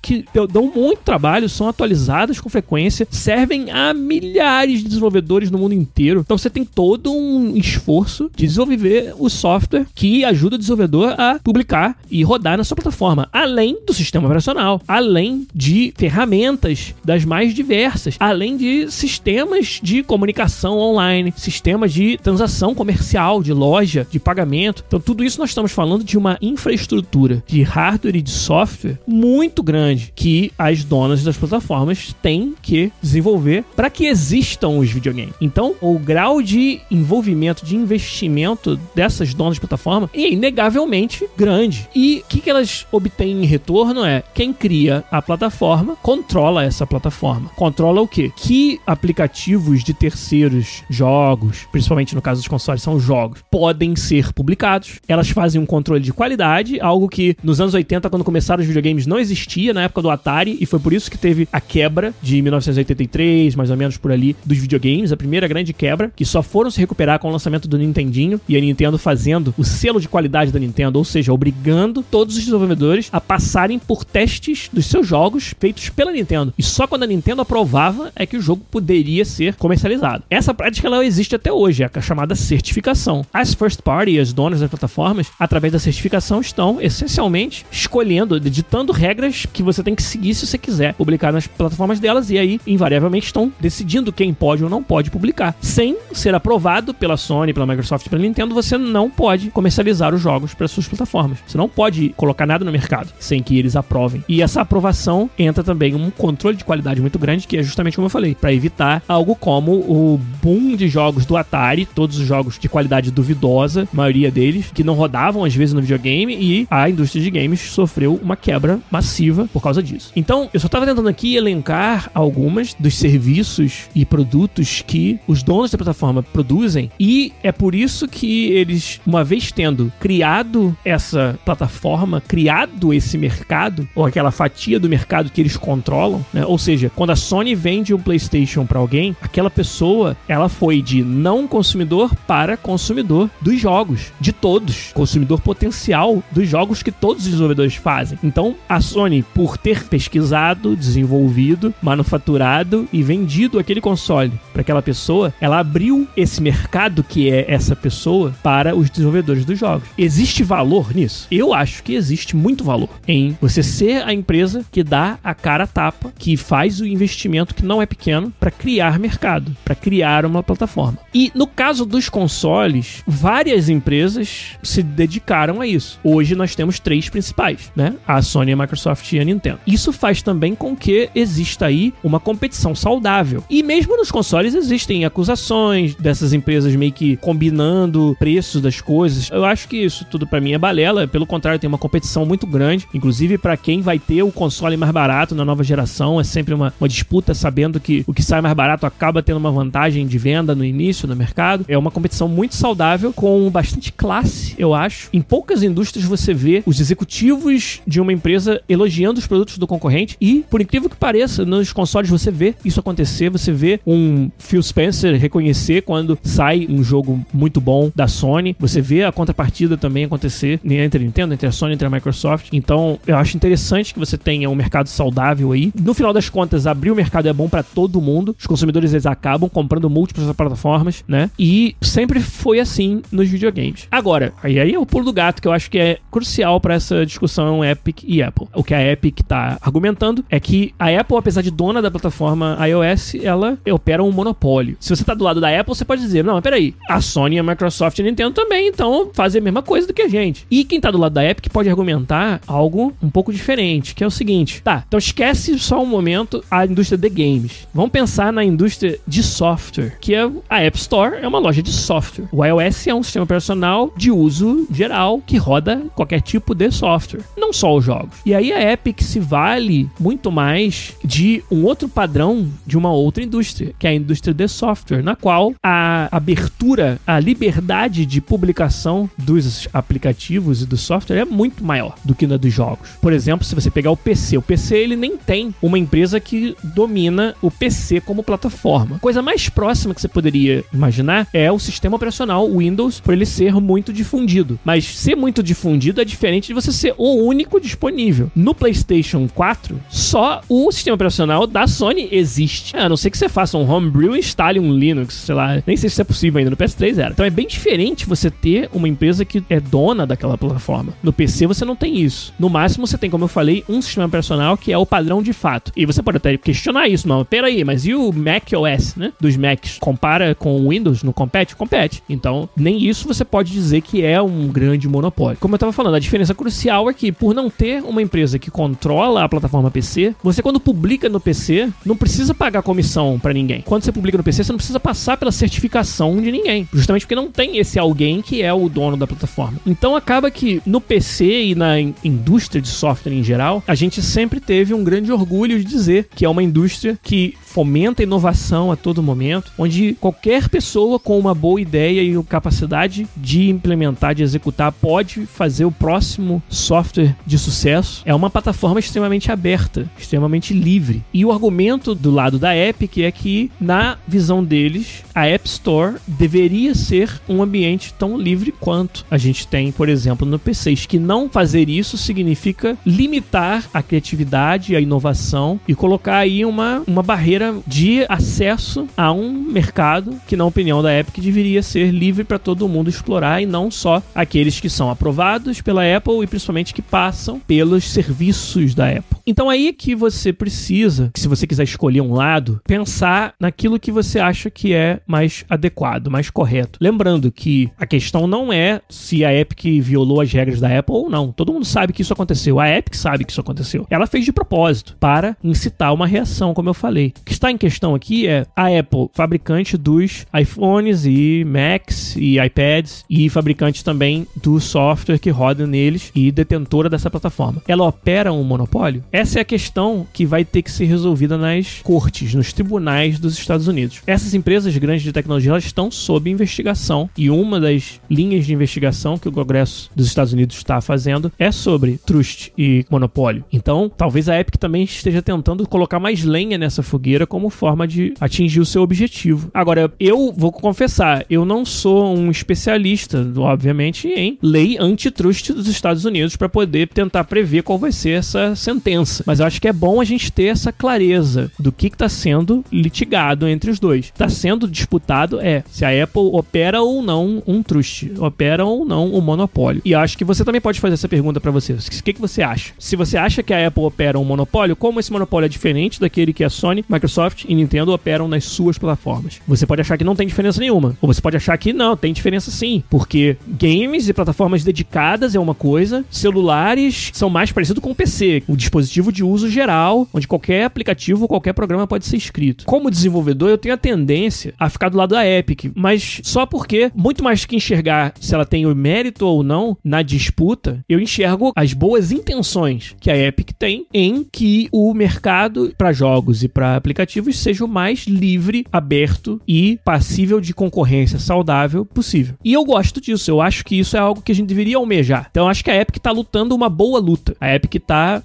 que 0.01 0.25
dão 0.51 0.71
muito 0.73 0.99
trabalho, 0.99 1.49
são 1.49 1.67
atualizadas 1.67 2.39
com 2.39 2.49
frequência, 2.49 3.07
servem 3.09 3.71
a 3.71 3.93
milhares 3.93 4.79
de 4.79 4.89
desenvolvedores 4.89 5.51
no 5.51 5.57
mundo 5.57 5.73
inteiro. 5.73 6.21
Então, 6.21 6.37
você 6.37 6.49
tem 6.49 6.63
todo 6.63 7.11
um 7.11 7.55
esforço 7.55 8.29
de 8.35 8.47
desenvolver 8.47 9.13
o 9.17 9.29
software 9.29 9.85
que 9.93 10.23
ajuda 10.23 10.55
o 10.55 10.59
desenvolvedor 10.59 11.15
a 11.17 11.39
publicar 11.43 11.97
e 12.09 12.23
rodar 12.23 12.57
na 12.57 12.63
sua 12.63 12.75
plataforma, 12.75 13.27
além 13.31 13.77
do 13.85 13.93
sistema 13.93 14.25
operacional, 14.25 14.81
além 14.87 15.47
de 15.53 15.93
ferramentas 15.97 16.93
das 17.03 17.25
mais 17.25 17.53
diversas, 17.53 18.15
além 18.19 18.57
de 18.57 18.91
sistemas 18.91 19.79
de 19.81 20.03
comunicação 20.03 20.77
online, 20.77 21.33
sistemas 21.35 21.93
de 21.93 22.17
transação 22.17 22.73
comercial, 22.73 23.43
de 23.43 23.53
loja, 23.53 24.07
de 24.09 24.19
pagamento. 24.19 24.83
Então, 24.87 24.99
tudo 24.99 25.23
isso 25.23 25.39
nós 25.39 25.49
estamos 25.49 25.71
falando 25.71 26.03
de 26.03 26.17
uma 26.17 26.37
infraestrutura 26.41 27.43
de 27.45 27.61
hardware 27.61 28.15
e 28.15 28.21
de 28.21 28.31
software 28.31 28.99
muito 29.07 29.32
grande 29.63 30.11
que 30.15 30.51
as 30.57 30.83
donas 30.83 31.23
das 31.23 31.37
plataformas 31.37 32.15
têm 32.21 32.55
que 32.61 32.91
desenvolver 33.01 33.63
para 33.75 33.89
que 33.89 34.05
existam 34.05 34.69
os 34.69 34.89
videogames. 34.89 35.33
Então, 35.39 35.75
o 35.81 35.97
grau 35.97 36.41
de 36.41 36.81
envolvimento, 36.89 37.65
de 37.65 37.75
investimento 37.75 38.79
dessas 38.95 39.33
donas 39.33 39.55
de 39.55 39.61
plataforma 39.61 40.09
é 40.13 40.31
inegavelmente 40.31 41.27
grande. 41.37 41.87
E 41.95 42.23
o 42.23 42.27
que, 42.27 42.41
que 42.41 42.49
elas 42.49 42.85
obtêm 42.91 43.43
em 43.43 43.45
retorno 43.45 44.05
é 44.05 44.23
quem 44.33 44.53
cria 44.53 45.03
a 45.11 45.21
plataforma 45.21 45.95
controla 45.95 46.63
essa 46.63 46.85
plataforma. 46.85 47.49
Controla 47.55 48.01
o 48.01 48.07
quê? 48.07 48.31
Que 48.35 48.79
aplicativos 48.85 49.83
de 49.83 49.93
terceiros, 49.93 50.83
jogos, 50.89 51.67
principalmente 51.71 52.15
no 52.15 52.21
caso 52.21 52.41
dos 52.41 52.47
consoles, 52.47 52.81
são 52.81 52.99
jogos, 52.99 53.43
podem 53.49 53.95
ser 53.95 54.33
publicados. 54.33 54.99
Elas 55.07 55.29
fazem 55.29 55.61
um 55.61 55.65
controle 55.65 56.01
de 56.01 56.13
qualidade, 56.13 56.79
algo 56.79 57.09
que 57.09 57.35
nos 57.43 57.59
anos 57.59 57.73
80, 57.73 58.09
quando 58.09 58.23
começaram 58.23 58.61
os 58.61 58.67
videogames, 58.67 59.07
não 59.07 59.19
existia 59.23 59.73
na 59.73 59.83
época 59.83 60.01
do 60.01 60.09
Atari, 60.09 60.57
e 60.59 60.65
foi 60.65 60.79
por 60.79 60.93
isso 60.93 61.09
que 61.09 61.17
teve 61.17 61.47
a 61.51 61.59
quebra 61.59 62.13
de 62.21 62.41
1983, 62.41 63.55
mais 63.55 63.69
ou 63.69 63.77
menos 63.77 63.97
por 63.97 64.11
ali, 64.11 64.35
dos 64.45 64.57
videogames, 64.57 65.11
a 65.11 65.17
primeira 65.17 65.47
grande 65.47 65.73
quebra, 65.73 66.11
que 66.15 66.25
só 66.25 66.41
foram 66.41 66.69
se 66.69 66.79
recuperar 66.79 67.19
com 67.19 67.29
o 67.29 67.31
lançamento 67.31 67.67
do 67.67 67.77
Nintendinho 67.77 68.39
e 68.47 68.57
a 68.57 68.61
Nintendo 68.61 68.97
fazendo 68.97 69.53
o 69.57 69.63
selo 69.63 69.99
de 69.99 70.07
qualidade 70.07 70.51
da 70.51 70.59
Nintendo, 70.59 70.97
ou 70.97 71.05
seja, 71.05 71.33
obrigando 71.33 72.03
todos 72.03 72.35
os 72.35 72.43
desenvolvedores 72.43 73.09
a 73.11 73.19
passarem 73.19 73.79
por 73.79 74.03
testes 74.03 74.69
dos 74.71 74.85
seus 74.85 75.07
jogos 75.07 75.53
feitos 75.59 75.89
pela 75.89 76.11
Nintendo. 76.11 76.53
E 76.57 76.63
só 76.63 76.87
quando 76.87 77.03
a 77.03 77.07
Nintendo 77.07 77.41
aprovava 77.41 78.11
é 78.15 78.25
que 78.25 78.37
o 78.37 78.41
jogo 78.41 78.65
poderia 78.69 79.25
ser 79.25 79.55
comercializado. 79.55 80.23
Essa 80.29 80.53
prática 80.53 80.87
ela 80.87 81.05
existe 81.05 81.35
até 81.35 81.51
hoje, 81.51 81.83
é 81.83 81.89
a 81.93 82.01
chamada 82.01 82.35
certificação. 82.35 83.25
As 83.33 83.53
first 83.53 83.81
party, 83.81 84.19
as 84.19 84.33
donas 84.33 84.59
das 84.59 84.69
plataformas, 84.69 85.27
através 85.39 85.73
da 85.73 85.79
certificação 85.79 86.41
estão 86.41 86.81
essencialmente 86.81 87.65
escolhendo, 87.71 88.39
ditando 88.39 88.91
regras 89.03 89.45
que 89.45 89.61
você 89.61 89.83
tem 89.83 89.93
que 89.93 90.01
seguir 90.01 90.33
se 90.33 90.47
você 90.47 90.57
quiser 90.57 90.93
publicar 90.93 91.33
nas 91.33 91.45
plataformas 91.45 91.99
delas 91.99 92.29
e 92.29 92.37
aí 92.37 92.57
invariavelmente 92.65 93.25
estão 93.25 93.51
decidindo 93.59 94.13
quem 94.13 94.33
pode 94.33 94.63
ou 94.63 94.69
não 94.69 94.81
pode 94.81 95.11
publicar. 95.11 95.53
Sem 95.59 95.97
ser 96.13 96.33
aprovado 96.33 96.93
pela 96.93 97.17
Sony, 97.17 97.53
pela 97.53 97.65
Microsoft, 97.65 98.07
pela 98.07 98.21
Nintendo, 98.21 98.55
você 98.55 98.77
não 98.77 99.09
pode 99.09 99.49
comercializar 99.49 100.15
os 100.15 100.21
jogos 100.21 100.53
para 100.53 100.69
suas 100.69 100.87
plataformas. 100.87 101.39
Você 101.45 101.57
não 101.57 101.67
pode 101.67 102.13
colocar 102.15 102.45
nada 102.45 102.63
no 102.63 102.71
mercado 102.71 103.11
sem 103.19 103.43
que 103.43 103.59
eles 103.59 103.75
aprovem. 103.75 104.23
E 104.25 104.41
essa 104.41 104.61
aprovação 104.61 105.29
entra 105.37 105.65
também 105.65 105.93
um 105.93 106.09
controle 106.09 106.55
de 106.55 106.63
qualidade 106.63 107.01
muito 107.01 107.19
grande, 107.19 107.45
que 107.45 107.57
é 107.57 107.63
justamente 107.63 107.95
como 107.95 108.05
eu 108.05 108.09
falei, 108.09 108.33
para 108.33 108.53
evitar 108.53 109.03
algo 109.05 109.35
como 109.35 109.73
o 109.73 110.17
boom 110.41 110.77
de 110.77 110.87
jogos 110.87 111.25
do 111.25 111.35
Atari, 111.35 111.85
todos 111.85 112.17
os 112.17 112.25
jogos 112.25 112.57
de 112.57 112.69
qualidade 112.69 113.11
duvidosa, 113.11 113.85
maioria 113.91 114.31
deles, 114.31 114.71
que 114.73 114.81
não 114.81 114.93
rodavam 114.93 115.43
às 115.43 115.53
vezes 115.53 115.73
no 115.73 115.81
videogame 115.81 116.37
e 116.39 116.67
a 116.71 116.89
indústria 116.89 117.21
de 117.21 117.29
games 117.29 117.59
sofreu 117.59 118.17
uma 118.23 118.37
quebra 118.37 118.79
massiva 118.93 119.49
por 119.51 119.61
causa 119.61 119.81
disso. 119.81 120.11
Então, 120.15 120.47
eu 120.53 120.59
só 120.59 120.67
estava 120.67 120.85
tentando 120.85 121.09
aqui 121.09 121.35
elencar 121.35 122.11
algumas 122.13 122.75
dos 122.75 122.95
serviços 122.95 123.89
e 123.95 124.05
produtos 124.05 124.83
que 124.85 125.19
os 125.27 125.41
donos 125.41 125.71
da 125.71 125.77
plataforma 125.79 126.21
produzem 126.21 126.91
e 126.99 127.33
é 127.41 127.51
por 127.51 127.73
isso 127.73 128.07
que 128.07 128.51
eles, 128.51 129.01
uma 129.03 129.23
vez 129.23 129.51
tendo 129.51 129.91
criado 129.99 130.77
essa 130.85 131.39
plataforma, 131.43 132.21
criado 132.21 132.93
esse 132.93 133.17
mercado 133.17 133.89
ou 133.95 134.05
aquela 134.05 134.29
fatia 134.29 134.79
do 134.79 134.87
mercado 134.87 135.31
que 135.31 135.41
eles 135.41 135.57
controlam, 135.57 136.23
né? 136.31 136.45
Ou 136.45 136.59
seja, 136.59 136.91
quando 136.95 137.09
a 137.09 137.15
Sony 137.15 137.55
vende 137.55 137.93
um 137.95 137.99
PlayStation 137.99 138.63
para 138.65 138.77
alguém, 138.77 139.15
aquela 139.21 139.49
pessoa, 139.49 140.15
ela 140.27 140.49
foi 140.49 140.81
de 140.81 141.03
não 141.03 141.47
consumidor 141.47 142.13
para 142.27 142.55
consumidor 142.55 143.29
dos 143.41 143.59
jogos, 143.59 144.11
de 144.19 144.31
todos, 144.31 144.91
consumidor 144.93 145.41
potencial 145.41 146.21
dos 146.31 146.47
jogos 146.47 146.83
que 146.83 146.91
todos 146.91 147.23
os 147.23 147.29
desenvolvedores 147.29 147.75
fazem. 147.75 148.19
Então, 148.23 148.55
a 148.69 148.82
Sony, 148.83 149.23
por 149.33 149.57
ter 149.57 149.85
pesquisado, 149.85 150.75
desenvolvido, 150.75 151.73
manufaturado 151.81 152.87
e 152.93 153.01
vendido 153.01 153.57
aquele 153.57 153.81
console 153.81 154.33
para 154.51 154.61
aquela 154.61 154.81
pessoa, 154.81 155.33
ela 155.41 155.59
abriu 155.59 156.07
esse 156.15 156.41
mercado 156.41 157.03
que 157.03 157.31
é 157.31 157.51
essa 157.51 157.75
pessoa 157.75 158.33
para 158.43 158.75
os 158.75 158.89
desenvolvedores 158.89 159.45
dos 159.45 159.57
jogos. 159.57 159.87
Existe 159.97 160.43
valor 160.43 160.93
nisso? 160.93 161.27
Eu 161.31 161.53
acho 161.53 161.81
que 161.83 161.95
existe 161.95 162.35
muito 162.35 162.63
valor 162.63 162.89
em 163.07 163.37
você 163.41 163.63
ser 163.63 164.03
a 164.03 164.13
empresa 164.13 164.65
que 164.71 164.83
dá 164.83 165.17
a 165.23 165.33
cara 165.33 165.63
a 165.63 165.67
tapa, 165.67 166.13
que 166.19 166.35
faz 166.35 166.79
o 166.79 166.85
investimento 166.85 167.55
que 167.55 167.65
não 167.65 167.81
é 167.81 167.85
pequeno 167.85 168.31
para 168.39 168.51
criar 168.51 168.99
mercado, 168.99 169.55
para 169.63 169.75
criar 169.75 170.25
uma 170.25 170.43
plataforma. 170.43 170.97
E 171.13 171.31
no 171.33 171.47
caso 171.47 171.85
dos 171.85 172.09
consoles, 172.09 173.01
várias 173.07 173.69
empresas 173.69 174.57
se 174.61 174.83
dedicaram 174.83 175.61
a 175.61 175.67
isso. 175.67 175.99
Hoje 176.03 176.35
nós 176.35 176.55
temos 176.55 176.79
três 176.79 177.07
principais, 177.09 177.71
né? 177.75 177.95
A 178.05 178.21
Sony, 178.21 178.51
a 178.51 178.57
Microsoft 178.57 178.72
e 179.11 179.19
a 179.19 179.23
Nintendo. 179.23 179.59
Isso 179.65 179.91
faz 179.91 180.21
também 180.21 180.55
com 180.55 180.75
que 180.75 181.09
exista 181.13 181.65
aí 181.65 181.93
uma 182.03 182.19
competição 182.19 182.75
saudável. 182.75 183.43
E 183.49 183.63
mesmo 183.63 183.97
nos 183.97 184.11
consoles 184.11 184.53
existem 184.55 185.05
acusações 185.05 185.95
dessas 185.95 186.33
empresas 186.33 186.75
meio 186.75 186.91
que 186.91 187.17
combinando 187.17 188.15
preços 188.19 188.61
das 188.61 188.81
coisas. 188.81 189.29
Eu 189.31 189.45
acho 189.45 189.67
que 189.67 189.77
isso 189.77 190.05
tudo 190.05 190.27
para 190.27 190.41
mim 190.41 190.53
é 190.53 190.57
balela. 190.57 191.07
Pelo 191.07 191.25
contrário, 191.25 191.59
tem 191.59 191.67
uma 191.67 191.77
competição 191.77 192.25
muito 192.25 192.45
grande, 192.45 192.87
inclusive 192.93 193.37
para 193.37 193.57
quem 193.57 193.81
vai 193.81 193.99
ter 193.99 194.23
o 194.23 194.31
console 194.31 194.77
mais 194.77 194.91
barato 194.91 195.35
na 195.35 195.45
nova 195.45 195.63
geração. 195.63 196.19
É 196.19 196.23
sempre 196.23 196.53
uma, 196.53 196.73
uma 196.79 196.87
disputa, 196.87 197.33
sabendo 197.33 197.79
que 197.79 198.03
o 198.07 198.13
que 198.13 198.23
sai 198.23 198.41
mais 198.41 198.53
barato 198.53 198.85
acaba 198.85 199.21
tendo 199.21 199.37
uma 199.37 199.51
vantagem 199.51 200.05
de 200.07 200.17
venda 200.17 200.55
no 200.55 200.63
início 200.63 201.07
no 201.07 201.15
mercado. 201.15 201.65
É 201.67 201.77
uma 201.77 201.91
competição 201.91 202.27
muito 202.27 202.55
saudável, 202.55 203.13
com 203.13 203.49
bastante 203.49 203.91
classe, 203.91 204.55
eu 204.57 204.73
acho. 204.73 205.09
Em 205.13 205.21
poucas 205.21 205.63
indústrias 205.63 206.07
você 206.07 206.33
vê 206.33 206.63
os 206.65 206.79
executivos 206.79 207.81
de 207.85 207.99
uma 207.99 208.13
empresa 208.13 208.61
elogiando 208.67 209.19
os 209.19 209.27
produtos 209.27 209.57
do 209.57 209.67
concorrente 209.67 210.17
e, 210.19 210.43
por 210.49 210.61
incrível 210.61 210.89
que 210.89 210.95
pareça, 210.95 211.45
nos 211.45 211.71
consoles 211.73 212.09
você 212.09 212.31
vê 212.31 212.55
isso 212.63 212.79
acontecer. 212.79 213.29
Você 213.29 213.51
vê 213.51 213.79
um 213.85 214.29
Phil 214.37 214.61
Spencer 214.61 215.19
reconhecer 215.19 215.81
quando 215.81 216.17
sai 216.23 216.67
um 216.69 216.83
jogo 216.83 217.23
muito 217.33 217.59
bom 217.59 217.91
da 217.95 218.07
Sony. 218.07 218.55
Você 218.59 218.81
vê 218.81 219.03
a 219.03 219.11
contrapartida 219.11 219.77
também 219.77 220.05
acontecer 220.05 220.59
entre 220.63 221.01
a 221.01 221.05
Nintendo, 221.05 221.33
entre 221.33 221.47
a 221.47 221.51
Sony, 221.51 221.73
entre 221.73 221.87
a 221.87 221.89
Microsoft. 221.89 222.49
Então, 222.51 222.99
eu 223.05 223.17
acho 223.17 223.35
interessante 223.35 223.93
que 223.93 223.99
você 223.99 224.17
tenha 224.17 224.49
um 224.49 224.55
mercado 224.55 224.87
saudável 224.87 225.51
aí. 225.51 225.71
No 225.79 225.93
final 225.93 226.13
das 226.13 226.29
contas, 226.29 226.67
abrir 226.67 226.91
o 226.91 226.95
mercado 226.95 227.27
é 227.27 227.33
bom 227.33 227.49
para 227.49 227.63
todo 227.63 228.01
mundo. 228.01 228.35
Os 228.39 228.47
consumidores 228.47 228.93
eles 228.93 229.05
acabam 229.05 229.49
comprando 229.49 229.89
múltiplas 229.89 230.33
plataformas, 230.35 231.03
né? 231.07 231.29
E 231.37 231.75
sempre 231.81 232.19
foi 232.19 232.59
assim 232.59 233.01
nos 233.11 233.29
videogames. 233.29 233.87
Agora, 233.91 234.33
aí, 234.41 234.59
aí 234.59 234.73
é 234.73 234.79
o 234.79 234.85
pulo 234.85 235.05
do 235.05 235.13
gato 235.13 235.41
que 235.41 235.47
eu 235.47 235.51
acho 235.51 235.69
que 235.69 235.77
é 235.77 235.99
crucial 236.11 236.59
para 236.59 236.75
essa 236.75 237.05
discussão 237.05 237.63
Epic 237.63 238.03
e 238.03 238.21
Apple. 238.21 238.47
O 238.55 238.63
que 238.63 238.73
a 238.73 238.91
Epic 238.91 239.19
está 239.19 239.57
argumentando 239.61 240.23
é 240.29 240.39
que 240.39 240.73
a 240.77 240.87
Apple, 240.99 241.17
apesar 241.17 241.41
de 241.41 241.51
dona 241.51 241.81
da 241.81 241.91
plataforma 241.91 242.57
iOS, 242.67 243.15
ela 243.15 243.57
opera 243.71 244.03
um 244.03 244.11
monopólio. 244.11 244.77
Se 244.79 244.95
você 244.95 245.03
está 245.03 245.13
do 245.13 245.23
lado 245.23 245.41
da 245.41 245.49
Apple, 245.59 245.75
você 245.75 245.85
pode 245.85 246.01
dizer, 246.01 246.23
não, 246.23 246.35
mas 246.35 246.43
peraí, 246.43 246.73
a 246.89 247.01
Sony, 247.01 247.39
a 247.39 247.43
Microsoft 247.43 247.97
e 247.97 248.01
a 248.01 248.05
Nintendo 248.05 248.31
também, 248.31 248.67
então 248.67 249.09
fazem 249.13 249.39
a 249.39 249.43
mesma 249.43 249.61
coisa 249.61 249.87
do 249.87 249.93
que 249.93 250.01
a 250.01 250.07
gente. 250.07 250.45
E 250.49 250.63
quem 250.63 250.77
está 250.77 250.91
do 250.91 250.97
lado 250.97 251.13
da 251.13 251.25
Epic 251.25 251.51
pode 251.51 251.69
argumentar 251.69 252.41
algo 252.47 252.93
um 253.01 253.09
pouco 253.09 253.31
diferente, 253.31 253.95
que 253.95 254.03
é 254.03 254.07
o 254.07 254.11
seguinte, 254.11 254.61
tá, 254.61 254.83
então 254.87 254.97
esquece 254.97 255.57
só 255.59 255.81
um 255.81 255.85
momento 255.85 256.43
a 256.49 256.65
indústria 256.65 256.97
de 256.97 257.09
games. 257.09 257.67
Vamos 257.73 257.91
pensar 257.91 258.31
na 258.31 258.43
indústria 258.43 258.99
de 259.07 259.23
software, 259.23 259.97
que 259.99 260.13
é 260.13 260.29
a 260.49 260.61
App 260.61 260.77
Store 260.77 261.17
é 261.21 261.27
uma 261.27 261.39
loja 261.39 261.61
de 261.61 261.71
software. 261.71 262.27
O 262.31 262.43
iOS 262.43 262.87
é 262.87 262.93
um 262.93 263.03
sistema 263.03 263.23
operacional 263.23 263.91
de 263.95 264.11
uso 264.11 264.67
geral 264.71 265.21
que 265.25 265.37
roda 265.37 265.83
qualquer 265.95 266.21
tipo 266.21 266.53
de 266.53 266.71
software, 266.71 267.21
não 267.37 267.53
só 267.53 267.75
os 267.75 267.83
jogos. 267.83 268.17
E 268.25 268.33
aí 268.33 268.42
a 268.51 268.71
Epic 268.71 269.01
se 269.01 269.19
vale 269.19 269.89
muito 269.99 270.31
mais 270.31 270.95
de 271.03 271.43
um 271.49 271.63
outro 271.63 271.87
padrão 271.87 272.49
de 272.65 272.77
uma 272.77 272.91
outra 272.91 273.23
indústria, 273.23 273.73
que 273.77 273.87
é 273.87 273.91
a 273.91 273.95
indústria 273.95 274.33
de 274.33 274.47
software, 274.47 275.03
na 275.03 275.15
qual 275.15 275.53
a 275.63 276.09
abertura, 276.11 276.99
a 277.05 277.19
liberdade 277.19 278.05
de 278.05 278.19
publicação 278.19 279.09
dos 279.17 279.67
aplicativos 279.73 280.61
e 280.61 280.65
do 280.65 280.77
software 280.77 281.19
é 281.19 281.25
muito 281.25 281.63
maior 281.63 281.95
do 282.03 282.15
que 282.15 282.27
na 282.27 282.37
dos 282.37 282.53
jogos. 282.53 282.89
Por 283.01 283.13
exemplo, 283.13 283.45
se 283.45 283.55
você 283.55 283.69
pegar 283.69 283.91
o 283.91 283.97
PC, 283.97 284.37
o 284.37 284.41
PC 284.41 284.77
ele 284.77 284.95
nem 284.95 285.17
tem 285.17 285.53
uma 285.61 285.79
empresa 285.79 286.19
que 286.19 286.55
domina 286.63 287.35
o 287.41 287.49
PC 287.49 288.01
como 288.01 288.23
plataforma. 288.23 288.99
Coisa 288.99 289.21
mais 289.21 289.49
próxima 289.49 289.93
que 289.93 290.01
você 290.01 290.07
poderia 290.07 290.63
imaginar 290.73 291.27
é 291.33 291.51
o 291.51 291.59
sistema 291.59 291.95
operacional 291.95 292.49
Windows, 292.49 292.99
por 292.99 293.13
ele 293.13 293.25
ser 293.25 293.53
muito 293.55 293.93
difundido. 293.93 294.59
Mas 294.63 294.85
ser 294.85 295.15
muito 295.15 295.41
difundido 295.41 296.01
é 296.01 296.05
diferente 296.05 296.47
de 296.47 296.53
você 296.53 296.71
ser 296.71 296.93
o 296.97 297.23
único 297.23 297.59
disponível. 297.59 298.31
No 298.35 298.55
PlayStation 298.55 299.27
4, 299.33 299.79
só 299.89 300.41
o 300.49 300.71
sistema 300.71 300.95
operacional 300.95 301.45
da 301.45 301.67
Sony 301.67 302.07
existe. 302.11 302.75
A 302.75 302.89
não 302.89 302.97
ser 302.97 303.11
que 303.11 303.17
você 303.17 303.29
faça 303.29 303.57
um 303.57 303.69
homebrew 303.69 304.15
e 304.15 304.19
instale 304.19 304.59
um 304.59 304.73
Linux, 304.73 305.13
sei 305.13 305.35
lá. 305.35 305.61
Nem 305.67 305.77
sei 305.77 305.89
se 305.89 306.01
é 306.01 306.03
possível 306.03 306.39
ainda. 306.39 306.49
No 306.49 306.57
PS3 306.57 306.97
era. 306.97 307.11
Então 307.11 307.25
é 307.25 307.29
bem 307.29 307.45
diferente 307.45 308.05
você 308.05 308.31
ter 308.31 308.69
uma 308.73 308.87
empresa 308.87 309.23
que 309.23 309.43
é 309.49 309.59
dona 309.59 310.07
daquela 310.07 310.37
plataforma. 310.37 310.93
No 311.03 311.13
PC 311.13 311.45
você 311.45 311.63
não 311.63 311.75
tem 311.75 312.01
isso. 312.01 312.33
No 312.39 312.49
máximo 312.49 312.87
você 312.87 312.97
tem, 312.97 313.09
como 313.09 313.25
eu 313.25 313.29
falei, 313.29 313.63
um 313.69 313.81
sistema 313.81 314.07
operacional 314.07 314.57
que 314.57 314.71
é 314.71 314.77
o 314.77 314.85
padrão 314.85 315.21
de 315.21 315.33
fato. 315.33 315.71
E 315.75 315.85
você 315.85 316.01
pode 316.01 316.17
até 316.17 316.35
questionar 316.37 316.87
isso, 316.87 317.07
não. 317.07 317.23
Peraí, 317.23 317.63
mas 317.63 317.85
e 317.85 317.93
o 317.93 318.11
Mac 318.11 318.51
OS, 318.53 318.95
né? 318.95 319.13
Dos 319.19 319.37
Macs? 319.37 319.77
Compara 319.79 320.33
com 320.33 320.55
o 320.55 320.69
Windows? 320.69 321.03
Não 321.03 321.13
compete? 321.13 321.55
Compete. 321.55 322.01
Então, 322.09 322.49
nem 322.57 322.83
isso 322.83 323.07
você 323.07 323.23
pode 323.23 323.51
dizer 323.51 323.81
que 323.81 324.03
é 324.03 324.21
um 324.21 324.47
grande 324.47 324.87
monopólio. 324.87 325.37
Como 325.39 325.53
eu 325.53 325.59
tava 325.59 325.71
falando, 325.71 325.95
a 325.95 325.99
diferença 325.99 326.33
crucial 326.33 326.89
é 326.89 326.93
que, 326.93 327.11
por 327.11 327.33
não 327.33 327.49
ter 327.49 327.83
uma 327.83 328.01
empresa 328.01 328.12
que 328.39 328.51
controla 328.51 329.23
a 329.23 329.29
plataforma 329.29 329.71
PC, 329.71 330.15
você 330.23 330.41
quando 330.41 330.59
publica 330.59 331.09
no 331.09 331.19
PC, 331.19 331.69
não 331.85 331.95
precisa 331.95 332.33
pagar 332.33 332.61
comissão 332.61 333.19
para 333.19 333.33
ninguém. 333.33 333.61
Quando 333.61 333.83
você 333.83 333.91
publica 333.91 334.17
no 334.17 334.23
PC, 334.23 334.43
você 334.43 334.51
não 334.51 334.57
precisa 334.57 334.79
passar 334.79 335.17
pela 335.17 335.31
certificação 335.31 336.21
de 336.21 336.31
ninguém. 336.31 336.67
Justamente 336.71 337.01
porque 337.01 337.15
não 337.15 337.31
tem 337.31 337.57
esse 337.57 337.79
alguém 337.79 338.21
que 338.21 338.41
é 338.43 338.53
o 338.53 338.69
dono 338.69 338.95
da 338.95 339.07
plataforma. 339.07 339.59
Então 339.65 339.95
acaba 339.95 340.29
que 340.29 340.61
no 340.65 340.79
PC 340.79 341.45
e 341.45 341.55
na 341.55 341.79
indústria 341.79 342.61
de 342.61 342.67
software 342.67 343.13
em 343.13 343.23
geral, 343.23 343.63
a 343.67 343.75
gente 343.75 344.01
sempre 344.01 344.39
teve 344.39 344.73
um 344.73 344.83
grande 344.83 345.11
orgulho 345.11 345.57
de 345.57 345.65
dizer 345.65 346.07
que 346.15 346.25
é 346.25 346.29
uma 346.29 346.43
indústria 346.43 346.97
que 347.01 347.33
fomenta 347.41 348.03
inovação 348.03 348.71
a 348.71 348.75
todo 348.75 349.01
momento, 349.01 349.51
onde 349.57 349.93
qualquer 349.99 350.49
pessoa 350.49 350.99
com 350.99 351.17
uma 351.17 351.33
boa 351.33 351.59
ideia 351.59 352.01
e 352.01 352.23
capacidade 352.23 353.07
de 353.15 353.49
implementar, 353.49 354.15
de 354.15 354.23
executar, 354.23 354.71
pode 354.71 355.25
fazer 355.25 355.65
o 355.65 355.71
próximo 355.71 356.41
software 356.49 357.15
de 357.25 357.37
sucesso. 357.37 358.02
É 358.05 358.13
uma 358.13 358.29
plataforma 358.29 358.79
extremamente 358.79 359.31
aberta, 359.31 359.89
extremamente 359.97 360.53
livre. 360.53 361.03
E 361.13 361.23
o 361.25 361.31
argumento 361.31 361.95
do 361.95 362.11
lado 362.11 362.37
da 362.37 362.55
Epic 362.55 362.97
é 362.99 363.11
que, 363.11 363.51
na 363.59 363.97
visão 364.07 364.43
deles, 364.43 365.03
a 365.13 365.27
App 365.27 365.47
Store 365.47 365.97
deveria 366.07 366.73
ser 366.75 367.21
um 367.27 367.41
ambiente 367.41 367.93
tão 367.93 368.17
livre 368.17 368.51
quanto 368.51 369.05
a 369.09 369.17
gente 369.17 369.47
tem, 369.47 369.71
por 369.71 369.89
exemplo, 369.89 370.27
no 370.27 370.39
PCs. 370.39 370.85
Que 370.85 370.99
não 370.99 371.29
fazer 371.29 371.69
isso 371.69 371.97
significa 371.97 372.77
limitar 372.85 373.65
a 373.73 373.81
criatividade, 373.81 374.75
a 374.75 374.81
inovação 374.81 375.59
e 375.67 375.75
colocar 375.75 376.17
aí 376.17 376.45
uma, 376.45 376.83
uma 376.87 377.03
barreira 377.03 377.55
de 377.65 378.05
acesso 378.09 378.87
a 378.97 379.11
um 379.11 379.31
mercado 379.31 380.19
que, 380.27 380.35
na 380.35 380.45
opinião 380.45 380.81
da 380.81 380.97
Epic, 380.97 381.19
deveria 381.19 381.61
ser 381.61 381.91
livre 381.91 382.23
para 382.23 382.39
todo 382.39 382.67
mundo 382.67 382.89
explorar 382.89 383.41
e 383.41 383.45
não 383.45 383.69
só 383.69 384.01
aqueles 384.13 384.59
que 384.59 384.69
são 384.69 384.89
aprovados 384.89 385.61
pela 385.61 385.83
Apple 385.83 386.23
e 386.23 386.27
principalmente 386.27 386.73
que 386.73 386.81
passam 386.81 387.39
pelos 387.39 387.85
serviços 387.85 388.73
da 388.73 388.89
Apple. 388.89 389.19
Então 389.25 389.49
aí 389.49 389.71
que 389.71 389.95
você 389.95 390.33
precisa, 390.33 391.11
se 391.15 391.27
você 391.27 391.47
quiser 391.47 391.63
escolher 391.63 392.01
um 392.01 392.13
lado, 392.13 392.61
pensar 392.65 393.33
naquilo 393.39 393.79
que 393.79 393.91
você 393.91 394.19
acha 394.19 394.49
que 394.49 394.73
é 394.73 394.99
mais 395.05 395.45
adequado, 395.49 396.09
mais 396.09 396.29
correto. 396.29 396.79
Lembrando 396.81 397.31
que 397.31 397.69
a 397.77 397.85
questão 397.85 398.27
não 398.27 398.51
é 398.51 398.81
se 398.89 399.23
a 399.23 399.33
Epic 399.33 399.81
violou 399.81 400.21
as 400.21 400.31
regras 400.31 400.59
da 400.59 400.79
Apple 400.79 400.95
ou 400.95 401.09
não. 401.09 401.31
Todo 401.31 401.53
mundo 401.53 401.65
sabe 401.65 401.93
que 401.93 402.01
isso 402.01 402.13
aconteceu. 402.13 402.59
A 402.59 402.69
Epic 402.69 402.95
sabe 402.95 403.25
que 403.25 403.31
isso 403.31 403.41
aconteceu. 403.41 403.85
Ela 403.89 404.07
fez 404.07 404.25
de 404.25 404.31
propósito 404.31 404.95
para 404.99 405.35
incitar 405.43 405.93
uma 405.93 406.07
reação, 406.07 406.53
como 406.53 406.69
eu 406.69 406.73
falei 406.73 407.13
que 407.25 407.33
está 407.33 407.49
em 407.49 407.57
questão 407.57 407.95
aqui 407.95 408.27
é 408.27 408.45
a 408.55 408.67
Apple, 408.67 409.09
fabricante 409.13 409.77
dos 409.77 410.25
iPhones 410.39 411.05
e 411.05 411.43
Macs 411.45 412.15
e 412.15 412.39
iPads 412.39 413.05
e 413.09 413.29
fabricante 413.29 413.83
também 413.83 414.27
do 414.41 414.59
software 414.59 415.19
que 415.19 415.29
roda 415.29 415.65
neles 415.65 416.11
e 416.13 416.31
detentora 416.31 416.89
dessa 416.89 417.09
plataforma. 417.09 417.61
Ela 417.67 417.87
opera 417.87 418.31
um 418.31 418.43
monopólio? 418.43 419.03
Essa 419.11 419.39
é 419.39 419.41
a 419.41 419.45
questão 419.45 420.05
que 420.13 420.25
vai 420.25 420.45
ter 420.45 420.61
que 420.61 420.71
ser 420.71 420.85
resolvida 420.85 421.37
nas 421.37 421.81
cortes, 421.81 422.33
nos 422.33 422.53
tribunais 422.53 423.19
dos 423.19 423.37
Estados 423.37 423.67
Unidos. 423.67 424.01
Essas 424.05 424.33
empresas 424.33 424.75
grandes 424.77 424.92
de 425.01 425.11
tecnologia 425.11 425.51
elas 425.51 425.65
estão 425.65 425.89
sob 425.89 426.29
investigação 426.29 427.09
e 427.17 427.29
uma 427.29 427.59
das 427.59 427.99
linhas 428.09 428.45
de 428.45 428.53
investigação 428.53 429.17
que 429.17 429.27
o 429.27 429.31
Congresso 429.31 429.89
dos 429.95 430.07
Estados 430.07 430.33
Unidos 430.33 430.57
está 430.57 430.79
fazendo 430.81 431.31
é 431.39 431.51
sobre 431.51 431.99
trust 432.05 432.51
e 432.57 432.85
monopólio. 432.89 433.43
Então, 433.51 433.91
talvez 433.95 434.29
a 434.29 434.39
Epic 434.39 434.57
também 434.57 434.83
esteja 434.83 435.21
tentando 435.21 435.67
colocar 435.67 435.99
mais 435.99 436.23
lenha 436.23 436.57
nessa 436.57 436.83
fogueira 436.83 437.25
como 437.25 437.49
forma 437.49 437.87
de 437.87 438.13
atingir 438.19 438.59
o 438.59 438.65
seu 438.65 438.81
objetivo. 438.81 439.49
Agora, 439.53 439.91
eu 439.99 440.33
vou 440.35 440.51
confessar, 440.51 441.25
eu 441.29 441.45
não 441.45 441.65
sou 441.65 442.15
um 442.15 442.29
especialista, 442.29 443.25
obviamente, 443.37 444.07
em 444.07 444.37
lei 444.41 444.77
antitrust 444.79 445.51
dos 445.53 445.67
Estados 445.67 446.05
Unidos 446.05 446.35
para 446.35 446.49
poder 446.49 446.87
tentar 446.89 447.23
prever 447.23 447.63
qual 447.63 447.77
vai 447.77 447.91
ser 447.91 448.11
essa 448.11 448.55
sentença. 448.55 449.23
Mas 449.25 449.39
eu 449.39 449.45
acho 449.45 449.61
que 449.61 449.67
é 449.67 449.73
bom 449.73 450.01
a 450.01 450.03
gente 450.03 450.31
ter 450.31 450.45
essa 450.45 450.71
clareza 450.71 451.51
do 451.59 451.71
que 451.71 451.87
está 451.87 452.09
sendo 452.09 452.63
litigado 452.71 453.47
entre 453.47 453.71
os 453.71 453.79
dois. 453.79 454.05
Está 454.05 454.29
sendo 454.29 454.67
disputado 454.83 455.39
é 455.39 455.63
se 455.69 455.85
a 455.85 456.03
Apple 456.03 456.29
opera 456.33 456.81
ou 456.81 457.01
não 457.01 457.41
um 457.47 457.63
trust, 457.63 458.11
opera 458.19 458.65
ou 458.65 458.85
não 458.85 459.13
um 459.13 459.21
monopólio. 459.21 459.81
E 459.83 459.95
acho 459.95 460.17
que 460.17 460.25
você 460.25 460.43
também 460.43 460.61
pode 460.61 460.79
fazer 460.79 460.93
essa 460.93 461.07
pergunta 461.07 461.39
para 461.39 461.51
você. 461.51 461.73
O 461.73 462.03
que, 462.03 462.13
que 462.13 462.21
você 462.21 462.41
acha? 462.41 462.73
Se 462.77 462.95
você 462.95 463.17
acha 463.17 463.41
que 463.41 463.53
a 463.53 463.67
Apple 463.67 463.83
opera 463.83 464.19
um 464.19 464.23
monopólio, 464.23 464.75
como 464.75 464.99
esse 464.99 465.11
monopólio 465.11 465.45
é 465.45 465.49
diferente 465.49 465.99
daquele 465.99 466.33
que 466.33 466.43
a 466.43 466.49
Sony, 466.49 466.83
Microsoft 466.87 467.45
e 467.47 467.55
Nintendo 467.55 467.93
operam 467.93 468.27
nas 468.27 468.43
suas 468.43 468.77
plataformas. 468.77 469.41
Você 469.47 469.65
pode 469.65 469.81
achar 469.81 469.97
que 469.97 470.03
não 470.03 470.15
tem 470.15 470.27
diferença 470.27 470.59
nenhuma, 470.59 470.97
ou 471.01 471.11
você 471.11 471.21
pode 471.21 471.37
achar 471.37 471.57
que 471.57 471.71
não, 471.71 471.95
tem 471.95 472.13
diferença 472.13 472.51
sim, 472.51 472.83
porque 472.89 473.37
games 473.47 474.09
e 474.09 474.13
plataformas 474.13 474.63
dedicadas 474.63 475.35
é 475.35 475.39
uma 475.39 475.55
coisa, 475.55 476.03
celulares 476.09 477.11
são 477.13 477.29
mais 477.29 477.51
parecidos 477.51 477.81
com 477.81 477.91
o 477.91 477.95
PC, 477.95 478.43
o 478.47 478.57
dispositivo 478.57 479.11
de 479.11 479.23
uso 479.23 479.49
geral, 479.49 480.07
onde 480.13 480.27
qualquer 480.27 480.65
aplicativo 480.65 481.23
ou 481.23 481.27
qualquer 481.27 481.53
programa 481.53 481.87
pode 481.87 482.05
ser 482.05 482.17
escrito. 482.17 482.65
Como 482.65 482.91
desenvolvedor, 482.91 483.49
eu 483.49 483.57
tenho 483.57 483.75
a 483.75 483.77
tendência 483.77 484.53
a 484.59 484.69
ficar 484.73 484.89
do 484.89 484.97
lado 484.97 485.11
da 485.11 485.25
Epic, 485.25 485.71
mas 485.75 486.19
só 486.23 486.45
porque, 486.45 486.91
muito 486.95 487.23
mais 487.23 487.45
que 487.45 487.55
enxergar 487.55 488.13
se 488.19 488.33
ela 488.33 488.45
tem 488.45 488.65
o 488.65 488.75
mérito 488.75 489.25
ou 489.25 489.43
não 489.43 489.77
na 489.83 490.01
disputa, 490.01 490.83
eu 490.87 490.99
enxergo 490.99 491.51
as 491.55 491.73
boas 491.73 492.11
intenções 492.11 492.95
que 492.99 493.09
a 493.09 493.17
Epic 493.17 493.51
tem 493.57 493.85
em 493.93 494.23
que 494.23 494.67
o 494.71 494.93
mercado 494.93 495.73
para 495.77 495.93
jogos 495.93 496.43
e 496.43 496.47
para 496.47 496.75
aplicativos 496.75 497.37
seja 497.37 497.63
o 497.63 497.67
mais 497.67 498.05
livre, 498.05 498.65
aberto 498.71 499.41
e 499.47 499.79
passível 499.85 500.41
de 500.41 500.53
concorrência 500.53 501.19
saudável 501.19 501.85
possível. 501.85 502.35
E 502.43 502.53
eu 502.53 502.63
gosto 502.65 502.99
disso, 502.99 503.29
eu 503.29 503.41
acho 503.41 503.63
que 503.63 503.77
isso 503.77 503.95
é 503.95 503.99
algo 503.99 504.21
que 504.21 504.31
a 504.31 504.35
gente 504.35 504.47
deveria 504.47 504.77
almejar. 504.77 505.27
Então 505.29 505.45
eu 505.45 505.49
acho 505.49 505.63
que 505.63 505.71
a 505.71 505.79
Epic 505.79 505.97
está 505.97 506.11
lutando 506.11 506.55
uma 506.55 506.69
boa 506.69 506.99
luta. 506.99 507.35
A 507.39 507.53
Epic 507.53 507.73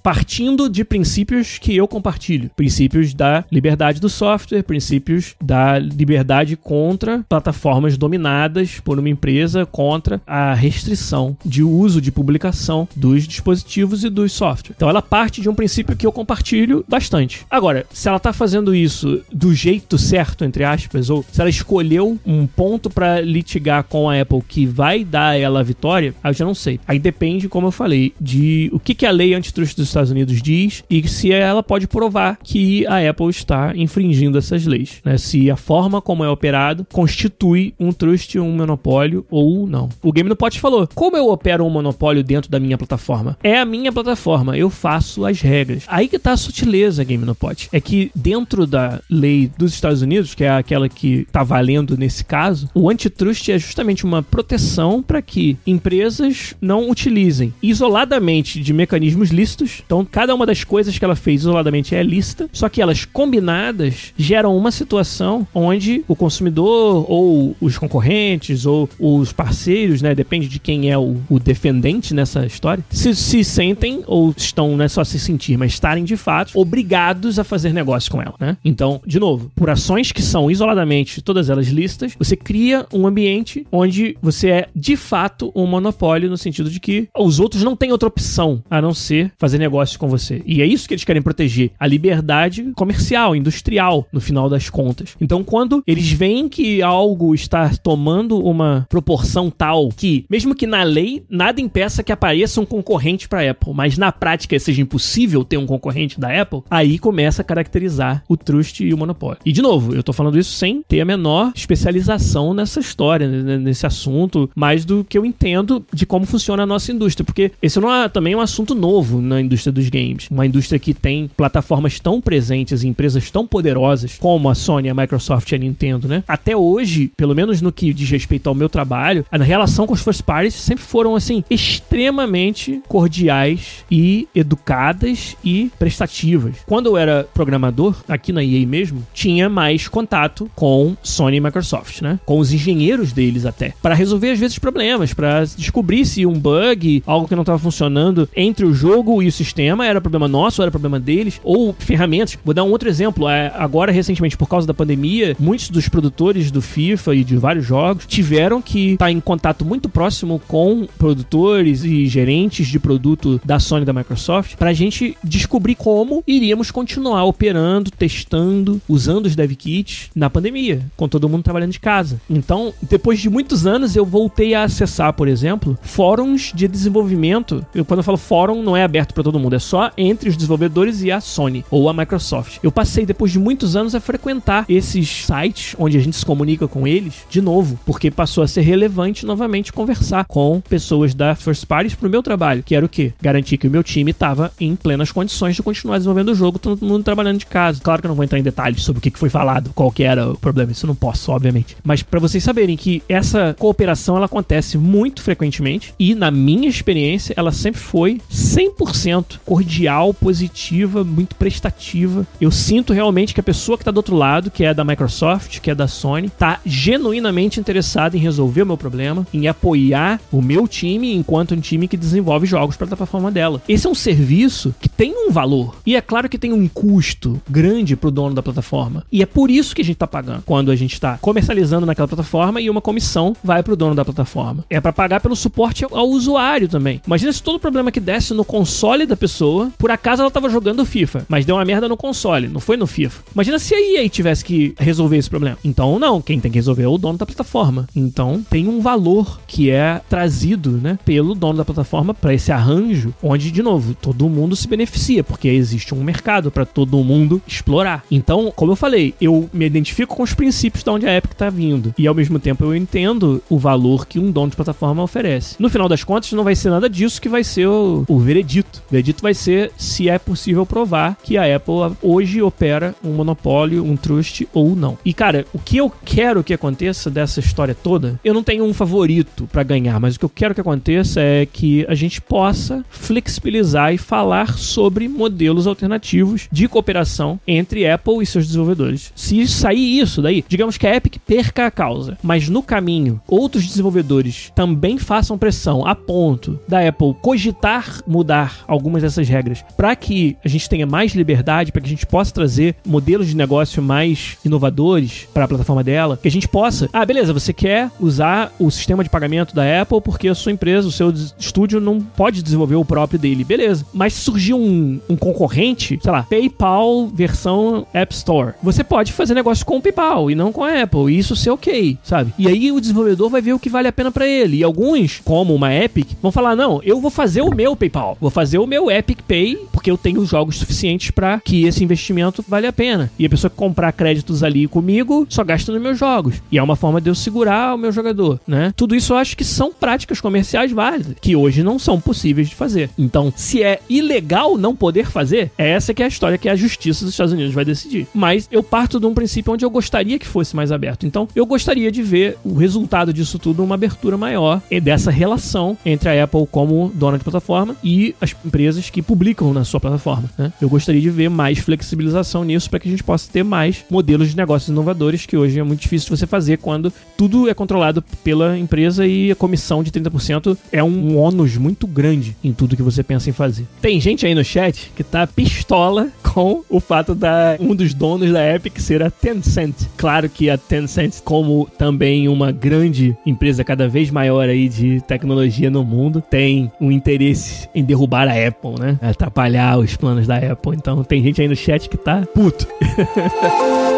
partindo 0.03 0.49
partindo 0.49 0.68
de 0.68 0.84
princípios 0.84 1.59
que 1.59 1.76
eu 1.76 1.86
compartilho. 1.86 2.51
Princípios 2.57 3.12
da 3.12 3.44
liberdade 3.51 4.01
do 4.01 4.09
software, 4.09 4.62
princípios 4.62 5.34
da 5.42 5.78
liberdade 5.78 6.38
contra 6.57 7.24
plataformas 7.28 7.97
dominadas 7.97 8.80
por 8.80 8.99
uma 8.99 9.09
empresa, 9.09 9.66
contra 9.66 10.20
a 10.26 10.55
restrição 10.55 11.36
de 11.45 11.62
uso 11.62 12.01
de 12.01 12.12
publicação 12.12 12.89
dos 12.95 13.26
dispositivos 13.26 14.05
e 14.05 14.11
dos 14.11 14.32
softwares. 14.32 14.74
Então 14.76 14.89
ela 14.89 15.03
parte 15.03 15.41
de 15.41 15.49
um 15.49 15.55
princípio 15.55 15.97
que 15.97 16.07
eu 16.07 16.12
compartilho 16.12 16.84
bastante. 16.89 17.47
Agora, 17.51 17.86
se 17.93 18.09
ela 18.09 18.16
está 18.16 18.32
fazendo 18.32 18.74
isso 18.74 19.22
do 19.32 19.55
jeito 19.55 19.99
certo, 19.99 20.45
entre 20.45 20.64
aspas, 20.64 21.11
ou 21.11 21.24
se 21.30 21.41
ela 21.41 21.51
escolheu 21.51 22.18
um 22.26 22.47
ponto 22.47 22.91
para 22.91 23.20
litigar 23.20 23.84
com 23.84 24.09
a 24.09 24.20
Apple 24.20 24.43
que 24.47 24.66
vai 24.66 25.05
dar 25.05 25.30
a 25.30 25.39
ela 25.39 25.61
a 25.61 25.62
vitória, 25.62 26.14
aí 26.22 26.30
eu 26.30 26.34
já 26.34 26.45
não 26.45 26.55
sei. 26.55 26.80
Aí 26.86 26.99
depende, 26.99 27.49
como 27.49 27.66
eu 27.66 27.72
falei, 27.72 28.12
de 28.20 28.70
o 28.72 28.78
que, 28.78 28.95
que 28.95 29.07
a 29.07 29.11
lei 29.11 29.34
antitrust 29.34 29.76
dos 29.76 29.89
Estados 29.89 30.11
Unidos 30.11 30.41
diz 30.43 30.84
e 30.89 31.07
se 31.09 31.32
ela 31.32 31.62
pode 31.62 31.86
provar 31.86 32.39
que 32.43 32.86
a 32.86 33.09
Apple 33.09 33.30
está 33.30 33.72
infringindo 33.76 34.39
essas 34.39 34.66
leis. 34.66 35.01
Né? 35.05 35.18
Se 35.18 35.51
a 35.51 35.57
forma 35.57 36.01
como 36.01 36.24
é 36.29 36.31
operado 36.31 36.87
constitui 36.93 37.74
um 37.79 37.93
trust, 37.93 38.39
um 38.39 38.53
monopólio 38.53 39.26
ou 39.31 39.66
não. 39.66 39.89
O 40.03 40.12
Game 40.12 40.29
no 40.29 40.37
falou: 40.59 40.89
como 40.95 41.16
eu 41.16 41.29
opero 41.29 41.64
um 41.64 41.70
monopólio 41.70 42.22
dentro 42.22 42.51
da 42.51 42.61
minha 42.61 42.79
plataforma? 42.79 43.37
É 43.43 43.59
a 43.59 43.64
minha 43.64 43.93
plataforma, 43.93 44.57
eu 44.57 44.70
faço 44.70 45.24
as 45.24 45.41
regras. 45.41 45.85
Aí 45.87 46.09
que 46.09 46.18
tá 46.18 46.33
a 46.33 46.37
sutileza, 46.37 47.05
Game 47.05 47.24
no. 47.24 47.37
É 47.72 47.81
que 47.81 48.11
dentro 48.14 48.66
da 48.66 49.01
lei 49.09 49.51
dos 49.57 49.72
Estados 49.72 50.03
Unidos, 50.03 50.35
que 50.35 50.45
é 50.45 50.51
aquela 50.51 50.89
que 50.89 51.26
tá 51.31 51.43
valendo 51.43 51.97
nesse 51.97 52.24
caso, 52.24 52.68
o 52.74 52.91
antitrust 52.91 53.49
é 53.51 53.59
justamente 53.59 54.05
uma 54.05 54.22
proteção 54.22 55.03
para 55.03 55.22
que 55.22 55.57
empresas 55.66 56.55
não 56.61 56.91
utilizem 56.91 57.55
isoladamente 57.62 58.61
de 58.61 58.72
mecanismos 58.72 59.31
lícitos. 59.31 59.83
Então, 59.87 60.05
cada 60.05 60.35
uma 60.35 60.45
das 60.45 60.64
coisas 60.64 60.99
que 60.99 61.05
ela 61.05 61.16
fez 61.16 61.43
isoladamente 61.43 61.95
é 61.95 62.03
lícita, 62.03 62.49
só 62.53 62.68
que 62.68 62.83
elas 62.83 63.05
combinadas 63.05 64.12
geram 64.16 64.57
uma 64.57 64.70
situação 64.70 65.47
onde 65.55 66.05
o 66.09 66.16
consumidor 66.19 67.07
ou 67.09 67.57
os 67.61 67.79
concorrentes 67.79 68.66
ou 68.66 68.89
os 68.99 69.33
parceiros, 69.33 70.03
né, 70.03 70.14
depende 70.14 70.49
de 70.49 70.59
quem 70.59 70.91
é 70.91 70.99
o, 70.99 71.16
o 71.29 71.39
defendente 71.39 72.12
nessa 72.12 72.45
história, 72.45 72.85
se, 72.91 73.14
se 73.14 73.45
sentem 73.45 74.03
ou 74.07 74.35
estão, 74.37 74.77
não 74.77 74.85
é 74.85 74.89
só 74.89 75.05
se 75.05 75.19
sentir, 75.19 75.57
mas 75.57 75.73
estarem 75.73 76.05
de 76.05 76.16
fato 76.16 76.53
obrigados 76.55 77.39
a 77.39 77.45
fazer 77.45 77.73
negócio 77.73 78.11
com 78.11 78.21
ela, 78.21 78.35
né? 78.39 78.57
Então, 78.64 79.01
de 79.07 79.19
novo, 79.19 79.51
por 79.55 79.71
ações 79.71 80.12
que 80.12 80.23
são 80.23 80.51
isoladamente 80.51 81.23
todas 81.23 81.49
elas 81.49 81.69
listas, 81.69 82.14
você 82.19 82.37
cria 82.37 82.87
um 82.93 83.07
ambiente 83.07 83.66
onde 83.71 84.16
você 84.21 84.51
é 84.51 84.69
de 84.75 84.97
fato 84.97 85.53
um 85.55 85.66
monopólio 85.66 86.29
no 86.29 86.37
sentido 86.37 86.71
de 86.71 86.81
que 86.81 87.09
os 87.16 87.41
outros 87.41 87.62
não 87.62 87.77
têm 87.77 87.93
outra 87.93 88.09
opção 88.09 88.62
a 88.71 88.83
não 88.83 88.93
ser 88.93 89.33
fazer 89.39 89.59
negócio 89.59 89.99
com 89.99 90.09
você. 90.09 90.43
E 90.45 90.62
é 90.62 90.66
isso 90.66 90.87
que 90.87 90.95
eles 90.95 91.05
querem 91.05 91.23
proteger, 91.23 91.71
a 91.79 91.87
liberdade 91.87 92.73
comercial, 92.75 93.35
industrial, 93.35 94.07
no 94.12 94.21
final 94.21 94.49
das 94.49 94.69
contas. 94.71 95.16
Então, 95.21 95.45
quando 95.45 95.83
eles 95.87 95.97
veem 96.01 96.49
que 96.49 96.82
algo 96.82 97.34
está 97.34 97.70
tomando 97.82 98.38
uma 98.38 98.86
proporção 98.88 99.51
tal 99.51 99.88
que, 99.88 100.24
mesmo 100.28 100.55
que 100.55 100.66
na 100.66 100.82
lei 100.82 101.24
nada 101.28 101.61
impeça 101.61 102.03
que 102.03 102.12
apareça 102.12 102.61
um 102.61 102.66
concorrente 102.66 103.28
para 103.28 103.51
Apple, 103.51 103.72
mas 103.74 103.99
na 103.99 104.12
prática 104.12 104.59
seja 104.59 104.82
impossível 104.82 105.44
ter 105.44 105.57
um 105.57 105.66
concorrente 105.66 106.18
da 106.18 106.40
Apple, 106.40 106.62
aí 106.70 106.99
começa 106.99 107.42
a 107.42 107.44
caracterizar 107.44 108.22
o 108.28 108.36
trust 108.36 108.84
e 108.84 108.92
o 108.92 108.99
monopólio. 108.99 109.38
E 109.44 109.53
de 109.53 109.62
novo, 109.62 109.94
eu 109.94 110.03
tô 110.03 110.12
falando 110.12 110.38
isso 110.38 110.53
sem 110.53 110.82
ter 110.86 111.01
a 111.01 111.05
menor 111.05 111.53
especialização 111.55 112.55
nessa 112.55 112.80
história, 112.80 113.28
né, 113.28 113.59
nesse 113.59 113.86
assunto, 113.86 114.51
mais 114.55 114.84
do 114.84 115.05
que 115.05 115.16
eu 115.16 115.24
entendo 115.24 115.84
de 115.92 116.07
como 116.07 116.26
funciona 116.26 116.62
a 116.62 116.66
nossa 116.66 116.92
indústria, 116.92 117.24
porque 117.24 117.53
esse 117.62 117.80
não 117.80 117.92
é 117.92 118.09
também 118.09 118.34
um 118.34 118.40
assunto 118.40 118.74
novo 118.74 119.20
na 119.20 119.40
indústria 119.40 119.72
dos 119.72 119.88
games. 119.88 120.28
Uma 120.30 120.46
indústria 120.46 120.78
que 120.78 120.94
tem 120.94 121.30
plataformas 121.36 121.99
tão 122.01 122.20
presentes 122.20 122.82
e 122.82 122.88
empresas 122.88 123.30
tão 123.30 123.46
poderosas 123.46 124.16
como 124.18 124.49
a 124.49 124.55
Sony, 124.55 124.88
a 124.88 124.94
Microsoft 124.94 125.51
e 125.51 125.55
a 125.55 125.59
Nintendo, 125.59 125.88
né? 125.97 126.22
Até 126.28 126.57
hoje, 126.57 127.11
pelo 127.16 127.34
menos 127.34 127.62
no 127.62 127.72
que 127.72 127.93
diz 127.95 128.11
respeito 128.11 128.49
ao 128.49 128.55
meu 128.55 128.68
trabalho, 128.68 129.24
a 129.30 129.39
relação 129.39 129.86
com 129.86 129.95
os 129.95 130.03
first 130.03 130.22
parties 130.22 130.55
sempre 130.55 130.84
foram 130.84 131.14
assim 131.14 131.43
extremamente 131.49 132.82
cordiais 132.89 133.84
e 133.91 134.28
educadas 134.34 135.36
e 135.45 135.70
prestativas. 135.78 136.57
Quando 136.66 136.86
eu 136.86 136.97
era 136.97 137.26
programador 137.32 137.97
aqui 138.09 138.32
na 138.32 138.45
EA 138.45 138.66
mesmo, 138.66 139.07
tinha 139.14 139.49
mais 139.49 139.89
contato 139.89 140.51
com 140.55 140.97
Sony 141.03 141.36
e 141.36 141.41
Microsoft, 141.41 142.03
né? 142.03 142.18
Com 142.26 142.39
os 142.39 142.53
engenheiros 142.53 143.12
deles 143.12 143.47
até, 143.47 143.72
para 143.80 143.95
resolver 143.95 144.30
às 144.30 144.39
vezes 144.39 144.59
problemas, 144.59 145.14
para 145.14 145.45
descobrir 145.45 146.05
se 146.05 146.26
um 146.26 146.39
bug, 146.39 147.03
algo 147.07 147.28
que 147.28 147.34
não 147.34 147.43
estava 147.43 147.59
funcionando 147.59 148.28
entre 148.36 148.66
o 148.66 148.74
jogo 148.74 149.22
e 149.22 149.28
o 149.28 149.32
sistema 149.32 149.86
era 149.86 150.01
problema 150.01 150.28
nosso, 150.28 150.62
era 150.62 150.70
problema 150.70 150.99
deles, 150.99 151.41
ou 151.43 151.74
ferramentas. 151.78 152.39
Vou 152.45 152.55
dar 152.55 152.64
um 152.64 152.70
outro 152.70 152.89
exemplo. 152.89 153.28
É, 153.28 153.53
agora 153.55 153.93
recentemente 153.93 154.36
por 154.36 154.49
causa 154.49 154.66
da 154.66 154.74
pandemia, 154.74 155.36
muitos 155.39 155.70
dos 155.70 155.78
produtores 155.87 156.51
do 156.51 156.62
FIFA 156.62 157.14
e 157.14 157.22
de 157.22 157.37
vários 157.37 157.66
jogos 157.66 158.07
tiveram 158.07 158.62
que 158.62 158.93
estar 158.93 159.05
tá 159.05 159.12
em 159.12 159.20
contato 159.20 159.66
muito 159.66 159.91
próximo 159.91 160.41
com 160.49 160.89
produtores 160.97 161.85
e 161.85 162.07
gerentes 162.07 162.66
de 162.66 162.79
produto 162.79 163.39
da 163.45 163.59
Sony 163.59 163.83
e 163.83 163.85
da 163.85 163.93
Microsoft 163.93 164.57
para 164.57 164.70
a 164.70 164.72
gente 164.72 165.16
descobrir 165.22 165.74
como 165.74 166.24
iríamos 166.26 166.70
continuar 166.70 167.24
operando, 167.24 167.91
testando, 167.91 168.81
usando 168.89 169.26
os 169.26 169.37
dev 169.37 169.53
kits 169.53 170.11
na 170.14 170.31
pandemia, 170.31 170.81
com 170.97 171.09
todo 171.09 171.29
mundo 171.29 171.43
trabalhando 171.43 171.72
de 171.72 171.81
casa. 171.81 172.20
Então, 172.31 172.72
depois 172.81 173.20
de 173.20 173.29
muitos 173.29 173.66
anos, 173.66 173.95
eu 173.95 174.07
voltei 174.07 174.55
a 174.55 174.62
acessar, 174.62 175.12
por 175.12 175.29
exemplo, 175.29 175.79
fóruns 175.83 176.53
de 176.55 176.66
desenvolvimento. 176.66 177.64
Eu, 177.74 177.85
quando 177.85 177.99
eu 177.99 178.05
falo 178.05 178.16
fórum, 178.16 178.62
não 178.62 178.76
é 178.76 178.85
aberto 178.85 179.12
para 179.12 179.24
todo 179.24 179.39
mundo, 179.39 179.57
é 179.57 179.59
só 179.59 179.91
entre 179.97 180.29
os 180.29 180.37
desenvolvedores 180.37 181.03
e 181.03 181.11
a 181.11 181.20
Sony 181.20 181.64
ou 181.70 181.89
a 181.89 181.93
Microsoft. 181.93 182.59
Eu 182.62 182.72
passei, 182.72 183.05
depois 183.05 183.33
de 183.33 183.39
muitos 183.39 183.76
anos, 183.76 183.95
a 183.95 184.01
frequentar 184.01 184.64
esses 184.68 185.26
sites 185.26 185.68
onde 185.79 185.97
a 185.97 186.01
gente 186.01 186.16
se 186.16 186.25
comunica 186.25 186.69
com 186.69 186.87
eles 186.87 187.27
de 187.29 187.41
novo, 187.41 187.79
porque 187.85 188.11
passou 188.11 188.45
a 188.45 188.49
ser 188.49 188.62
relevante 188.62 189.27
novamente 189.27 189.73
conversar 189.73 190.25
com 190.25 190.61
pessoas 190.61 191.14
da 191.14 191.35
First 191.35 191.66
Parties 191.66 191.95
pro 191.95 192.11
meu 192.11 192.23
trabalho, 192.23 192.62
que 192.62 192.75
era 192.75 192.85
o 192.85 192.89
quê? 192.89 193.12
Garantir 193.21 193.59
que 193.59 193.66
o 193.66 193.71
meu 193.71 193.83
time 193.83 194.11
estava 194.11 194.53
em 194.61 194.75
plenas 194.77 195.12
condições 195.12 195.57
de 195.57 195.62
continuar 195.62 195.99
desenvolvendo 195.99 196.31
o 196.31 196.35
jogo, 196.35 196.59
todo 196.59 196.85
mundo 196.85 197.03
trabalhando 197.03 197.39
de 197.39 197.47
casa. 197.47 197.81
Claro 197.83 198.01
que 198.01 198.07
eu 198.07 198.11
não 198.11 198.16
vou 198.16 198.25
entrar 198.25 198.39
em 198.39 198.43
detalhes 198.43 198.83
sobre 198.83 198.99
o 198.99 199.03
que 199.03 199.19
foi 199.19 199.29
falado, 199.29 199.71
qual 199.75 199.91
que 199.91 200.03
era 200.03 200.31
o 200.31 200.39
problema, 200.39 200.73
isso 200.73 200.87
eu 200.87 200.89
não 200.89 200.95
posso, 200.95 201.33
obviamente. 201.33 201.77
Mas 201.83 202.03
para 202.03 202.21
vocês 202.21 202.43
saberem 202.43 202.77
que 202.77 203.03
essa 203.09 203.55
cooperação 203.59 204.16
ela 204.16 204.27
acontece 204.27 204.79
muito 204.79 205.23
frequentemente 205.23 205.95
e 205.99 206.14
na 206.14 206.31
minha 206.31 206.69
experiência 206.69 207.35
ela 207.37 207.53
sempre 207.53 207.81
foi 207.81 208.21
100% 208.31 209.41
cordial, 209.45 210.12
positiva, 210.14 211.05
muito 211.05 211.35
prestativa. 211.37 212.27
Eu 212.41 212.51
sinto 212.51 212.93
realmente 212.93 213.35
que 213.35 213.41
a 213.41 213.43
pessoa 213.43 213.79
que 213.79 213.85
tá 213.85 213.91
do 213.91 213.97
outro 213.99 214.16
lado, 214.16 214.51
que 214.51 214.64
é 214.64 214.75
da 214.75 214.85
Microsoft, 214.85 215.58
que 215.61 215.71
é 215.71 215.75
da 215.75 215.89
Sony, 215.89 216.29
tá 216.29 216.61
genuinamente 216.65 217.61
interessada 217.61 218.17
em 218.17 218.21
resolver 218.21 218.63
o 218.63 218.67
meu 218.67 218.77
problema, 218.77 219.27
em 219.33 219.47
apoiar 219.47 220.21
o 220.33 220.43
meu 220.43 220.67
time 220.67 221.15
enquanto 221.15 221.55
um 221.55 221.61
time 221.61 221.89
que 221.89 221.97
desenvolve 221.97 222.47
jogos 222.47 222.77
para 222.77 222.85
a 222.85 222.89
plataforma 222.89 223.31
dela. 223.31 223.63
Esse 223.69 223.87
é 223.87 223.91
um 223.91 223.95
serviço 223.95 224.75
que 224.81 224.89
tem 224.89 225.13
um 225.15 225.31
valor 225.31 225.77
e 225.85 225.97
é 225.97 226.01
claro 226.01 226.29
que 226.29 226.39
tem 226.39 226.53
um 226.53 226.69
custo 226.69 227.41
grande 227.49 227.97
pro 227.97 228.11
dono 228.11 228.35
da 228.35 228.43
plataforma. 228.43 229.05
E 229.11 229.23
é 229.23 229.27
por 229.27 229.51
isso 229.51 229.75
que 229.75 229.83
a 229.83 229.85
gente 229.85 229.97
tá 229.97 230.07
pagando 230.07 230.43
quando 230.45 230.71
a 230.71 230.77
gente 230.77 230.93
está 230.93 231.19
comercializando 231.19 231.87
naquela 231.87 232.09
plataforma 232.09 232.61
e 232.61 232.71
uma 232.71 232.81
comissão 232.81 233.35
vai 233.43 233.63
pro 233.63 233.77
dono 233.77 233.95
da 233.95 234.05
plataforma. 234.05 234.65
É 234.69 234.81
para 234.81 234.93
pagar 234.93 235.21
pelo 235.21 235.37
suporte 235.37 235.85
ao 235.91 236.09
usuário 236.09 236.69
também. 236.69 237.01
Imagina 237.07 237.33
se 237.33 237.43
todo 237.43 237.57
o 237.57 237.61
problema 237.61 237.91
que 237.91 238.01
desse 238.01 238.35
no 238.35 238.45
console 238.45 239.07
da 239.07 239.17
pessoa, 239.17 239.71
por 239.79 239.91
acaso 239.91 240.23
ela 240.23 240.31
tava 240.31 240.49
jogando 240.49 240.85
FIFA, 240.85 241.27
mas 241.29 241.45
deu 241.45 241.57
uma 241.57 241.65
merda 241.65 241.89
no 241.89 241.97
console, 241.97 242.49
não 242.49 242.61
foi 242.61 242.77
no 242.77 242.87
FIFA. 242.87 243.23
Imagina 243.35 243.59
se 243.59 243.75
a 243.75 243.81
EA 243.81 244.09
tivesse 244.09 244.45
que 244.45 244.75
resolver 244.79 245.17
esse 245.17 245.31
problema. 245.31 245.47
Então, 245.64 245.99
não, 245.99 246.20
quem 246.20 246.40
tem 246.40 246.51
que 246.51 246.59
resolver 246.59 246.82
é 246.82 246.88
o 246.88 246.99
dono 246.99 247.18
da 247.18 247.26
plataforma. 247.26 247.86
Então, 247.94 248.44
tem 248.49 248.68
um 248.68 248.80
valor 248.80 249.40
que 249.46 249.70
é 249.70 250.01
trazido, 250.09 250.72
né, 250.72 250.99
pelo 251.05 251.34
dono 251.34 251.59
da 251.59 251.64
plataforma 251.64 252.14
para 252.14 252.34
esse 252.34 252.53
arranjo, 252.53 253.14
onde 253.22 253.51
de 253.51 253.62
novo, 253.62 253.94
todo 253.94 254.28
mundo 254.28 254.57
se 254.57 254.68
beneficia, 254.68 255.24
porque 255.24 255.49
existe 255.49 255.94
um 255.94 256.03
mercado 256.03 256.51
para 256.51 256.64
todo 256.64 257.03
mundo 257.03 257.40
explorar. 257.46 258.05
Então, 258.11 258.53
como 258.55 258.72
eu 258.72 258.76
falei, 258.76 259.14
eu 259.20 259.49
me 259.53 259.66
identifico 259.66 260.16
com 260.16 260.22
os 260.22 260.34
princípios 260.34 260.84
de 260.84 260.90
onde 260.90 261.07
a 261.07 261.16
Epic 261.16 261.34
tá 261.34 261.51
vindo 261.51 261.94
e 261.96 262.07
ao 262.07 262.14
mesmo 262.14 262.38
tempo 262.38 262.64
eu 262.64 262.74
entendo 262.74 263.42
o 263.49 263.59
valor 263.59 264.07
que 264.07 264.18
um 264.18 264.30
dono 264.30 264.51
de 264.51 264.57
plataforma 264.57 265.03
oferece. 265.03 265.57
No 265.59 265.70
final 265.70 265.88
das 265.88 266.05
contas, 266.05 266.32
não 266.32 266.44
vai 266.44 266.55
ser 266.55 266.70
nada 266.70 266.88
disso 266.88 267.20
que 267.20 267.28
vai 267.28 267.44
ser 267.44 267.66
o, 267.66 268.05
o 268.09 268.18
veredito. 268.18 268.82
O 268.88 268.92
veredito 268.92 269.22
vai 269.22 269.34
ser 269.34 269.72
se 269.76 270.09
é 270.09 270.18
possível 270.18 270.64
provar 270.64 271.16
que 271.22 271.36
a 271.36 271.57
Apple 271.57 271.96
hoje 272.03 272.42
opera 272.42 272.94
um 273.05 273.12
monopólio, 273.12 273.84
um 273.84 273.96
trust 273.96 274.49
ou 274.53 274.74
não. 274.74 274.99
E 275.05 275.12
cara, 275.12 275.38
o 275.53 275.59
que 275.59 275.76
eu 275.76 275.91
quero 276.05 276.45
que 276.45 276.55
aconteça 276.55 277.11
dessa 277.11 277.41
história 277.41 277.74
toda, 277.74 278.18
eu 278.24 278.34
não 278.34 278.43
tenho 278.43 278.64
um 278.64 278.74
favorito 278.74 279.49
para 279.51 279.62
ganhar, 279.62 279.99
mas 280.01 280.16
o 280.16 280.18
que 280.18 280.24
eu 280.24 280.30
quero 280.30 280.55
que 280.55 280.61
aconteça 280.61 281.20
é 281.20 281.47
que 281.47 281.84
a 281.89 281.95
gente 281.95 282.20
possa 282.20 282.84
flexibilizar 282.89 283.93
e 283.93 283.99
falar 283.99 284.59
sobre 284.59 285.09
modelos 285.09 285.66
alternativos 285.66 286.49
de 286.51 286.68
cooperação 286.68 287.41
entre 287.47 287.89
Apple 287.89 288.22
e 288.22 288.26
seus 288.26 288.47
desenvolvedores. 288.47 289.12
Se 289.14 289.47
sair 289.47 290.01
isso 290.01 290.22
daí, 290.22 290.45
digamos 290.49 290.76
que 290.76 290.86
a 290.86 290.97
Epic 290.97 291.16
perca 291.26 291.66
a 291.66 291.70
causa, 291.70 292.18
mas 292.22 292.49
no 292.49 292.62
caminho 292.62 293.20
outros 293.26 293.66
desenvolvedores 293.66 294.53
também 294.55 294.99
façam 294.99 295.39
pressão 295.39 295.86
a 295.86 295.95
ponto 295.95 296.59
da 296.66 296.86
Apple 296.86 297.14
cogitar 297.20 298.03
mudar 298.07 298.64
algumas 298.66 299.03
dessas 299.03 299.28
regras, 299.28 299.64
para 299.76 299.95
que 299.95 300.36
a 300.45 300.49
gente 300.49 300.68
tenha 300.68 300.86
mais 300.86 301.12
liberdade, 301.12 301.72
para 301.72 301.80
que 301.80 301.86
a 301.86 301.91
gente 301.91 302.07
possa 302.07 302.32
trazer 302.32 302.76
modelos 302.86 303.28
de 303.28 303.36
negócio 303.36 303.82
mais 303.82 304.36
inovadores 304.45 305.28
para 305.33 305.45
a 305.45 305.49
plataforma 305.49 305.85
dela, 305.85 306.18
que 306.20 306.29
a 306.29 306.31
gente 306.31 306.49
possa, 306.49 306.89
ah, 306.93 307.05
beleza, 307.05 307.33
você 307.33 307.53
quer 307.53 307.91
usar 308.01 308.53
o 308.59 308.70
sistema 308.70 309.05
de 309.05 309.11
pagamento 309.11 309.55
da 309.55 309.83
Apple 309.83 310.01
porque 310.01 310.29
a 310.29 310.35
sua 310.35 310.53
empresa, 310.53 310.89
o 310.89 310.93
seu 310.93 311.12
estúdio 311.39 311.81
não 311.81 312.01
pode 312.01 312.43
desenvolver 312.43 312.76
o 312.76 312.85
próprio 312.85 313.18
dele, 313.18 313.45
beleza. 313.45 313.87
Mas 313.93 314.14
se 314.14 314.20
surgir 314.20 314.55
um, 314.55 315.01
um 315.09 315.16
concorrente, 315.16 315.99
sei 316.03 316.12
lá, 316.12 316.22
PayPal 316.22 317.07
versão 317.07 317.87
App 317.93 318.14
Store, 318.14 318.55
você 318.62 318.83
pode 318.83 319.12
fazer 319.12 319.35
negócio 319.35 319.64
com 319.64 319.76
o 319.76 319.83
PayPal 319.83 320.31
e 320.31 320.35
não 320.35 320.53
com 320.53 320.64
a 320.64 320.83
Apple, 320.83 321.12
e 321.12 321.18
isso 321.18 321.37
ser 321.37 321.51
ok, 321.51 321.99
sabe? 322.03 322.33
E 322.39 322.49
aí 322.49 322.72
o 322.72 322.81
desenvolvedor 322.81 323.31
vai 323.31 323.41
ver 323.41 323.53
o 323.53 323.59
que 323.59 323.70
vale 323.70 323.89
a 323.89 323.93
pena 323.93 324.11
para 324.11 324.26
ele. 324.26 324.59
E 324.59 324.64
alguns, 324.64 325.20
como 325.24 325.55
uma 325.55 325.74
Epic, 325.74 326.11
vão 326.20 326.33
falar: 326.33 326.57
não, 326.57 326.81
eu 326.83 327.01
vou 327.01 327.11
fazer 327.11 327.43
o 327.43 327.55
meu 327.55 327.76
PayPal, 327.76 328.16
vou 328.20 328.31
fazer 328.31 328.59
o 328.59 328.66
meu 328.66 328.91
Epic 328.91 329.20
Pay, 329.26 329.59
porque 329.72 329.91
eu 329.91 329.99
tenho 329.99 330.24
jogos 330.24 330.57
suficientes 330.57 331.11
para 331.11 331.41
que 331.41 331.64
esse 331.64 331.83
investimento 331.83 332.45
vale 332.47 332.66
a 332.66 332.72
pena. 332.72 333.11
E 333.18 333.26
a 333.26 333.31
pessoa 333.31 333.51
que 333.51 333.57
comprar 333.57 333.93
créditos 333.93 334.43
ali 334.43 334.66
comigo 334.66 335.08
só 335.29 335.45
gasta 335.45 335.73
nos 335.73 335.81
meus 335.83 335.99
jogos. 335.99 336.43
E 336.51 336.59
é 336.59 336.63
uma 336.63 336.77
forma 336.77 337.01
de 337.01 337.11
eu 337.11 337.15
segurar 337.15 337.75
o 337.75 337.79
meu 337.79 337.93
jogador, 337.93 338.41
né? 338.47 338.73
Tudo 338.77 338.95
isso 338.95 339.13
eu 339.13 339.17
acho 339.17 339.37
que 339.37 339.45
são 339.45 339.73
práticas 339.73 340.21
comerciais 340.21 340.73
válidas, 340.73 341.17
que 341.21 341.37
hoje 341.37 341.63
não 341.63 341.79
são 341.79 342.01
possíveis 342.01 342.49
de 342.49 342.55
fazer. 342.55 342.91
Então, 342.99 343.33
se 343.35 343.63
é 343.63 343.81
ilegal 343.89 344.57
não 344.57 344.75
poder 344.75 345.07
fazer, 345.07 345.51
essa 345.57 345.95
que 345.95 346.03
é 346.03 346.07
a 346.07 346.09
história 346.09 346.39
que 346.39 346.49
a 346.49 346.57
justiça 346.57 347.05
dos 347.05 347.15
Estados 347.15 347.33
Unidos 347.33 347.55
vai 347.55 347.65
decidir. 347.65 348.07
Mas 348.15 348.49
eu 348.51 348.63
parto 348.63 349.01
de 349.01 349.07
um 349.07 349.15
princípio 349.15 349.53
onde 349.53 349.65
eu 349.65 349.71
gostaria 349.71 350.19
que 350.19 350.27
fosse 350.27 350.55
mais 350.55 350.73
aberto. 350.73 351.07
Então, 351.07 351.29
eu 351.35 351.47
gostaria 351.47 351.91
de 351.91 352.03
ver 352.03 352.37
o 352.45 352.55
resultado 352.55 353.13
disso 353.13 353.39
tudo 353.39 353.63
uma 353.63 353.75
abertura 353.75 354.17
maior 354.17 354.61
dessa 354.83 355.11
relação 355.11 355.77
entre 355.85 356.09
a 356.09 356.25
Apple 356.25 356.47
como 356.51 356.91
dona 356.95 357.19
de 357.19 357.25
plataforma 357.25 357.77
e 357.83 358.15
as 358.21 358.35
empresas 358.45 358.91
que 358.91 359.03
publicam 359.03 359.53
na 359.53 359.65
sua 359.65 359.81
plataforma. 359.81 360.29
Né? 360.37 360.53
Eu 360.61 360.69
gostaria 360.69 361.01
de 361.01 361.11
ver 361.11 361.29
mais 361.29 361.59
flexibilização 361.59 362.45
nisso 362.45 362.69
para 362.69 362.79
que 362.79 362.89
a 362.89 362.91
gente 362.91 363.05
possa 363.05 363.31
ter 363.31 363.43
mais 363.43 363.85
modelos 363.91 364.31
de 364.31 364.37
negócios 364.37 364.69
inovadores 364.69 364.97
que 365.26 365.36
hoje 365.36 365.59
é 365.59 365.62
muito 365.62 365.80
difícil 365.80 366.14
você 366.16 366.26
fazer 366.26 366.59
quando 366.59 366.92
tudo 367.16 367.49
é 367.49 367.55
controlado 367.55 368.03
pela 368.22 368.59
empresa 368.59 369.07
e 369.07 369.30
a 369.30 369.34
comissão 369.34 369.82
de 369.82 369.90
30% 369.90 370.57
é 370.72 370.82
um 370.82 371.16
ônus 371.16 371.57
muito 371.57 371.86
grande 371.86 372.36
em 372.42 372.53
tudo 372.53 372.76
que 372.76 372.82
você 372.82 373.03
pensa 373.03 373.30
em 373.30 373.32
fazer. 373.32 373.66
Tem 373.80 374.01
gente 374.01 374.26
aí 374.26 374.34
no 374.34 374.44
chat 374.44 374.92
que 374.94 375.03
tá 375.03 375.26
pistola 375.26 376.09
com 376.22 376.62
o 376.68 376.80
fato 376.80 377.14
da 377.14 377.57
um 377.59 377.74
dos 377.74 377.94
donos 377.94 378.32
da 378.32 378.55
Epic 378.55 378.78
ser 378.78 379.03
a 379.03 379.11
Tencent. 379.11 379.74
Claro 379.96 380.28
que 380.28 380.51
a 380.51 380.59
Tencent, 380.59 381.20
como 381.24 381.68
também 381.78 382.28
uma 382.28 382.53
grande 382.53 383.16
empresa 383.24 383.64
cada 383.64 383.88
vez 383.88 384.11
maior 384.11 384.49
aí 384.49 384.68
de 384.68 385.01
tecnologia 385.03 385.70
no 385.70 385.84
mundo, 385.84 386.22
tem 386.22 386.70
um 386.80 386.92
interesse 386.92 387.68
em 387.74 387.84
derrubar 387.84 388.28
a 388.28 388.49
Apple, 388.49 388.78
né? 388.78 388.99
Atrapalhar 389.01 389.78
os 389.78 389.96
planos 389.96 390.26
da 390.26 390.36
Apple. 390.36 390.76
Então 390.76 391.03
tem 391.03 391.22
gente 391.22 391.40
aí 391.40 391.49
no 391.49 391.57
chat 391.57 391.88
que 391.88 391.96
tá 391.96 392.22
puto. 392.34 392.66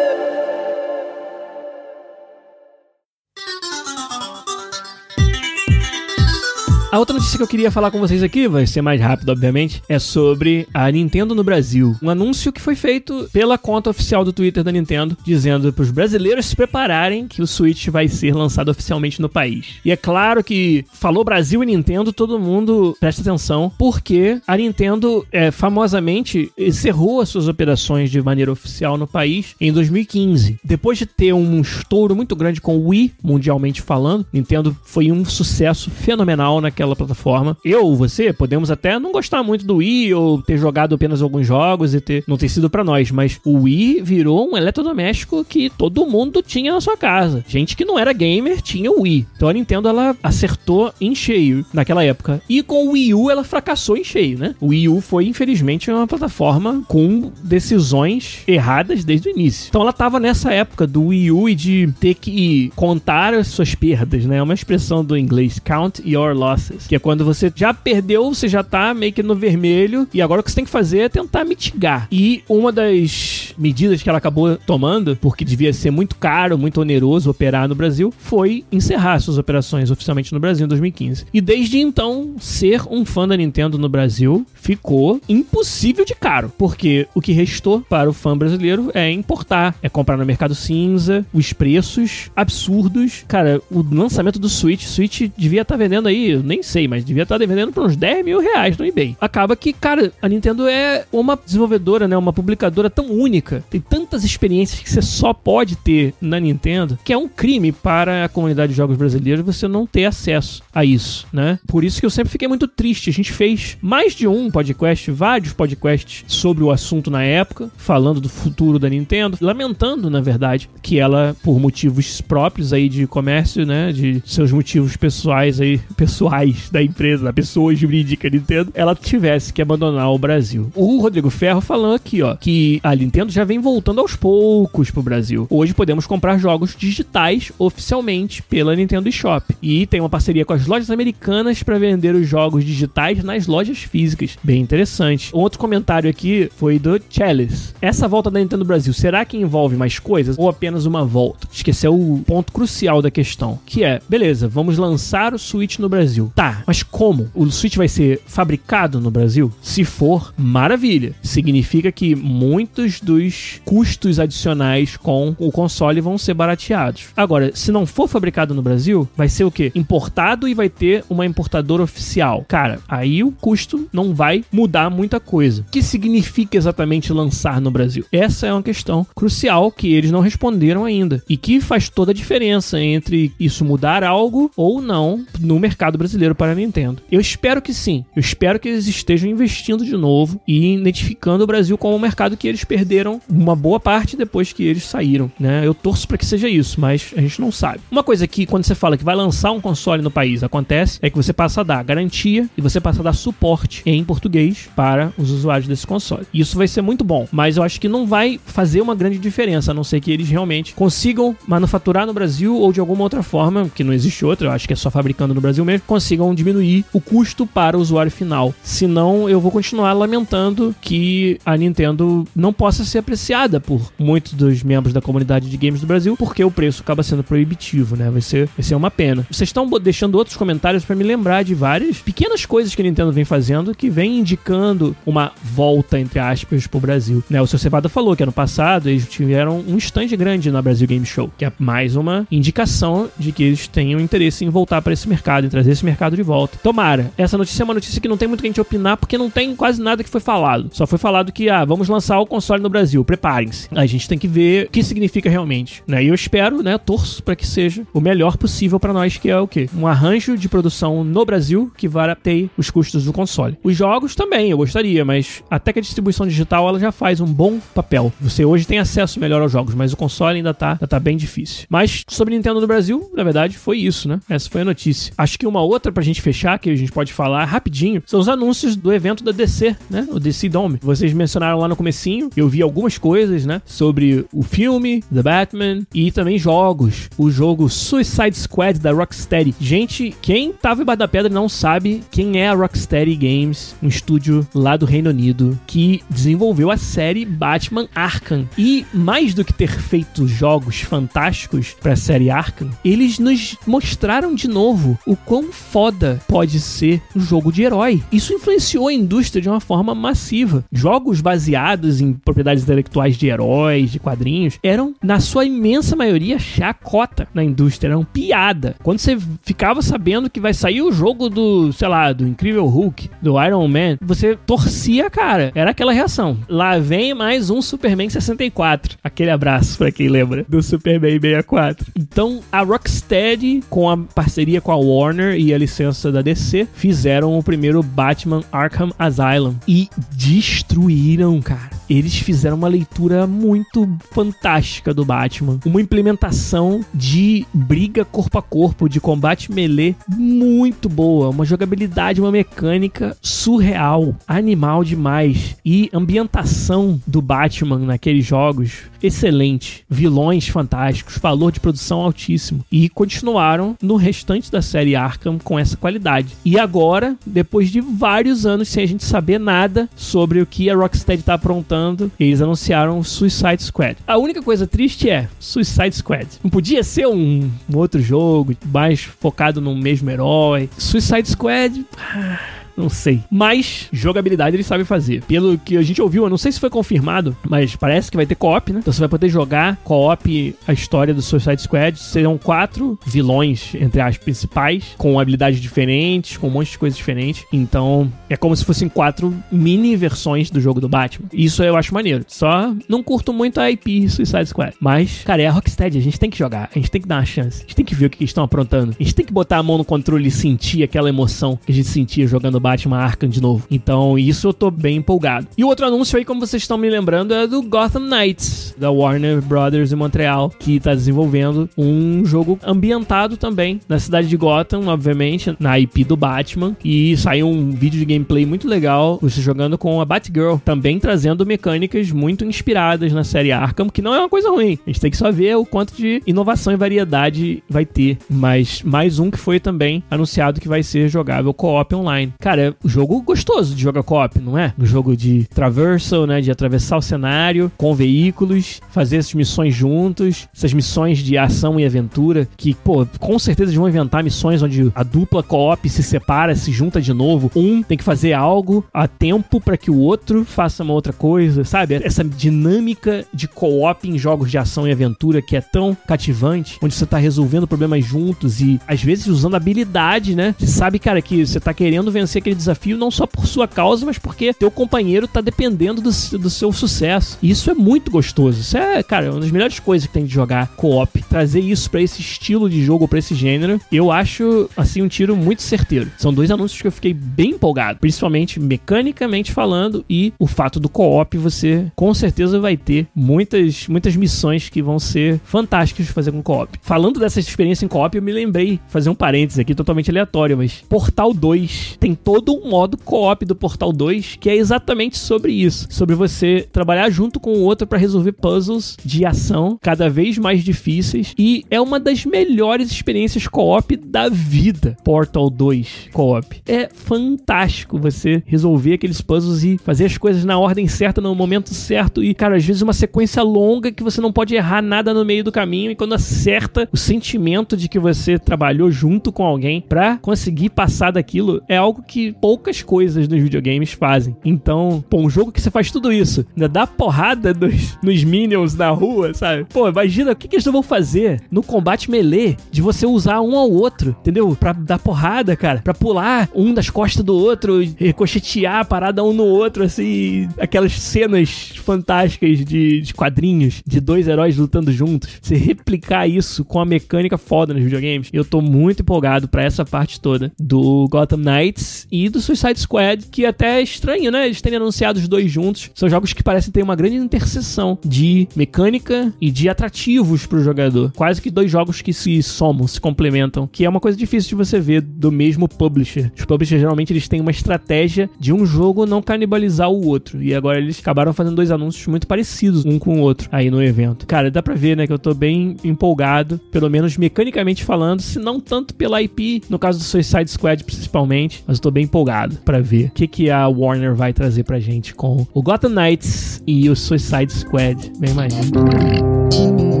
A 6.91 6.99
outra 6.99 7.13
notícia 7.15 7.37
que 7.37 7.43
eu 7.43 7.47
queria 7.47 7.71
falar 7.71 7.89
com 7.89 8.01
vocês 8.01 8.21
aqui, 8.21 8.49
vai 8.49 8.67
ser 8.67 8.81
mais 8.81 8.99
rápido, 8.99 9.29
obviamente, 9.29 9.81
é 9.87 9.97
sobre 9.97 10.67
a 10.73 10.91
Nintendo 10.91 11.33
no 11.33 11.41
Brasil. 11.41 11.95
Um 12.03 12.09
anúncio 12.09 12.51
que 12.51 12.59
foi 12.59 12.75
feito 12.75 13.29
pela 13.31 13.57
conta 13.57 13.89
oficial 13.89 14.25
do 14.25 14.33
Twitter 14.33 14.61
da 14.61 14.73
Nintendo, 14.73 15.17
dizendo 15.23 15.71
para 15.71 15.83
os 15.83 15.89
brasileiros 15.89 16.47
se 16.47 16.55
prepararem 16.55 17.29
que 17.29 17.41
o 17.41 17.47
Switch 17.47 17.87
vai 17.87 18.09
ser 18.09 18.35
lançado 18.35 18.69
oficialmente 18.69 19.21
no 19.21 19.29
país. 19.29 19.75
E 19.85 19.91
é 19.91 19.95
claro 19.95 20.43
que 20.43 20.83
falou 20.91 21.23
Brasil 21.23 21.63
e 21.63 21.65
Nintendo, 21.65 22.11
todo 22.11 22.37
mundo 22.37 22.93
presta 22.99 23.21
atenção, 23.21 23.71
porque 23.77 24.41
a 24.45 24.57
Nintendo 24.57 25.25
é, 25.31 25.49
famosamente 25.49 26.51
encerrou 26.57 27.21
as 27.21 27.29
suas 27.29 27.47
operações 27.47 28.11
de 28.11 28.21
maneira 28.21 28.51
oficial 28.51 28.97
no 28.97 29.07
país 29.07 29.55
em 29.61 29.71
2015. 29.71 30.59
Depois 30.61 30.97
de 30.97 31.05
ter 31.05 31.31
um 31.31 31.61
estouro 31.61 32.13
muito 32.17 32.35
grande 32.35 32.59
com 32.59 32.75
o 32.75 32.89
Wii, 32.89 33.13
mundialmente 33.23 33.81
falando, 33.81 34.25
Nintendo 34.33 34.75
foi 34.83 35.09
um 35.09 35.23
sucesso 35.23 35.89
fenomenal 35.89 36.59
naquela 36.59 36.80
aquela 36.81 36.95
plataforma. 36.95 37.55
Eu 37.63 37.85
ou 37.85 37.95
você 37.95 38.33
podemos 38.33 38.71
até 38.71 38.97
não 38.97 39.11
gostar 39.11 39.43
muito 39.43 39.65
do 39.65 39.77
Wii 39.77 40.13
ou 40.13 40.41
ter 40.41 40.57
jogado 40.57 40.95
apenas 40.95 41.21
alguns 41.21 41.45
jogos 41.45 41.93
e 41.93 42.01
ter 42.01 42.23
não 42.27 42.37
ter 42.37 42.49
sido 42.49 42.69
para 42.69 42.83
nós, 42.83 43.11
mas 43.11 43.39
o 43.45 43.63
Wii 43.63 44.01
virou 44.01 44.51
um 44.51 44.57
eletrodoméstico 44.57 45.45
que 45.45 45.69
todo 45.69 46.05
mundo 46.05 46.41
tinha 46.41 46.73
na 46.73 46.81
sua 46.81 46.97
casa. 46.97 47.43
Gente 47.47 47.75
que 47.75 47.85
não 47.85 47.99
era 47.99 48.13
gamer 48.13 48.61
tinha 48.61 48.91
o 48.91 49.01
Wii. 49.01 49.27
Então 49.35 49.47
a 49.47 49.53
Nintendo 49.53 49.87
ela 49.87 50.15
acertou 50.23 50.91
em 50.99 51.13
cheio 51.13 51.63
naquela 51.71 52.03
época. 52.03 52.41
E 52.49 52.63
com 52.63 52.87
o 52.87 52.91
Wii 52.91 53.13
U 53.13 53.29
ela 53.29 53.43
fracassou 53.43 53.95
em 53.95 54.03
cheio, 54.03 54.39
né? 54.39 54.55
O 54.59 54.67
Wii 54.67 54.89
U 54.89 55.01
foi 55.01 55.27
infelizmente 55.27 55.91
uma 55.91 56.07
plataforma 56.07 56.83
com 56.87 57.31
decisões 57.43 58.43
erradas 58.47 59.03
desde 59.03 59.29
o 59.29 59.31
início. 59.31 59.67
Então 59.69 59.81
ela 59.81 59.93
tava 59.93 60.19
nessa 60.19 60.51
época 60.51 60.87
do 60.87 61.07
Wii 61.07 61.31
U 61.31 61.49
e 61.49 61.55
de 61.55 61.93
ter 61.99 62.15
que 62.15 62.71
contar 62.75 63.33
as 63.33 63.47
suas 63.47 63.75
perdas, 63.75 64.25
né? 64.25 64.37
É 64.37 64.43
uma 64.43 64.53
expressão 64.53 65.05
do 65.05 65.17
inglês 65.17 65.59
count 65.59 66.01
your 66.05 66.33
losses 66.33 66.70
que 66.87 66.95
é 66.95 66.99
quando 66.99 67.25
você 67.25 67.51
já 67.55 67.73
perdeu, 67.73 68.33
você 68.33 68.47
já 68.47 68.63
tá 68.63 68.93
meio 68.93 69.13
que 69.13 69.23
no 69.23 69.35
vermelho, 69.35 70.07
e 70.13 70.21
agora 70.21 70.41
o 70.41 70.43
que 70.43 70.49
você 70.49 70.55
tem 70.55 70.65
que 70.65 70.71
fazer 70.71 70.99
é 70.99 71.09
tentar 71.09 71.43
mitigar. 71.43 72.07
E 72.11 72.43
uma 72.47 72.71
das 72.71 73.53
medidas 73.57 74.01
que 74.01 74.09
ela 74.09 74.17
acabou 74.17 74.57
tomando, 74.57 75.15
porque 75.15 75.45
devia 75.45 75.73
ser 75.73 75.91
muito 75.91 76.15
caro, 76.15 76.57
muito 76.57 76.81
oneroso 76.81 77.29
operar 77.29 77.67
no 77.67 77.75
Brasil, 77.75 78.13
foi 78.17 78.63
encerrar 78.71 79.19
suas 79.19 79.37
operações 79.37 79.91
oficialmente 79.91 80.33
no 80.33 80.39
Brasil 80.39 80.65
em 80.65 80.69
2015. 80.69 81.25
E 81.33 81.41
desde 81.41 81.79
então, 81.79 82.35
ser 82.39 82.81
um 82.89 83.05
fã 83.05 83.27
da 83.27 83.37
Nintendo 83.37 83.77
no 83.77 83.89
Brasil 83.89 84.45
ficou 84.53 85.19
impossível 85.27 86.05
de 86.05 86.15
caro, 86.15 86.51
porque 86.57 87.07
o 87.13 87.21
que 87.21 87.31
restou 87.31 87.81
para 87.81 88.09
o 88.09 88.13
fã 88.13 88.37
brasileiro 88.37 88.91
é 88.93 89.11
importar, 89.11 89.75
é 89.81 89.89
comprar 89.89 90.17
no 90.17 90.25
mercado 90.25 90.55
cinza, 90.55 91.25
os 91.33 91.53
preços 91.53 92.29
absurdos. 92.35 93.23
Cara, 93.27 93.61
o 93.69 93.81
lançamento 93.81 94.39
do 94.39 94.49
Switch, 94.49 94.85
Switch 94.85 95.29
devia 95.37 95.61
estar 95.61 95.75
tá 95.75 95.77
vendendo 95.77 96.07
aí, 96.07 96.35
nem 96.37 96.60
nem 96.61 96.63
sei, 96.63 96.87
mas 96.87 97.03
devia 97.03 97.23
estar 97.23 97.39
devendo 97.39 97.73
por 97.73 97.83
uns 97.83 97.95
10 97.95 98.23
mil 98.23 98.39
reais 98.39 98.77
no 98.77 98.85
eBay. 98.85 99.17
Acaba 99.19 99.55
que, 99.55 99.73
cara, 99.73 100.13
a 100.21 100.29
Nintendo 100.29 100.67
é 100.67 101.05
uma 101.11 101.37
desenvolvedora, 101.43 102.07
né? 102.07 102.15
Uma 102.15 102.31
publicadora 102.31 102.89
tão 102.89 103.07
única. 103.11 103.63
Tem 103.69 103.81
tantas 103.81 104.23
experiências 104.23 104.79
que 104.79 104.89
você 104.89 105.01
só 105.01 105.33
pode 105.33 105.75
ter 105.75 106.13
na 106.21 106.39
Nintendo, 106.39 106.99
que 107.03 107.11
é 107.11 107.17
um 107.17 107.27
crime 107.27 107.71
para 107.71 108.25
a 108.25 108.29
comunidade 108.29 108.71
de 108.71 108.77
jogos 108.77 108.95
brasileiros 108.95 109.43
você 109.43 109.67
não 109.67 109.87
ter 109.87 110.05
acesso 110.05 110.61
a 110.73 110.85
isso, 110.85 111.25
né? 111.33 111.57
Por 111.67 111.83
isso 111.83 111.99
que 111.99 112.05
eu 112.05 112.09
sempre 112.11 112.31
fiquei 112.31 112.47
muito 112.47 112.67
triste. 112.67 113.09
A 113.09 113.13
gente 113.13 113.31
fez 113.31 113.77
mais 113.81 114.13
de 114.13 114.27
um 114.27 114.51
podcast, 114.51 115.09
vários 115.09 115.53
podcasts 115.53 116.23
sobre 116.27 116.63
o 116.63 116.69
assunto 116.69 117.09
na 117.09 117.23
época, 117.23 117.71
falando 117.75 118.21
do 118.21 118.29
futuro 118.29 118.77
da 118.77 118.87
Nintendo, 118.87 119.37
lamentando, 119.41 120.09
na 120.09 120.21
verdade, 120.21 120.69
que 120.81 120.99
ela, 120.99 121.35
por 121.43 121.59
motivos 121.59 122.21
próprios 122.21 122.71
aí 122.71 122.87
de 122.87 123.07
comércio, 123.07 123.65
né? 123.65 123.91
De 123.91 124.21
seus 124.25 124.51
motivos 124.51 124.95
pessoais 124.95 125.59
aí, 125.59 125.79
pessoais 125.97 126.50
da 126.71 126.81
empresa, 126.81 127.25
da 127.25 127.33
pessoa 127.33 127.75
jurídica 127.75 128.29
Nintendo, 128.29 128.71
ela 128.73 128.95
tivesse 128.95 129.53
que 129.53 129.61
abandonar 129.61 130.11
o 130.11 130.17
Brasil. 130.17 130.71
O 130.75 130.99
Rodrigo 131.01 131.29
Ferro 131.29 131.61
falando 131.61 131.95
aqui, 131.95 132.21
ó, 132.21 132.35
que 132.35 132.79
a 132.83 132.95
Nintendo 132.95 133.31
já 133.31 133.43
vem 133.43 133.59
voltando 133.59 134.01
aos 134.01 134.15
poucos 134.15 134.91
pro 134.91 135.01
Brasil. 135.01 135.47
Hoje 135.49 135.73
podemos 135.73 136.05
comprar 136.05 136.37
jogos 136.37 136.75
digitais 136.77 137.51
oficialmente 137.57 138.41
pela 138.43 138.75
Nintendo 138.75 139.09
eShop. 139.09 139.55
E 139.61 139.85
tem 139.87 139.99
uma 139.99 140.09
parceria 140.09 140.45
com 140.45 140.53
as 140.53 140.65
lojas 140.65 140.89
americanas 140.89 141.63
para 141.63 141.79
vender 141.79 142.15
os 142.15 142.27
jogos 142.27 142.63
digitais 142.63 143.23
nas 143.23 143.47
lojas 143.47 143.79
físicas. 143.79 144.37
Bem 144.43 144.61
interessante. 144.61 145.29
Outro 145.33 145.59
comentário 145.59 146.09
aqui 146.09 146.49
foi 146.55 146.79
do 146.79 146.99
Chalice. 147.09 147.73
Essa 147.81 148.07
volta 148.07 148.29
da 148.29 148.39
Nintendo 148.39 148.65
Brasil, 148.65 148.93
será 148.93 149.25
que 149.25 149.37
envolve 149.37 149.75
mais 149.75 149.99
coisas 149.99 150.37
ou 150.37 150.49
apenas 150.49 150.85
uma 150.85 151.05
volta? 151.05 151.47
Esqueceu 151.51 151.93
o 151.93 152.23
ponto 152.25 152.51
crucial 152.51 153.01
da 153.01 153.11
questão, 153.11 153.59
que 153.65 153.83
é, 153.83 154.01
beleza, 154.07 154.47
vamos 154.47 154.77
lançar 154.77 155.33
o 155.33 155.39
Switch 155.39 155.79
no 155.79 155.89
Brasil. 155.89 156.31
Tá, 156.41 156.63
mas 156.65 156.81
como? 156.81 157.29
O 157.35 157.45
Switch 157.51 157.75
vai 157.75 157.87
ser 157.87 158.19
fabricado 158.25 158.99
no 158.99 159.11
Brasil? 159.11 159.51
Se 159.61 159.85
for, 159.85 160.33
maravilha. 160.35 161.13
Significa 161.21 161.91
que 161.91 162.15
muitos 162.15 162.99
dos 162.99 163.61
custos 163.63 164.19
adicionais 164.19 164.97
com 164.97 165.35
o 165.37 165.51
console 165.51 166.01
vão 166.01 166.17
ser 166.17 166.33
barateados. 166.33 167.09
Agora, 167.15 167.51
se 167.53 167.71
não 167.71 167.85
for 167.85 168.07
fabricado 168.07 168.55
no 168.55 168.63
Brasil, 168.63 169.07
vai 169.15 169.29
ser 169.29 169.43
o 169.43 169.51
quê? 169.51 169.71
Importado 169.75 170.47
e 170.47 170.55
vai 170.55 170.67
ter 170.67 171.05
uma 171.07 171.27
importadora 171.27 171.83
oficial. 171.83 172.43
Cara, 172.47 172.79
aí 172.89 173.23
o 173.23 173.31
custo 173.31 173.87
não 173.93 174.11
vai 174.15 174.43
mudar 174.51 174.89
muita 174.89 175.19
coisa. 175.19 175.61
O 175.61 175.65
que 175.71 175.83
significa 175.83 176.57
exatamente 176.57 177.13
lançar 177.13 177.61
no 177.61 177.69
Brasil? 177.69 178.03
Essa 178.11 178.47
é 178.47 178.51
uma 178.51 178.63
questão 178.63 179.05
crucial 179.13 179.71
que 179.71 179.93
eles 179.93 180.09
não 180.09 180.21
responderam 180.21 180.85
ainda 180.85 181.21
e 181.29 181.37
que 181.37 181.61
faz 181.61 181.87
toda 181.87 182.09
a 182.09 182.15
diferença 182.15 182.81
entre 182.81 183.31
isso 183.39 183.63
mudar 183.63 184.03
algo 184.03 184.49
ou 184.57 184.81
não 184.81 185.23
no 185.39 185.59
mercado 185.59 185.99
brasileiro 185.99 186.30
dinheiro 186.31 186.35
para 186.35 186.51
a 186.51 186.55
Nintendo. 186.55 187.01
Eu 187.11 187.19
espero 187.19 187.61
que 187.61 187.73
sim. 187.73 188.05
Eu 188.15 188.19
espero 188.19 188.59
que 188.59 188.69
eles 188.69 188.87
estejam 188.87 189.29
investindo 189.29 189.85
de 189.85 189.95
novo 189.95 190.39
e 190.47 190.73
identificando 190.73 191.43
o 191.43 191.47
Brasil 191.47 191.77
como 191.77 191.95
um 191.95 191.99
mercado 191.99 192.37
que 192.37 192.47
eles 192.47 192.63
perderam 192.63 193.21
uma 193.29 193.55
boa 193.55 193.79
parte 193.79 194.15
depois 194.15 194.53
que 194.53 194.63
eles 194.63 194.83
saíram, 194.83 195.31
né? 195.39 195.65
Eu 195.65 195.73
torço 195.73 196.07
para 196.07 196.17
que 196.17 196.25
seja 196.25 196.49
isso, 196.49 196.79
mas 196.79 197.13
a 197.15 197.21
gente 197.21 197.39
não 197.39 197.51
sabe. 197.51 197.81
Uma 197.91 198.03
coisa 198.03 198.27
que 198.27 198.45
quando 198.45 198.63
você 198.63 198.75
fala 198.75 198.97
que 198.97 199.03
vai 199.03 199.15
lançar 199.15 199.51
um 199.51 199.61
console 199.61 200.01
no 200.01 200.11
país 200.11 200.43
acontece 200.43 200.99
é 201.01 201.09
que 201.09 201.17
você 201.17 201.33
passa 201.33 201.61
a 201.61 201.63
dar 201.63 201.83
garantia 201.83 202.47
e 202.57 202.61
você 202.61 202.79
passa 202.79 203.01
a 203.01 203.03
dar 203.03 203.13
suporte 203.13 203.81
em 203.85 204.03
português 204.03 204.69
para 204.75 205.13
os 205.17 205.29
usuários 205.29 205.67
desse 205.67 205.85
console. 205.85 206.25
Isso 206.33 206.57
vai 206.57 206.67
ser 206.67 206.81
muito 206.81 207.03
bom, 207.03 207.27
mas 207.31 207.57
eu 207.57 207.63
acho 207.63 207.79
que 207.79 207.87
não 207.87 208.05
vai 208.07 208.39
fazer 208.45 208.81
uma 208.81 208.95
grande 208.95 209.17
diferença, 209.17 209.71
a 209.71 209.73
não 209.73 209.83
ser 209.83 209.99
que 209.99 210.11
eles 210.11 210.29
realmente 210.29 210.73
consigam 210.73 211.35
manufaturar 211.47 212.05
no 212.05 212.13
Brasil 212.13 212.55
ou 212.55 212.71
de 212.71 212.79
alguma 212.79 213.03
outra 213.03 213.23
forma, 213.23 213.69
que 213.73 213.83
não 213.83 213.93
existe 213.93 214.25
outra, 214.25 214.47
eu 214.47 214.51
acho 214.51 214.67
que 214.67 214.73
é 214.73 214.75
só 214.75 214.89
fabricando 214.89 215.33
no 215.33 215.41
Brasil 215.41 215.63
mesmo, 215.65 215.83
consigam 215.87 216.10
diminuir 216.33 216.85
o 216.93 216.99
custo 216.99 217.45
para 217.45 217.77
o 217.77 217.81
usuário 217.81 218.11
final. 218.11 218.53
Senão, 218.63 219.29
eu 219.29 219.39
vou 219.39 219.51
continuar 219.51 219.93
lamentando 219.93 220.75
que 220.81 221.39
a 221.45 221.55
Nintendo 221.57 222.27
não 222.35 222.53
possa 222.53 222.83
ser 222.83 222.99
apreciada 222.99 223.59
por 223.59 223.91
muitos 223.97 224.33
dos 224.33 224.63
membros 224.63 224.93
da 224.93 225.01
comunidade 225.01 225.49
de 225.49 225.57
games 225.57 225.81
do 225.81 225.87
Brasil, 225.87 226.15
porque 226.17 226.43
o 226.43 226.51
preço 226.51 226.81
acaba 226.81 227.03
sendo 227.03 227.23
proibitivo, 227.23 227.95
né? 227.95 228.09
Vai 228.09 228.21
ser, 228.21 228.47
vai 228.57 228.63
ser 228.63 228.75
uma 228.75 228.91
pena. 228.91 229.25
Vocês 229.29 229.49
estão 229.49 229.69
deixando 229.79 230.15
outros 230.15 230.37
comentários 230.37 230.83
para 230.83 230.95
me 230.95 231.03
lembrar 231.03 231.43
de 231.43 231.53
várias 231.53 231.97
pequenas 231.97 232.45
coisas 232.45 232.73
que 232.73 232.81
a 232.81 232.85
Nintendo 232.85 233.11
vem 233.11 233.25
fazendo 233.25 233.75
que 233.75 233.89
vem 233.89 234.19
indicando 234.19 234.95
uma 235.05 235.31
volta, 235.43 235.99
entre 235.99 236.19
aspas, 236.19 236.67
pro 236.67 236.79
Brasil. 236.79 237.23
Né? 237.29 237.41
O 237.41 237.47
seu 237.47 237.59
Cevada 237.59 237.89
falou 237.89 238.15
que 238.15 238.23
ano 238.23 238.31
passado 238.31 238.89
eles 238.89 239.07
tiveram 239.07 239.63
um 239.67 239.77
stand 239.77 240.07
grande 240.17 240.51
na 240.51 240.61
Brasil 240.61 240.87
Game 240.87 241.05
Show, 241.05 241.31
que 241.37 241.45
é 241.45 241.51
mais 241.59 241.95
uma 241.95 242.27
indicação 242.31 243.09
de 243.17 243.31
que 243.31 243.43
eles 243.43 243.67
tenham 243.67 243.99
interesse 243.99 244.43
em 244.43 244.49
voltar 244.49 244.81
para 244.81 244.93
esse 244.93 245.07
mercado, 245.07 245.45
em 245.45 245.49
trazer 245.49 245.71
esse 245.71 245.85
mercado 245.85 246.00
de 246.09 246.23
volta. 246.23 246.57
Tomara. 246.61 247.11
Essa 247.17 247.37
notícia 247.37 247.63
é 247.63 247.65
uma 247.65 247.73
notícia 247.73 248.01
que 248.01 248.07
não 248.07 248.17
tem 248.17 248.27
muito 248.27 248.41
que 248.41 248.47
a 248.47 248.49
gente 248.49 248.61
opinar, 248.61 248.97
porque 248.97 249.17
não 249.17 249.29
tem 249.29 249.55
quase 249.55 249.81
nada 249.81 250.03
que 250.03 250.09
foi 250.09 250.21
falado. 250.21 250.69
Só 250.71 250.87
foi 250.87 250.97
falado 250.97 251.31
que, 251.31 251.49
ah, 251.49 251.63
vamos 251.65 251.87
lançar 251.89 252.19
o 252.19 252.25
console 252.25 252.61
no 252.61 252.69
Brasil, 252.69 253.03
preparem-se. 253.03 253.67
A 253.71 253.85
gente 253.85 254.07
tem 254.07 254.17
que 254.17 254.27
ver 254.27 254.67
o 254.67 254.69
que 254.71 254.83
significa 254.83 255.29
realmente, 255.29 255.83
né? 255.87 256.03
E 256.03 256.07
eu 256.07 256.15
espero, 256.15 256.61
né, 256.61 256.77
torço 256.77 257.21
para 257.23 257.35
que 257.35 257.45
seja 257.45 257.85
o 257.93 257.99
melhor 258.01 258.37
possível 258.37 258.79
para 258.79 258.93
nós, 258.93 259.17
que 259.17 259.29
é 259.29 259.39
o 259.39 259.47
quê? 259.47 259.69
Um 259.75 259.87
arranjo 259.87 260.37
de 260.37 260.49
produção 260.49 261.03
no 261.03 261.25
Brasil 261.25 261.71
que 261.77 261.87
barateie 261.87 262.49
os 262.57 262.69
custos 262.69 263.05
do 263.05 263.13
console. 263.13 263.57
Os 263.63 263.75
jogos 263.75 264.15
também, 264.15 264.51
eu 264.51 264.57
gostaria, 264.57 265.03
mas 265.05 265.43
até 265.49 265.73
que 265.73 265.79
a 265.79 265.81
distribuição 265.81 266.27
digital 266.27 266.67
ela 266.67 266.79
já 266.79 266.91
faz 266.91 267.19
um 267.19 267.25
bom 267.25 267.59
papel. 267.73 268.11
Você 268.21 268.45
hoje 268.45 268.65
tem 268.65 268.79
acesso 268.79 269.19
melhor 269.19 269.41
aos 269.41 269.51
jogos, 269.51 269.75
mas 269.75 269.93
o 269.93 269.97
console 269.97 270.37
ainda 270.37 270.53
tá, 270.53 270.71
ainda 270.71 270.87
tá 270.87 270.99
bem 270.99 271.17
difícil. 271.17 271.65
Mas 271.69 272.03
sobre 272.07 272.35
Nintendo 272.35 272.61
no 272.61 272.67
Brasil, 272.67 273.11
na 273.13 273.23
verdade, 273.23 273.57
foi 273.57 273.79
isso, 273.79 274.07
né? 274.07 274.19
Essa 274.29 274.49
foi 274.49 274.61
a 274.61 274.65
notícia. 274.65 275.13
Acho 275.17 275.37
que 275.37 275.47
uma 275.47 275.61
outra 275.61 275.90
pra 275.91 276.03
gente 276.03 276.21
fechar, 276.21 276.59
que 276.59 276.69
a 276.69 276.75
gente 276.75 276.91
pode 276.91 277.13
falar 277.13 277.45
rapidinho, 277.45 278.01
são 278.05 278.19
os 278.19 278.29
anúncios 278.29 278.75
do 278.75 278.93
evento 278.93 279.23
da 279.23 279.31
DC, 279.31 279.75
né? 279.89 280.07
O 280.09 280.19
DC 280.19 280.49
Dome. 280.49 280.79
Vocês 280.81 281.13
mencionaram 281.13 281.59
lá 281.59 281.67
no 281.67 281.75
comecinho, 281.75 282.29
eu 282.35 282.47
vi 282.47 282.61
algumas 282.61 282.97
coisas, 282.97 283.45
né? 283.45 283.61
Sobre 283.65 284.25
o 284.33 284.43
filme, 284.43 285.03
The 285.13 285.21
Batman 285.21 285.81
e 285.93 286.11
também 286.11 286.37
jogos. 286.37 287.09
O 287.17 287.29
jogo 287.29 287.69
Suicide 287.69 288.37
Squad 288.37 288.79
da 288.79 288.91
Rocksteady. 288.91 289.55
Gente, 289.59 290.15
quem 290.21 290.51
tava 290.51 290.81
embaixo 290.81 290.99
da 290.99 291.07
pedra 291.07 291.29
não 291.29 291.47
sabe 291.47 292.01
quem 292.11 292.39
é 292.39 292.49
a 292.49 292.53
Rocksteady 292.53 293.15
Games, 293.15 293.75
um 293.81 293.87
estúdio 293.87 294.47
lá 294.53 294.77
do 294.77 294.85
Reino 294.85 295.09
Unido 295.09 295.59
que 295.65 296.03
desenvolveu 296.09 296.71
a 296.71 296.77
série 296.77 297.25
Batman 297.25 297.87
Arkham. 297.95 298.47
E 298.57 298.85
mais 298.93 299.33
do 299.33 299.45
que 299.45 299.53
ter 299.53 299.71
feito 299.71 300.27
jogos 300.27 300.81
fantásticos 300.81 301.75
para 301.79 301.93
a 301.93 301.97
série 301.97 302.29
Arkham, 302.29 302.69
eles 302.83 303.19
nos 303.19 303.57
mostraram 303.65 304.35
de 304.35 304.47
novo 304.47 304.97
o 305.05 305.15
quão 305.15 305.51
foda 305.81 306.19
pode 306.27 306.59
ser 306.59 307.01
um 307.15 307.19
jogo 307.19 307.51
de 307.51 307.63
herói. 307.63 308.03
Isso 308.11 308.33
influenciou 308.33 308.87
a 308.87 308.93
indústria 308.93 309.41
de 309.41 309.49
uma 309.49 309.59
forma 309.59 309.95
massiva. 309.95 310.63
Jogos 310.71 311.21
baseados 311.21 311.99
em 311.99 312.13
propriedades 312.13 312.63
intelectuais 312.63 313.17
de 313.17 313.25
heróis, 313.25 313.91
de 313.91 313.99
quadrinhos, 313.99 314.59
eram, 314.61 314.93
na 315.01 315.19
sua 315.19 315.43
imensa 315.43 315.95
maioria, 315.95 316.37
chacota 316.37 317.27
na 317.33 317.43
indústria, 317.43 317.89
eram 317.89 318.03
piada. 318.03 318.75
Quando 318.83 318.99
você 318.99 319.17
ficava 319.41 319.81
sabendo 319.81 320.29
que 320.29 320.39
vai 320.39 320.53
sair 320.53 320.83
o 320.83 320.91
jogo 320.91 321.29
do, 321.29 321.73
sei 321.73 321.87
lá, 321.87 322.13
do 322.13 322.27
Incrível 322.27 322.67
Hulk, 322.67 323.09
do 323.19 323.43
Iron 323.43 323.67
Man, 323.67 323.97
você 323.99 324.35
torcia, 324.35 325.09
cara. 325.09 325.51
Era 325.55 325.71
aquela 325.71 325.93
reação. 325.93 326.37
Lá 326.47 326.77
vem 326.77 327.15
mais 327.15 327.49
um 327.49 327.59
Superman 327.59 328.07
64. 328.07 328.99
Aquele 329.03 329.31
abraço 329.31 329.79
para 329.79 329.91
quem 329.91 330.09
lembra 330.09 330.45
do 330.47 330.61
Superman 330.61 331.19
64. 331.19 331.87
Então, 331.97 332.41
a 332.51 332.61
Rocksteady, 332.61 333.63
com 333.67 333.89
a 333.89 333.97
parceria 333.97 334.61
com 334.61 334.71
a 334.71 334.75
Warner 334.75 335.39
e 335.39 335.51
a 335.51 335.70
licença 335.71 336.11
da 336.11 336.21
DC, 336.21 336.67
fizeram 336.73 337.39
o 337.39 337.41
primeiro 337.41 337.81
Batman 337.81 338.43
Arkham 338.51 338.91
Asylum 338.99 339.55
e 339.65 339.89
destruíram, 340.11 341.41
cara 341.41 341.80
eles 341.97 342.15
fizeram 342.15 342.55
uma 342.55 342.67
leitura 342.67 343.27
muito 343.27 343.87
fantástica 344.11 344.93
do 344.93 345.03
Batman. 345.03 345.59
Uma 345.65 345.81
implementação 345.81 346.81
de 346.93 347.45
briga 347.53 348.05
corpo 348.05 348.37
a 348.37 348.41
corpo, 348.41 348.87
de 348.87 349.01
combate 349.01 349.51
melee 349.51 349.95
muito 350.07 350.87
boa. 350.87 351.29
Uma 351.29 351.45
jogabilidade, 351.45 352.21
uma 352.21 352.31
mecânica 352.31 353.17
surreal, 353.21 354.15
animal 354.27 354.83
demais. 354.83 355.55
E 355.65 355.89
ambientação 355.93 357.01
do 357.05 357.21
Batman 357.21 357.79
naqueles 357.79 358.25
jogos, 358.25 358.83
excelente. 359.03 359.83
Vilões 359.89 360.47
fantásticos, 360.47 361.17
valor 361.17 361.51
de 361.51 361.59
produção 361.59 361.99
altíssimo. 361.99 362.65
E 362.71 362.87
continuaram 362.87 363.75
no 363.81 363.95
restante 363.95 364.51
da 364.51 364.61
série 364.61 364.95
Arkham 364.95 365.37
com 365.39 365.59
essa 365.59 365.75
qualidade. 365.75 366.35
E 366.45 366.57
agora, 366.57 367.17
depois 367.25 367.69
de 367.69 367.81
vários 367.81 368.45
anos 368.45 368.69
sem 368.69 368.83
a 368.83 368.87
gente 368.87 369.03
saber 369.03 369.39
nada 369.39 369.89
sobre 369.95 370.41
o 370.41 370.45
que 370.45 370.69
a 370.69 370.75
Rocksteady 370.75 371.19
está 371.19 371.33
aprontando 371.33 371.80
eles 372.19 372.41
anunciaram 372.41 373.03
Suicide 373.03 373.63
Squad. 373.63 373.97
A 374.05 374.17
única 374.17 374.41
coisa 374.41 374.67
triste 374.67 375.09
é 375.09 375.27
Suicide 375.39 375.95
Squad. 375.95 376.27
Não 376.43 376.49
podia 376.49 376.83
ser 376.83 377.07
um, 377.07 377.49
um 377.69 377.77
outro 377.77 378.01
jogo 378.01 378.55
mais 378.65 379.01
focado 379.01 379.61
no 379.61 379.75
mesmo 379.75 380.09
herói. 380.09 380.69
Suicide 380.77 381.29
Squad. 381.29 381.85
Ah 381.97 382.60
não 382.81 382.89
sei. 382.89 383.21
Mas 383.29 383.87
jogabilidade 383.91 384.55
eles 384.55 384.65
sabem 384.65 384.85
fazer. 384.85 385.23
Pelo 385.23 385.57
que 385.57 385.77
a 385.77 385.81
gente 385.81 386.01
ouviu, 386.01 386.23
eu 386.23 386.29
não 386.29 386.37
sei 386.37 386.51
se 386.51 386.59
foi 386.59 386.69
confirmado, 386.69 387.35
mas 387.47 387.75
parece 387.75 388.09
que 388.09 388.17
vai 388.17 388.25
ter 388.25 388.35
co-op, 388.35 388.73
né? 388.73 388.79
Então 388.79 388.91
você 388.91 388.99
vai 388.99 389.09
poder 389.09 389.29
jogar 389.29 389.77
co-op 389.83 390.55
a 390.67 390.73
história 390.73 391.13
do 391.13 391.21
Suicide 391.21 391.61
Squad. 391.61 391.99
Serão 391.99 392.37
quatro 392.37 392.97
vilões, 393.05 393.75
entre 393.75 394.01
as 394.01 394.17
principais, 394.17 394.95
com 394.97 395.19
habilidades 395.19 395.59
diferentes, 395.59 396.37
com 396.37 396.47
um 396.47 396.51
monte 396.51 396.71
de 396.71 396.79
coisas 396.79 396.97
diferentes. 396.97 397.45
Então 397.51 398.11
é 398.29 398.35
como 398.35 398.55
se 398.55 398.65
fossem 398.65 398.89
quatro 398.89 399.33
mini 399.51 399.95
versões 399.95 400.49
do 400.49 400.59
jogo 400.59 400.81
do 400.81 400.89
Batman. 400.89 401.27
Isso 401.31 401.63
eu 401.63 401.77
acho 401.77 401.93
maneiro. 401.93 402.25
Só 402.27 402.73
não 402.87 403.03
curto 403.03 403.31
muito 403.31 403.59
a 403.59 403.69
IP 403.69 404.09
Suicide 404.09 404.47
Squad. 404.47 404.75
Mas, 404.79 405.21
cara, 405.23 405.41
é 405.41 405.47
a 405.47 405.51
Rocksteady. 405.51 405.97
A 405.97 406.01
gente 406.01 406.19
tem 406.19 406.29
que 406.29 406.37
jogar. 406.37 406.69
A 406.75 406.79
gente 406.79 406.89
tem 406.89 407.01
que 407.01 407.07
dar 407.07 407.17
uma 407.17 407.25
chance. 407.25 407.59
A 407.59 407.61
gente 407.61 407.75
tem 407.75 407.85
que 407.85 407.95
ver 407.95 408.07
o 408.07 408.09
que 408.09 408.17
eles 408.17 408.29
estão 408.29 408.43
aprontando. 408.43 408.95
A 408.99 409.03
gente 409.03 409.15
tem 409.15 409.25
que 409.25 409.33
botar 409.33 409.57
a 409.57 409.63
mão 409.63 409.77
no 409.77 409.85
controle 409.85 410.27
e 410.27 410.31
sentir 410.31 410.83
aquela 410.83 411.09
emoção 411.09 411.59
que 411.65 411.71
a 411.71 411.75
gente 411.75 411.87
sentia 411.87 412.25
jogando 412.25 412.59
Batman 412.59 412.70
Arkham 412.93 413.29
de 413.29 413.41
novo. 413.41 413.65
Então, 413.69 414.17
isso 414.17 414.47
eu 414.47 414.53
tô 414.53 414.69
bem 414.71 414.97
empolgado. 414.97 415.47
E 415.57 415.63
o 415.63 415.67
outro 415.67 415.85
anúncio 415.85 416.17
aí, 416.17 416.25
como 416.25 416.39
vocês 416.39 416.63
estão 416.63 416.77
me 416.77 416.89
lembrando, 416.89 417.33
é 417.33 417.47
do 417.47 417.61
Gotham 417.61 418.07
Knights, 418.07 418.75
da 418.77 418.91
Warner 418.91 419.41
Brothers 419.41 419.91
em 419.91 419.95
Montreal, 419.95 420.49
que 420.59 420.79
tá 420.79 420.93
desenvolvendo 420.93 421.69
um 421.77 422.25
jogo 422.25 422.59
ambientado 422.63 423.37
também 423.37 423.79
na 423.87 423.99
cidade 423.99 424.27
de 424.27 424.37
Gotham, 424.37 424.87
obviamente, 424.87 425.55
na 425.59 425.79
IP 425.79 426.03
do 426.03 426.15
Batman. 426.15 426.75
E 426.83 427.15
saiu 427.17 427.47
um 427.47 427.71
vídeo 427.71 427.99
de 427.99 428.05
gameplay 428.05 428.45
muito 428.45 428.67
legal, 428.67 429.19
você 429.21 429.41
jogando 429.41 429.77
com 429.77 430.01
a 430.01 430.05
Batgirl, 430.05 430.57
também 430.63 430.99
trazendo 430.99 431.45
mecânicas 431.45 432.11
muito 432.11 432.45
inspiradas 432.45 433.13
na 433.13 433.23
série 433.23 433.51
Arkham, 433.51 433.89
que 433.89 434.01
não 434.01 434.13
é 434.13 434.19
uma 434.19 434.29
coisa 434.29 434.49
ruim. 434.49 434.77
A 434.85 434.89
gente 434.89 435.01
tem 435.01 435.11
que 435.11 435.17
só 435.17 435.31
ver 435.31 435.55
o 435.55 435.65
quanto 435.65 435.95
de 435.95 436.21
inovação 436.25 436.73
e 436.73 436.77
variedade 436.77 437.63
vai 437.69 437.85
ter. 437.85 438.17
Mas 438.29 438.81
mais 438.83 439.19
um 439.19 439.31
que 439.31 439.37
foi 439.37 439.59
também 439.59 440.03
anunciado 440.09 440.59
que 440.59 440.67
vai 440.67 440.83
ser 440.83 441.07
jogável 441.07 441.53
co-op 441.53 441.95
online. 441.95 442.33
Cara, 442.39 442.50
cara, 442.51 442.75
o 442.83 442.89
jogo 442.89 443.21
gostoso 443.21 443.73
de 443.73 443.81
jogar 443.81 444.03
co-op, 444.03 444.37
não 444.39 444.57
é? 444.57 444.73
Um 444.77 444.85
jogo 444.85 445.15
de 445.15 445.47
traversal, 445.53 446.27
né? 446.27 446.41
De 446.41 446.51
atravessar 446.51 446.97
o 446.97 447.01
cenário 447.01 447.71
com 447.77 447.95
veículos, 447.95 448.81
fazer 448.89 449.17
essas 449.17 449.33
missões 449.33 449.73
juntos, 449.73 450.49
essas 450.53 450.73
missões 450.73 451.19
de 451.19 451.37
ação 451.37 451.79
e 451.79 451.85
aventura, 451.85 452.47
que, 452.57 452.73
pô, 452.73 453.07
com 453.19 453.39
certeza 453.39 453.73
vão 453.73 453.87
inventar 453.87 454.21
missões 454.21 454.61
onde 454.61 454.91
a 454.93 455.03
dupla 455.03 455.41
co-op 455.41 455.87
se 455.87 456.03
separa, 456.03 456.53
se 456.53 456.73
junta 456.73 456.99
de 456.99 457.13
novo. 457.13 457.49
Um 457.55 457.81
tem 457.81 457.97
que 457.97 458.03
fazer 458.03 458.33
algo 458.33 458.83
a 458.93 459.07
tempo 459.07 459.61
para 459.61 459.77
que 459.77 459.89
o 459.89 459.97
outro 459.97 460.43
faça 460.43 460.83
uma 460.83 460.93
outra 460.93 461.13
coisa, 461.13 461.63
sabe? 461.63 462.01
Essa 462.03 462.23
dinâmica 462.23 463.25
de 463.33 463.47
co-op 463.47 464.09
em 464.09 464.17
jogos 464.17 464.51
de 464.51 464.57
ação 464.57 464.85
e 464.85 464.91
aventura 464.91 465.41
que 465.41 465.55
é 465.55 465.61
tão 465.61 465.95
cativante, 466.05 466.77
onde 466.81 466.93
você 466.93 467.05
tá 467.05 467.17
resolvendo 467.17 467.65
problemas 467.65 468.03
juntos 468.03 468.59
e 468.59 468.77
às 468.85 469.01
vezes 469.01 469.27
usando 469.27 469.55
habilidade, 469.55 470.35
né? 470.35 470.53
Você 470.59 470.67
sabe, 470.67 470.99
cara, 470.99 471.21
que 471.21 471.45
você 471.45 471.59
tá 471.59 471.73
querendo 471.73 472.11
vencer 472.11 472.40
aquele 472.41 472.55
desafio 472.55 472.97
não 472.97 473.09
só 473.09 473.25
por 473.25 473.45
sua 473.47 473.67
causa, 473.67 474.05
mas 474.05 474.17
porque 474.17 474.53
teu 474.53 474.69
companheiro 474.69 475.27
tá 475.27 475.41
dependendo 475.41 476.01
do, 476.01 476.09
do 476.37 476.49
seu 476.49 476.71
sucesso. 476.71 477.37
E 477.41 477.49
isso 477.49 477.69
é 477.71 477.73
muito 477.73 478.11
gostoso. 478.11 478.61
Isso 478.61 478.77
é, 478.77 479.01
cara, 479.03 479.31
uma 479.31 479.39
das 479.39 479.51
melhores 479.51 479.79
coisas 479.79 480.07
que 480.07 480.13
tem 480.13 480.25
de 480.25 480.33
jogar 480.33 480.67
co-op. 480.75 481.21
Trazer 481.23 481.61
isso 481.61 481.89
para 481.89 482.01
esse 482.01 482.21
estilo 482.21 482.69
de 482.69 482.83
jogo, 482.83 483.07
para 483.07 483.19
esse 483.19 483.35
gênero, 483.35 483.79
eu 483.91 484.11
acho, 484.11 484.69
assim, 484.75 485.01
um 485.01 485.07
tiro 485.07 485.35
muito 485.35 485.61
certeiro. 485.61 486.11
São 486.17 486.33
dois 486.33 486.51
anúncios 486.51 486.81
que 486.81 486.87
eu 486.87 486.91
fiquei 486.91 487.13
bem 487.13 487.51
empolgado, 487.51 487.99
principalmente 487.99 488.59
mecanicamente 488.59 489.51
falando 489.51 490.03
e 490.09 490.33
o 490.39 490.47
fato 490.47 490.79
do 490.79 490.89
co-op, 490.89 491.37
você 491.37 491.85
com 491.95 492.13
certeza 492.13 492.59
vai 492.59 492.75
ter 492.75 493.07
muitas, 493.15 493.87
muitas 493.87 494.15
missões 494.15 494.69
que 494.69 494.81
vão 494.81 494.99
ser 494.99 495.39
fantásticas 495.43 496.05
de 496.05 496.11
fazer 496.11 496.31
com 496.31 496.41
co-op. 496.41 496.77
Falando 496.81 497.19
dessa 497.19 497.39
experiência 497.39 497.85
em 497.85 497.87
co-op, 497.87 498.15
eu 498.15 498.21
me 498.23 498.31
lembrei, 498.31 498.79
fazer 498.87 499.09
um 499.09 499.15
parênteses 499.15 499.59
aqui 499.59 499.75
totalmente 499.75 500.09
aleatório, 500.09 500.57
mas 500.57 500.83
Portal 500.89 501.33
2 501.33 501.97
tem 501.99 502.15
todo 502.15 502.30
um 502.49 502.69
modo 502.69 502.97
co-op 502.97 503.45
do 503.45 503.55
Portal 503.55 503.91
2 503.91 504.37
que 504.39 504.49
é 504.49 504.55
exatamente 504.55 505.17
sobre 505.17 505.51
isso, 505.51 505.87
sobre 505.89 506.15
você 506.15 506.67
trabalhar 506.71 507.09
junto 507.09 507.39
com 507.39 507.53
o 507.53 507.61
outro 507.61 507.87
para 507.87 507.97
resolver 507.97 508.31
puzzles 508.33 508.97
de 509.03 509.25
ação 509.25 509.77
cada 509.81 510.09
vez 510.09 510.37
mais 510.37 510.63
difíceis 510.63 511.33
e 511.37 511.65
é 511.69 511.79
uma 511.79 511.99
das 511.99 512.25
melhores 512.25 512.91
experiências 512.91 513.47
co-op 513.47 513.95
da 513.97 514.29
vida. 514.29 514.97
Portal 515.03 515.49
2 515.49 516.09
co-op. 516.13 516.61
É 516.67 516.89
fantástico 516.93 517.97
você 517.97 518.43
resolver 518.45 518.93
aqueles 518.93 519.21
puzzles 519.21 519.63
e 519.63 519.77
fazer 519.77 520.05
as 520.05 520.17
coisas 520.17 520.45
na 520.45 520.57
ordem 520.57 520.87
certa, 520.87 521.21
no 521.21 521.33
momento 521.35 521.73
certo 521.73 522.23
e, 522.23 522.33
cara, 522.33 522.57
às 522.57 522.65
vezes 522.65 522.81
uma 522.81 522.93
sequência 522.93 523.43
longa 523.43 523.91
que 523.91 524.03
você 524.03 524.21
não 524.21 524.31
pode 524.31 524.55
errar 524.55 524.81
nada 524.81 525.13
no 525.13 525.25
meio 525.25 525.43
do 525.43 525.51
caminho 525.51 525.91
e 525.91 525.95
quando 525.95 526.13
acerta 526.13 526.87
o 526.91 526.97
sentimento 526.97 527.75
de 527.75 527.89
que 527.89 527.99
você 527.99 528.37
trabalhou 528.37 528.91
junto 528.91 529.31
com 529.31 529.43
alguém 529.43 529.81
para 529.81 530.17
conseguir 530.17 530.69
passar 530.69 531.11
daquilo 531.11 531.61
é 531.67 531.77
algo 531.77 532.03
que 532.03 532.20
poucas 532.41 532.81
coisas 532.81 533.27
nos 533.27 533.41
videogames 533.41 533.93
fazem. 533.93 534.35
Então, 534.43 535.03
pô, 535.09 535.19
um 535.19 535.29
jogo 535.29 535.51
que 535.51 535.61
você 535.61 535.71
faz 535.71 535.91
tudo 535.91 536.11
isso, 536.11 536.45
ainda 536.55 536.67
dá 536.67 536.85
porrada 536.85 537.53
nos, 537.53 537.97
nos 538.03 538.23
minions 538.23 538.75
na 538.75 538.89
rua, 538.89 539.33
sabe? 539.33 539.65
Pô, 539.65 539.87
imagina 539.87 540.31
o 540.31 540.35
que, 540.35 540.47
que 540.47 540.55
eles 540.55 540.65
vão 540.65 540.83
fazer 540.83 541.41
no 541.49 541.63
combate 541.63 542.09
melee 542.09 542.57
de 542.71 542.81
você 542.81 543.05
usar 543.05 543.41
um 543.41 543.57
ao 543.57 543.71
outro, 543.71 544.15
entendeu? 544.19 544.55
Pra 544.55 544.73
dar 544.73 544.99
porrada, 544.99 545.55
cara, 545.55 545.81
pra 545.81 545.93
pular 545.93 546.49
um 546.53 546.73
das 546.73 546.89
costas 546.89 547.23
do 547.23 547.35
outro, 547.35 547.79
ricochetear 547.97 548.79
a 548.81 548.85
parada 548.85 549.23
um 549.23 549.33
no 549.33 549.45
outro, 549.45 549.83
assim, 549.83 550.47
aquelas 550.59 550.93
cenas 550.93 551.73
fantásticas 551.77 552.63
de, 552.63 553.01
de 553.01 553.13
quadrinhos, 553.13 553.81
de 553.85 553.99
dois 553.99 554.27
heróis 554.27 554.57
lutando 554.57 554.91
juntos. 554.91 555.29
Você 555.41 555.55
replicar 555.55 556.27
isso 556.27 556.65
com 556.65 556.79
a 556.79 556.85
mecânica 556.85 557.37
foda 557.37 557.73
nos 557.73 557.83
videogames, 557.83 558.29
eu 558.33 558.43
tô 558.43 558.61
muito 558.61 559.01
empolgado 559.01 559.47
para 559.47 559.63
essa 559.63 559.85
parte 559.85 560.19
toda 560.19 560.51
do 560.59 561.07
Gotham 561.09 561.37
Knights 561.37 562.07
e 562.11 562.29
do 562.29 562.41
Suicide 562.41 562.79
Squad, 562.79 563.25
que 563.31 563.45
até 563.45 563.79
é 563.79 563.81
estranho, 563.81 564.31
né? 564.31 564.45
Eles 564.45 564.61
terem 564.61 564.77
anunciado 564.77 565.19
os 565.19 565.27
dois 565.27 565.51
juntos. 565.51 565.89
São 565.95 566.09
jogos 566.09 566.33
que 566.33 566.43
parecem 566.43 566.71
ter 566.71 566.83
uma 566.83 566.95
grande 566.95 567.15
interseção 567.15 567.97
de 568.03 568.47
mecânica 568.55 569.33
e 569.39 569.49
de 569.49 569.69
atrativos 569.69 570.45
pro 570.45 570.63
jogador. 570.63 571.11
Quase 571.15 571.41
que 571.41 571.49
dois 571.49 571.71
jogos 571.71 572.01
que 572.01 572.13
se 572.13 572.41
somam, 572.43 572.87
se 572.87 572.99
complementam, 572.99 573.67
que 573.71 573.85
é 573.85 573.89
uma 573.89 573.99
coisa 573.99 574.17
difícil 574.17 574.49
de 574.49 574.55
você 574.55 574.79
ver 574.79 575.01
do 575.01 575.31
mesmo 575.31 575.67
publisher. 575.67 576.31
Os 576.37 576.45
publishers 576.45 576.81
geralmente 576.81 577.13
eles 577.13 577.27
têm 577.27 577.39
uma 577.39 577.51
estratégia 577.51 578.29
de 578.39 578.51
um 578.51 578.65
jogo 578.65 579.05
não 579.05 579.21
canibalizar 579.21 579.89
o 579.89 580.05
outro. 580.07 580.41
E 580.41 580.53
agora 580.53 580.77
eles 580.77 580.99
acabaram 580.99 581.33
fazendo 581.33 581.55
dois 581.55 581.71
anúncios 581.71 582.07
muito 582.07 582.27
parecidos 582.27 582.85
um 582.85 582.99
com 582.99 583.19
o 583.19 583.21
outro 583.21 583.47
aí 583.51 583.69
no 583.69 583.81
evento. 583.81 584.25
Cara, 584.25 584.51
dá 584.51 584.61
pra 584.61 584.75
ver, 584.75 584.97
né, 584.97 585.07
que 585.07 585.13
eu 585.13 585.19
tô 585.19 585.33
bem 585.33 585.77
empolgado, 585.83 586.59
pelo 586.71 586.89
menos 586.89 587.17
mecanicamente 587.17 587.83
falando, 587.83 588.21
se 588.21 588.39
não 588.39 588.59
tanto 588.59 588.93
pela 588.95 589.21
IP, 589.21 589.63
no 589.69 589.79
caso 589.79 589.99
do 589.99 590.03
Suicide 590.03 590.49
Squad 590.49 590.83
principalmente, 590.83 591.63
mas 591.67 591.77
eu 591.77 591.81
tô 591.81 591.91
bem 591.91 592.00
empolgado 592.01 592.57
para 592.57 592.81
ver 592.81 593.07
o 593.07 593.11
que, 593.11 593.27
que 593.27 593.49
a 593.49 593.67
Warner 593.67 594.15
vai 594.15 594.33
trazer 594.33 594.63
pra 594.63 594.79
gente 594.79 595.13
com 595.13 595.45
o 595.53 595.61
Gotham 595.61 595.89
Knights 595.89 596.61
e 596.65 596.89
o 596.89 596.95
Suicide 596.95 597.53
Squad. 597.53 598.11
Bem 598.19 598.31
imagino. 598.31 600.00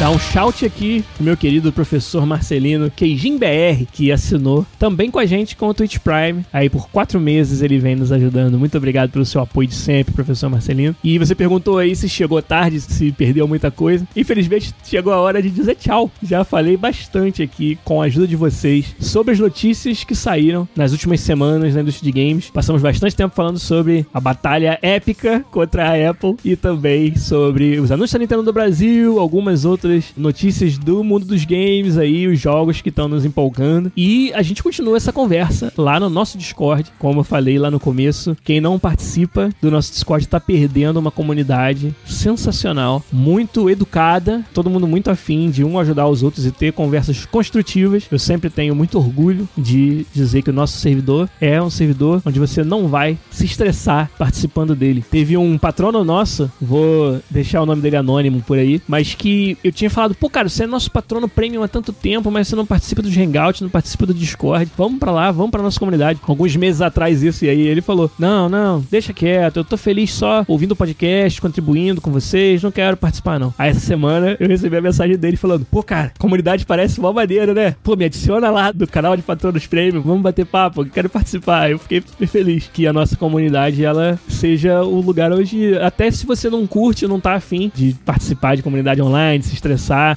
Dar 0.00 0.08
um 0.10 0.18
shout 0.18 0.64
aqui 0.64 1.04
pro 1.14 1.24
meu 1.24 1.36
querido 1.36 1.70
professor 1.70 2.24
Marcelino 2.24 2.90
Queijin 2.90 3.36
BR, 3.36 3.84
que 3.92 4.10
assinou 4.10 4.64
também 4.78 5.10
com 5.10 5.18
a 5.18 5.26
gente 5.26 5.54
com 5.54 5.68
o 5.68 5.74
Twitch 5.74 5.98
Prime. 5.98 6.42
Aí 6.50 6.70
por 6.70 6.88
quatro 6.88 7.20
meses 7.20 7.60
ele 7.60 7.78
vem 7.78 7.94
nos 7.96 8.10
ajudando. 8.10 8.58
Muito 8.58 8.78
obrigado 8.78 9.10
pelo 9.10 9.26
seu 9.26 9.42
apoio 9.42 9.68
de 9.68 9.74
sempre, 9.74 10.14
professor 10.14 10.48
Marcelino. 10.48 10.96
E 11.04 11.18
você 11.18 11.34
perguntou 11.34 11.76
aí 11.76 11.94
se 11.94 12.08
chegou 12.08 12.40
tarde, 12.40 12.80
se 12.80 13.12
perdeu 13.12 13.46
muita 13.46 13.70
coisa. 13.70 14.08
Infelizmente 14.16 14.74
chegou 14.82 15.12
a 15.12 15.20
hora 15.20 15.42
de 15.42 15.50
dizer 15.50 15.74
tchau. 15.74 16.10
Já 16.22 16.44
falei 16.44 16.78
bastante 16.78 17.42
aqui 17.42 17.78
com 17.84 18.00
a 18.00 18.06
ajuda 18.06 18.26
de 18.26 18.36
vocês 18.36 18.96
sobre 18.98 19.34
as 19.34 19.38
notícias 19.38 20.02
que 20.02 20.14
saíram 20.14 20.66
nas 20.74 20.92
últimas 20.92 21.20
semanas 21.20 21.74
na 21.74 21.82
indústria 21.82 22.10
de 22.10 22.18
games. 22.18 22.48
Passamos 22.48 22.80
bastante 22.80 23.14
tempo 23.14 23.34
falando 23.36 23.58
sobre 23.58 24.06
a 24.14 24.18
batalha 24.18 24.78
épica 24.80 25.44
contra 25.50 25.90
a 25.90 26.10
Apple 26.10 26.36
e 26.42 26.56
também 26.56 27.14
sobre 27.16 27.78
os 27.78 27.92
anúncios 27.92 28.12
da 28.12 28.18
Nintendo 28.18 28.42
do 28.42 28.52
Brasil, 28.54 29.20
algumas 29.20 29.66
outras 29.66 29.89
notícias 30.16 30.78
do 30.78 31.02
mundo 31.02 31.26
dos 31.26 31.44
games 31.44 31.96
aí, 31.98 32.26
os 32.26 32.38
jogos 32.38 32.80
que 32.80 32.88
estão 32.88 33.08
nos 33.08 33.24
empolgando. 33.24 33.92
E 33.96 34.32
a 34.34 34.42
gente 34.42 34.62
continua 34.62 34.96
essa 34.96 35.12
conversa 35.12 35.72
lá 35.76 35.98
no 35.98 36.08
nosso 36.08 36.38
Discord, 36.38 36.90
como 36.98 37.20
eu 37.20 37.24
falei 37.24 37.58
lá 37.58 37.70
no 37.70 37.80
começo. 37.80 38.36
Quem 38.44 38.60
não 38.60 38.78
participa 38.78 39.50
do 39.60 39.70
nosso 39.70 39.92
Discord 39.92 40.24
está 40.24 40.40
perdendo 40.40 40.98
uma 40.98 41.10
comunidade 41.10 41.94
sensacional, 42.04 43.02
muito 43.12 43.68
educada, 43.70 44.44
todo 44.52 44.70
mundo 44.70 44.86
muito 44.86 45.10
afim 45.10 45.50
de 45.50 45.64
um 45.64 45.78
ajudar 45.78 46.08
os 46.08 46.22
outros 46.22 46.46
e 46.46 46.50
ter 46.50 46.72
conversas 46.72 47.24
construtivas. 47.26 48.04
Eu 48.10 48.18
sempre 48.18 48.50
tenho 48.50 48.74
muito 48.74 48.98
orgulho 48.98 49.48
de 49.56 50.06
dizer 50.12 50.42
que 50.42 50.50
o 50.50 50.52
nosso 50.52 50.78
servidor 50.78 51.28
é 51.40 51.60
um 51.62 51.70
servidor 51.70 52.22
onde 52.24 52.38
você 52.38 52.62
não 52.64 52.88
vai 52.88 53.18
se 53.30 53.44
estressar 53.44 54.10
participando 54.18 54.74
dele. 54.74 55.04
Teve 55.10 55.36
um 55.36 55.58
patrono 55.58 56.04
nosso, 56.04 56.50
vou 56.60 57.20
deixar 57.30 57.62
o 57.62 57.66
nome 57.66 57.82
dele 57.82 57.96
anônimo 57.96 58.42
por 58.42 58.58
aí, 58.58 58.80
mas 58.86 59.14
que 59.14 59.56
eu 59.62 59.72
tinha 59.80 59.90
falado, 59.90 60.14
pô, 60.14 60.28
cara, 60.28 60.46
você 60.46 60.64
é 60.64 60.66
nosso 60.66 60.90
patrono 60.90 61.26
premium 61.26 61.62
há 61.62 61.68
tanto 61.68 61.90
tempo, 61.90 62.30
mas 62.30 62.48
você 62.48 62.54
não 62.54 62.66
participa 62.66 63.00
dos 63.00 63.16
Hangouts, 63.16 63.62
não 63.62 63.70
participa 63.70 64.04
do 64.04 64.12
Discord. 64.12 64.70
Vamos 64.76 64.98
para 64.98 65.10
lá, 65.10 65.30
vamos 65.30 65.50
para 65.50 65.62
nossa 65.62 65.78
comunidade. 65.78 66.20
Alguns 66.22 66.54
meses 66.54 66.82
atrás 66.82 67.22
isso, 67.22 67.46
e 67.46 67.48
aí 67.48 67.62
ele 67.62 67.80
falou: 67.80 68.10
Não, 68.18 68.46
não, 68.48 68.84
deixa 68.90 69.14
quieto, 69.14 69.56
eu 69.56 69.64
tô 69.64 69.78
feliz 69.78 70.12
só 70.12 70.44
ouvindo 70.46 70.72
o 70.72 70.76
podcast, 70.76 71.40
contribuindo 71.40 72.00
com 72.00 72.10
vocês, 72.10 72.62
não 72.62 72.70
quero 72.70 72.96
participar, 72.96 73.40
não. 73.40 73.54
Aí 73.58 73.70
essa 73.70 73.80
semana 73.80 74.36
eu 74.38 74.48
recebi 74.48 74.76
a 74.76 74.82
mensagem 74.82 75.16
dele 75.16 75.38
falando: 75.38 75.64
Pô, 75.64 75.82
cara, 75.82 76.12
comunidade 76.18 76.66
parece 76.66 77.00
uma 77.00 77.12
maneira, 77.12 77.54
né? 77.54 77.74
Pô, 77.82 77.96
me 77.96 78.04
adiciona 78.04 78.50
lá 78.50 78.72
do 78.72 78.86
canal 78.86 79.16
de 79.16 79.22
patronos 79.22 79.66
premium, 79.66 80.02
vamos 80.02 80.20
bater 80.20 80.44
papo, 80.44 80.84
quero 80.84 81.08
participar. 81.08 81.70
Eu 81.70 81.78
fiquei 81.78 82.02
super 82.06 82.28
feliz 82.28 82.68
que 82.70 82.86
a 82.86 82.92
nossa 82.92 83.16
comunidade 83.16 83.82
ela 83.82 84.20
seja 84.28 84.82
o 84.82 85.00
lugar 85.00 85.32
onde, 85.32 85.74
até 85.78 86.10
se 86.10 86.26
você 86.26 86.50
não 86.50 86.66
curte, 86.66 87.06
não 87.06 87.18
tá 87.18 87.34
afim 87.34 87.72
de 87.74 87.96
participar 88.04 88.56
de 88.56 88.62
comunidade 88.62 89.00
online, 89.00 89.42
se 89.42 89.54
estressar 89.54 89.69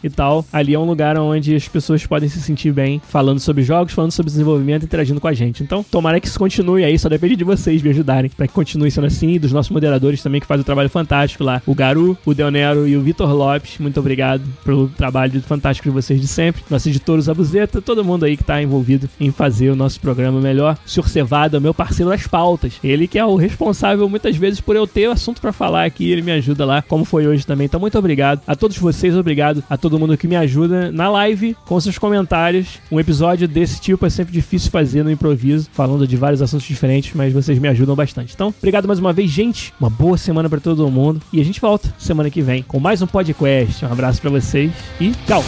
e 0.03 0.09
tal. 0.09 0.45
Ali 0.51 0.73
é 0.73 0.79
um 0.79 0.85
lugar 0.85 1.17
onde 1.17 1.55
as 1.55 1.67
pessoas 1.67 2.05
podem 2.05 2.29
se 2.29 2.41
sentir 2.41 2.71
bem 2.71 3.01
falando 3.07 3.39
sobre 3.39 3.63
jogos, 3.63 3.93
falando 3.93 4.11
sobre 4.11 4.31
desenvolvimento, 4.31 4.85
interagindo 4.85 5.19
com 5.19 5.27
a 5.27 5.33
gente. 5.33 5.63
Então, 5.63 5.83
tomara 5.83 6.19
que 6.19 6.27
isso 6.27 6.39
continue 6.39 6.83
aí, 6.83 6.97
só 6.97 7.09
depende 7.09 7.35
de 7.35 7.43
vocês 7.43 7.81
me 7.81 7.89
ajudarem 7.89 8.29
para 8.29 8.47
que 8.47 8.53
continue 8.53 8.91
sendo 8.91 9.07
assim, 9.07 9.33
e 9.33 9.39
dos 9.39 9.51
nossos 9.51 9.71
moderadores 9.71 10.21
também 10.21 10.41
que 10.41 10.47
fazem 10.47 10.61
um 10.61 10.65
trabalho 10.65 10.89
fantástico 10.89 11.43
lá. 11.43 11.61
O 11.65 11.75
Garu, 11.75 12.17
o 12.25 12.33
Deonero 12.33 12.87
e 12.87 12.95
o 12.95 13.01
Vitor 13.01 13.31
Lopes, 13.33 13.77
muito 13.79 13.99
obrigado 13.99 14.43
pelo 14.63 14.87
trabalho 14.89 15.41
fantástico 15.41 15.89
de 15.89 15.93
vocês 15.93 16.19
de 16.19 16.27
sempre. 16.27 16.63
Nosso 16.69 16.89
editor, 16.89 17.17
o 17.17 17.21
Zabuzeta, 17.21 17.81
todo 17.81 18.03
mundo 18.03 18.25
aí 18.25 18.37
que 18.37 18.43
tá 18.43 18.61
envolvido 18.61 19.09
em 19.19 19.31
fazer 19.31 19.69
o 19.69 19.75
nosso 19.75 19.99
programa 19.99 20.39
melhor. 20.39 20.77
O 20.85 20.89
Sr. 20.89 21.07
Cevada, 21.07 21.59
meu 21.59 21.73
parceiro 21.73 22.11
das 22.11 22.27
pautas. 22.27 22.73
Ele 22.83 23.07
que 23.07 23.19
é 23.19 23.25
o 23.25 23.35
responsável 23.35 24.07
muitas 24.09 24.35
vezes 24.35 24.61
por 24.61 24.75
eu 24.75 24.87
ter 24.87 25.07
o 25.07 25.11
assunto 25.11 25.41
para 25.41 25.51
falar 25.51 25.85
aqui, 25.85 26.09
ele 26.09 26.21
me 26.21 26.31
ajuda 26.31 26.65
lá, 26.65 26.81
como 26.81 27.05
foi 27.05 27.27
hoje 27.27 27.45
também. 27.45 27.65
Então, 27.65 27.79
muito 27.79 27.97
obrigado 27.97 28.41
a 28.47 28.55
todos 28.55 28.77
vocês, 28.77 29.15
obrigado 29.15 29.42
obrigado 29.43 29.63
a 29.69 29.77
todo 29.77 29.99
mundo 29.99 30.17
que 30.17 30.27
me 30.27 30.35
ajuda 30.35 30.91
na 30.91 31.09
live 31.09 31.55
com 31.65 31.79
seus 31.79 31.97
comentários. 31.97 32.79
Um 32.91 32.99
episódio 32.99 33.47
desse 33.47 33.81
tipo 33.81 34.05
é 34.05 34.09
sempre 34.09 34.31
difícil 34.31 34.71
fazer 34.71 35.03
no 35.03 35.11
improviso, 35.11 35.67
falando 35.73 36.07
de 36.07 36.15
vários 36.15 36.41
assuntos 36.41 36.65
diferentes, 36.65 37.13
mas 37.13 37.33
vocês 37.33 37.59
me 37.59 37.67
ajudam 37.67 37.95
bastante. 37.95 38.33
Então, 38.33 38.53
obrigado 38.57 38.87
mais 38.87 38.99
uma 38.99 39.11
vez, 39.11 39.29
gente. 39.29 39.73
Uma 39.79 39.89
boa 39.89 40.17
semana 40.17 40.49
para 40.49 40.59
todo 40.59 40.89
mundo 40.89 41.21
e 41.31 41.41
a 41.41 41.45
gente 41.45 41.59
volta 41.59 41.93
semana 41.97 42.29
que 42.29 42.41
vem 42.41 42.63
com 42.63 42.79
mais 42.79 43.01
um 43.01 43.07
podcast. 43.07 43.85
Um 43.85 43.91
abraço 43.91 44.21
para 44.21 44.29
vocês 44.29 44.71
e 44.99 45.11
tchau. 45.27 45.43